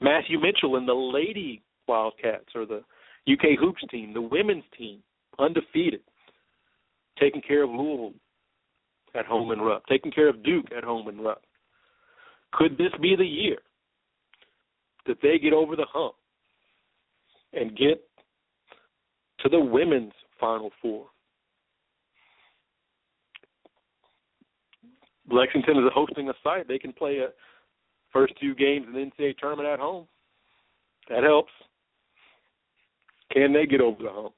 [0.00, 2.82] Matthew Mitchell and the Lady Wildcats or the
[3.30, 5.00] UK Hoops team, the women's team,
[5.40, 6.02] undefeated,
[7.18, 8.14] taking care of Louisville
[9.16, 11.42] at home and Rupp, taking care of Duke at home and Rupp.
[12.52, 13.58] Could this be the year
[15.06, 16.14] that they get over the hump
[17.52, 18.02] and get
[19.40, 21.06] to the women's Final Four?
[25.30, 26.68] Lexington is hosting a site.
[26.68, 27.28] They can play a
[28.12, 30.06] first two games in the NCAA tournament at home.
[31.08, 31.52] That helps.
[33.32, 34.34] Can they get over the hump?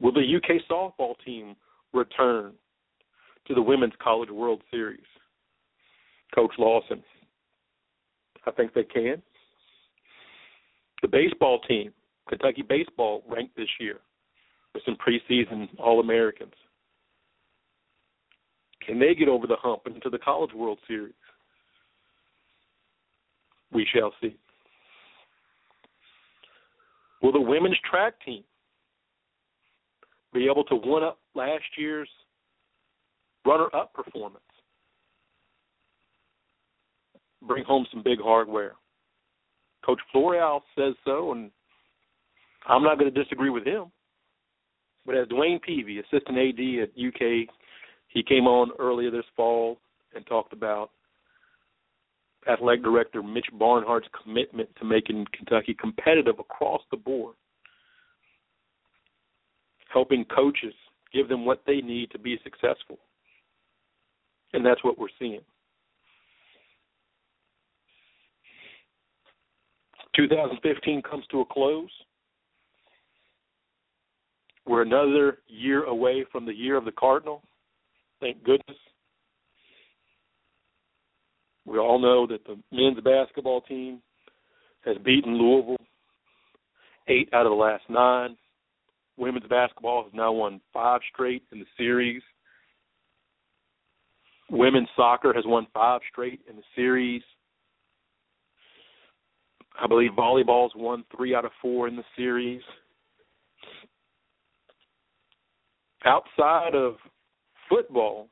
[0.00, 1.54] Will the UK softball team
[1.92, 2.52] return
[3.46, 5.00] to the Women's College World Series?
[6.34, 7.02] Coach Lawson.
[8.46, 9.22] I think they can.
[11.02, 11.92] The baseball team,
[12.28, 14.00] Kentucky baseball, ranked this year
[14.74, 16.54] with some preseason All Americans.
[18.86, 21.14] Can they get over the hump into the College World Series?
[23.72, 24.36] We shall see.
[27.22, 28.44] Will the women's track team
[30.32, 32.08] be able to one up last year's
[33.46, 34.42] runner up performance?
[37.46, 38.72] Bring home some big hardware.
[39.84, 41.50] Coach Floreal says so, and
[42.66, 43.86] I'm not going to disagree with him.
[45.04, 47.48] But as DeWayne Peevy, assistant AD at UK,
[48.08, 49.78] he came on earlier this fall
[50.14, 50.90] and talked about
[52.50, 57.34] athletic director Mitch Barnhart's commitment to making Kentucky competitive across the board,
[59.92, 60.74] helping coaches
[61.12, 62.98] give them what they need to be successful.
[64.52, 65.40] And that's what we're seeing.
[70.16, 71.90] 2015 comes to a close.
[74.66, 77.42] We're another year away from the year of the Cardinal.
[78.20, 78.78] Thank goodness.
[81.66, 84.00] We all know that the men's basketball team
[84.84, 85.76] has beaten Louisville
[87.08, 88.36] eight out of the last nine.
[89.16, 92.22] Women's basketball has now won five straight in the series.
[94.50, 97.22] Women's soccer has won five straight in the series.
[99.80, 102.62] I believe volleyball's won three out of four in the series.
[106.04, 106.96] Outside of
[107.68, 108.28] football,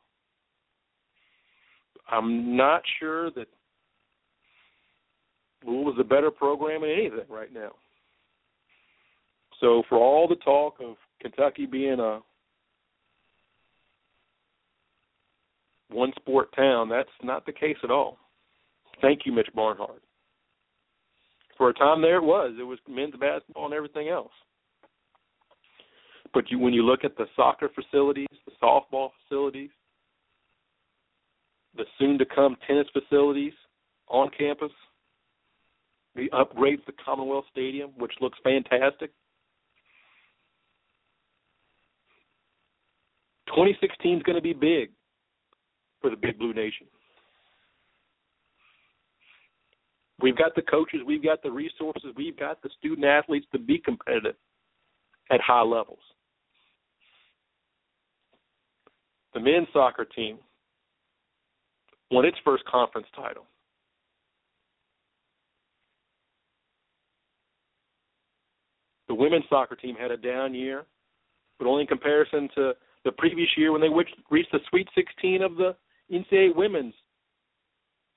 [2.11, 3.49] I'm not sure that
[5.65, 7.73] Louisville is a better program in anything right now.
[9.61, 12.21] So for all the talk of Kentucky being a
[15.91, 18.19] one sport town, that's not the case at all.
[19.01, 20.03] Thank you, Mitch Barnhart.
[21.57, 22.55] For a time there it was.
[22.59, 24.33] It was men's basketball and everything else.
[26.33, 29.71] But you when you look at the soccer facilities, the softball facilities,
[31.77, 33.53] the soon to come tennis facilities
[34.09, 34.73] on campus,
[36.15, 39.11] the upgrades to Commonwealth Stadium, which looks fantastic.
[43.49, 44.91] 2016 is going to be big
[46.01, 46.87] for the Big Blue Nation.
[50.23, 53.79] We've got the coaches, we've got the resources, we've got the student athletes to be
[53.79, 54.37] competitive
[55.33, 55.99] at high levels.
[59.35, 60.39] The men's soccer team
[62.13, 63.47] won its first conference title.
[69.09, 70.85] The women's soccer team had a down year,
[71.59, 72.73] but only in comparison to
[73.05, 75.75] the previous year when they reached the Sweet 16 of the
[76.13, 76.95] NCAA women's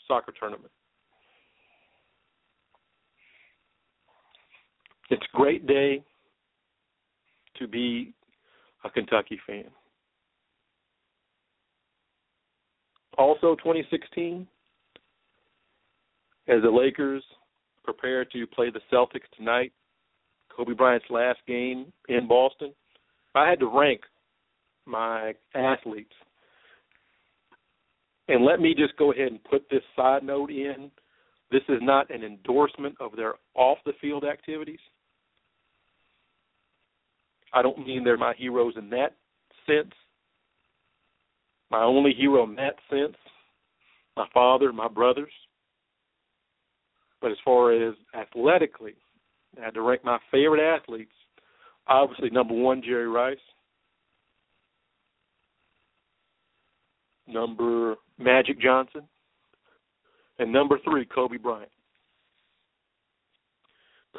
[0.07, 0.71] soccer tournament.
[5.09, 6.03] It's a great day
[7.59, 8.13] to be
[8.83, 9.65] a Kentucky fan.
[13.17, 14.47] Also, 2016,
[16.47, 17.23] as the Lakers
[17.83, 19.71] prepare to play the Celtics tonight,
[20.55, 24.01] Kobe Bryant's last game in Boston, if I had to rank
[24.85, 26.13] my athletes,
[28.27, 30.89] and let me just go ahead and put this side note in.
[31.51, 34.79] This is not an endorsement of their off the field activities.
[37.55, 39.15] I don't mean they're my heroes in that
[39.65, 39.93] sense.
[41.71, 43.15] My only hero in that sense,
[44.17, 45.31] my father, my brothers.
[47.21, 48.95] But as far as athletically,
[49.57, 51.13] I had to rank my favorite athletes.
[51.87, 53.37] Obviously, number one, Jerry Rice.
[57.25, 59.03] Number Magic Johnson.
[60.39, 61.71] And number three, Kobe Bryant.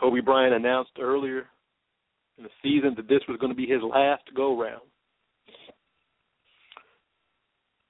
[0.01, 1.47] Kobe Bryant announced earlier
[2.39, 4.83] in the season that this was going to be his last go round.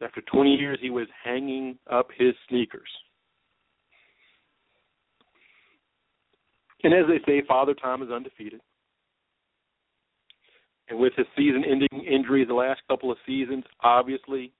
[0.02, 2.88] After 20 years, he was hanging up his sneakers.
[6.84, 8.60] And as they say, Father Time is undefeated.
[10.88, 14.52] And with his season ending injury the last couple of seasons, obviously,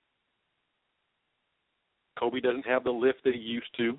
[2.19, 3.97] Kobe doesn't have the lift that he used to.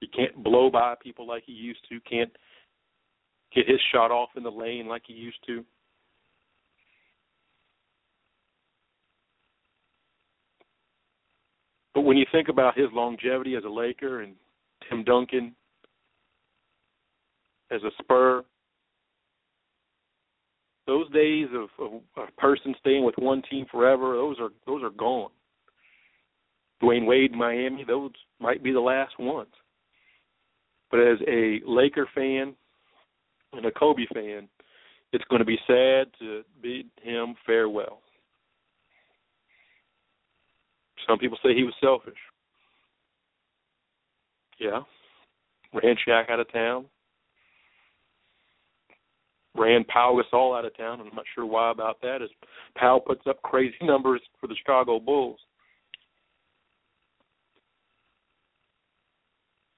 [0.00, 2.32] He can't blow by people like he used to, can't
[3.54, 5.64] get his shot off in the lane like he used to.
[11.94, 14.34] But when you think about his longevity as a Laker and
[14.88, 15.54] Tim Duncan
[17.70, 18.44] as a Spur,
[20.86, 24.90] those days of, of a person staying with one team forever, those are those are
[24.90, 25.30] gone.
[26.82, 28.10] Dwyane Wade Miami, those
[28.40, 29.52] might be the last ones.
[30.90, 32.54] But as a Laker fan
[33.52, 34.48] and a Kobe fan,
[35.12, 38.00] it's going to be sad to bid him farewell.
[41.06, 42.18] Some people say he was selfish.
[44.58, 44.80] Yeah.
[45.74, 46.86] Ran Shaq out of town.
[49.54, 51.00] Ran Pau Gasol out of town.
[51.00, 52.22] I'm not sure why about that.
[52.22, 52.30] As
[52.78, 55.40] Pau puts up crazy numbers for the Chicago Bulls.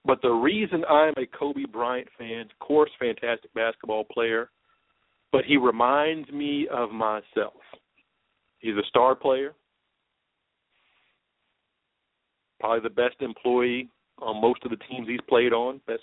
[0.05, 4.51] But the reason I'm a Kobe Bryant fan, of course, fantastic basketball player,
[5.33, 7.55] but he reminds me of myself.
[8.59, 9.55] He's a star player,
[12.61, 13.89] probably the best employee
[14.21, 15.81] on most of the teams he's played on.
[15.87, 16.01] Best,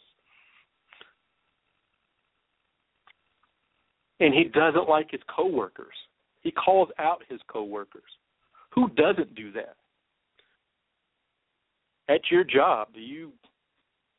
[4.20, 5.96] and he doesn't like his coworkers.
[6.42, 8.02] He calls out his coworkers.
[8.74, 9.76] Who doesn't do that?
[12.10, 13.32] At your job, do you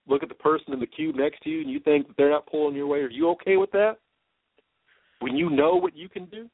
[0.07, 2.31] look at the person in the cube next to you and you think that they're
[2.31, 3.99] not pulling your way, are you okay with that?
[5.21, 6.49] When you know what you can do?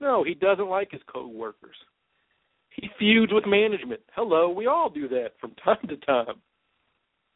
[0.00, 1.76] No, he doesn't like his coworkers.
[2.70, 4.00] He feuds with management.
[4.14, 6.36] Hello, we all do that from time to time.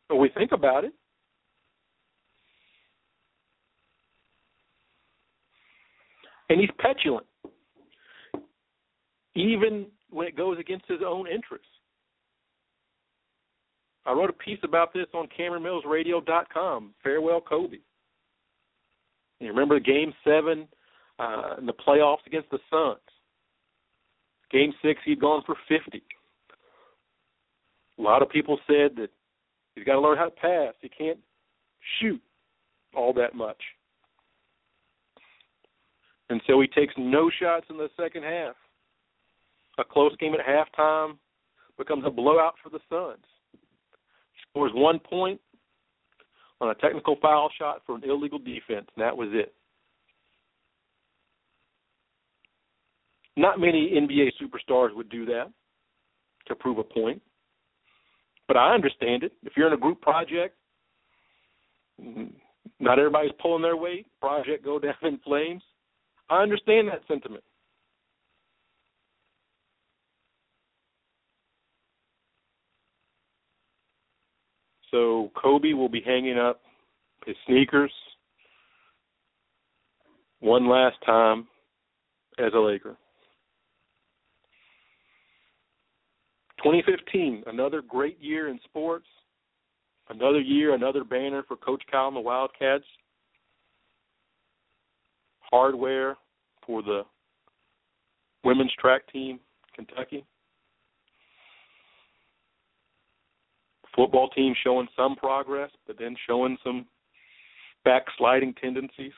[0.09, 0.93] But we think about it.
[6.49, 7.27] And he's petulant,
[9.35, 11.67] even when it goes against his own interests.
[14.05, 16.95] I wrote a piece about this on CameronMillsRadio.com.
[17.03, 17.77] Farewell, Kobe.
[19.39, 20.67] You remember Game Seven
[21.19, 22.99] uh, in the playoffs against the Suns.
[24.51, 26.03] Game Six, he'd gone for fifty.
[27.99, 29.09] A lot of people said that
[29.75, 30.75] he's got to learn how to pass.
[30.81, 31.19] He can't
[32.01, 32.21] shoot
[32.95, 33.61] all that much.
[36.29, 38.55] And so he takes no shots in the second half.
[39.79, 41.17] A close game at halftime
[41.79, 43.25] becomes a blowout for the Suns
[44.53, 45.41] scores one point
[46.61, 49.55] on a technical foul shot for an illegal defense, and that was it.
[53.37, 55.51] Not many NBA superstars would do that
[56.47, 57.23] to prove a point.
[58.47, 59.33] But I understand it.
[59.43, 60.57] If you're in a group project,
[62.79, 65.63] not everybody's pulling their weight, project go down in flames.
[66.29, 67.45] I understand that sentiment.
[74.93, 76.61] So Kobe will be hanging up
[77.27, 77.93] his sneakers
[80.41, 81.49] one last time
[82.39, 82.97] as a Laker.
[86.59, 89.07] 2015, another great year in sports.
[90.09, 92.85] Another year, another banner for Coach Cal and the Wildcats.
[95.41, 96.17] Hardware
[96.67, 97.03] for the
[98.45, 99.41] women's track team,
[99.75, 100.25] Kentucky.
[104.03, 106.87] Football team showing some progress, but then showing some
[107.85, 109.13] backsliding tendencies.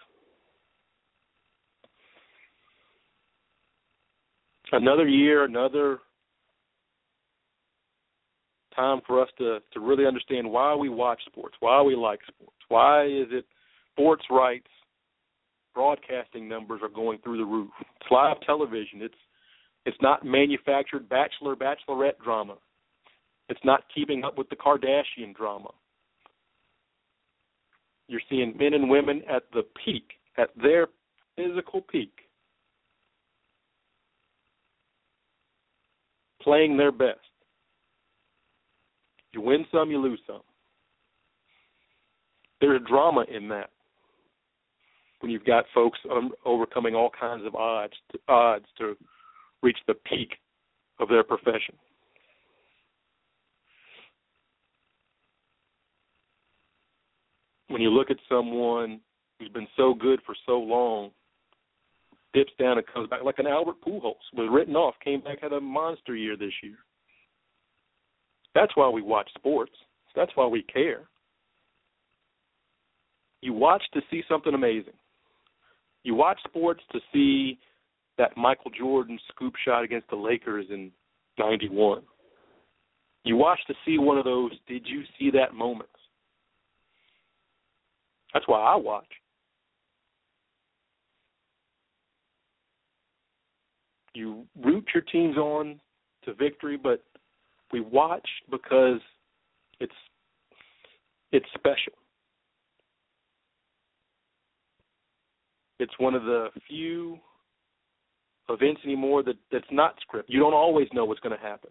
[4.73, 6.01] Another year, another
[8.77, 12.57] time for us to to really understand why we watch sports, why we like sports,
[12.69, 13.47] why is it
[13.93, 14.67] sports rights
[15.75, 17.71] broadcasting numbers are going through the roof.
[17.81, 19.01] It's live television.
[19.01, 19.15] It's
[19.87, 22.57] it's not manufactured bachelor bachelorette drama.
[23.49, 25.71] It's not keeping up with the Kardashian drama.
[28.09, 30.05] You're seeing men and women at the peak,
[30.37, 30.89] at their
[31.37, 32.13] physical peak,
[36.43, 37.19] playing their best.
[39.33, 40.43] You win some, you lose some.
[42.61, 43.71] There's drama in that.
[45.21, 48.97] When you've got folks um, overcoming all kinds of odds to, odds to
[49.63, 50.35] reach the peak
[51.01, 51.75] of their profession.
[57.75, 59.01] When you look at someone
[59.37, 61.11] who's been so good for so long,
[62.33, 65.53] dips down and comes back like an Albert Pujols was written off, came back had
[65.53, 66.77] a monster year this year.
[68.55, 69.73] That's why we watch sports.
[70.15, 71.09] That's why we care.
[73.43, 74.95] You watch to see something amazing.
[76.05, 77.59] You watch sports to see
[78.19, 80.93] that Michael Jordan scoop shot against the Lakers in
[81.41, 82.03] 91.
[83.25, 85.91] You watch to see one of those did you see that moments.
[88.35, 89.07] That's why I watch.
[94.13, 95.81] You root your teams on
[96.25, 97.03] to victory, but
[97.73, 99.01] we watch because
[99.81, 99.93] it's
[101.33, 101.93] it's special.
[105.81, 107.19] It's one of the few
[108.49, 110.31] events anymore that that's not script.
[110.31, 111.71] You don't always know what's going to happen.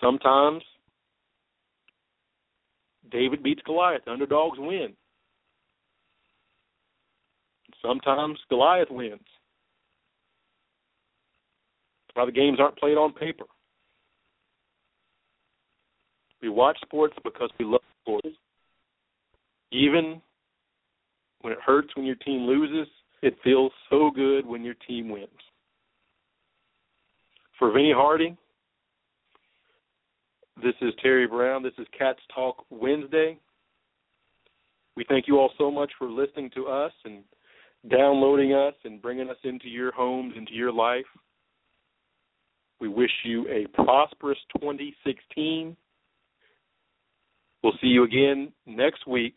[0.00, 0.62] Sometimes
[3.10, 4.04] David beats Goliath.
[4.04, 4.94] The underdogs win.
[7.82, 9.20] Sometimes Goliath wins.
[12.08, 13.44] That's why the games aren't played on paper.
[16.42, 18.28] We watch sports because we love sports.
[19.72, 20.20] Even
[21.40, 22.88] when it hurts when your team loses,
[23.22, 25.28] it feels so good when your team wins.
[27.58, 28.36] For Vinny Hardy,
[30.62, 31.62] this is Terry Brown.
[31.62, 33.38] This is Cats Talk Wednesday.
[34.96, 37.22] We thank you all so much for listening to us and
[37.90, 41.04] downloading us and bringing us into your homes, into your life.
[42.80, 45.76] We wish you a prosperous 2016.
[47.62, 49.34] We'll see you again next week.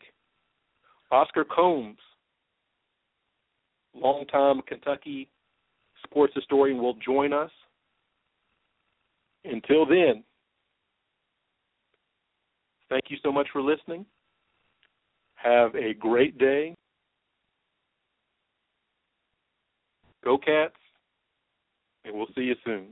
[1.10, 1.98] Oscar Combs,
[3.94, 5.28] longtime Kentucky
[6.04, 7.50] sports historian, will join us.
[9.44, 10.22] Until then,
[12.90, 14.04] thank you so much for listening.
[15.36, 16.74] Have a great day.
[20.22, 20.74] Go Cats,
[22.04, 22.88] and we'll see you soon.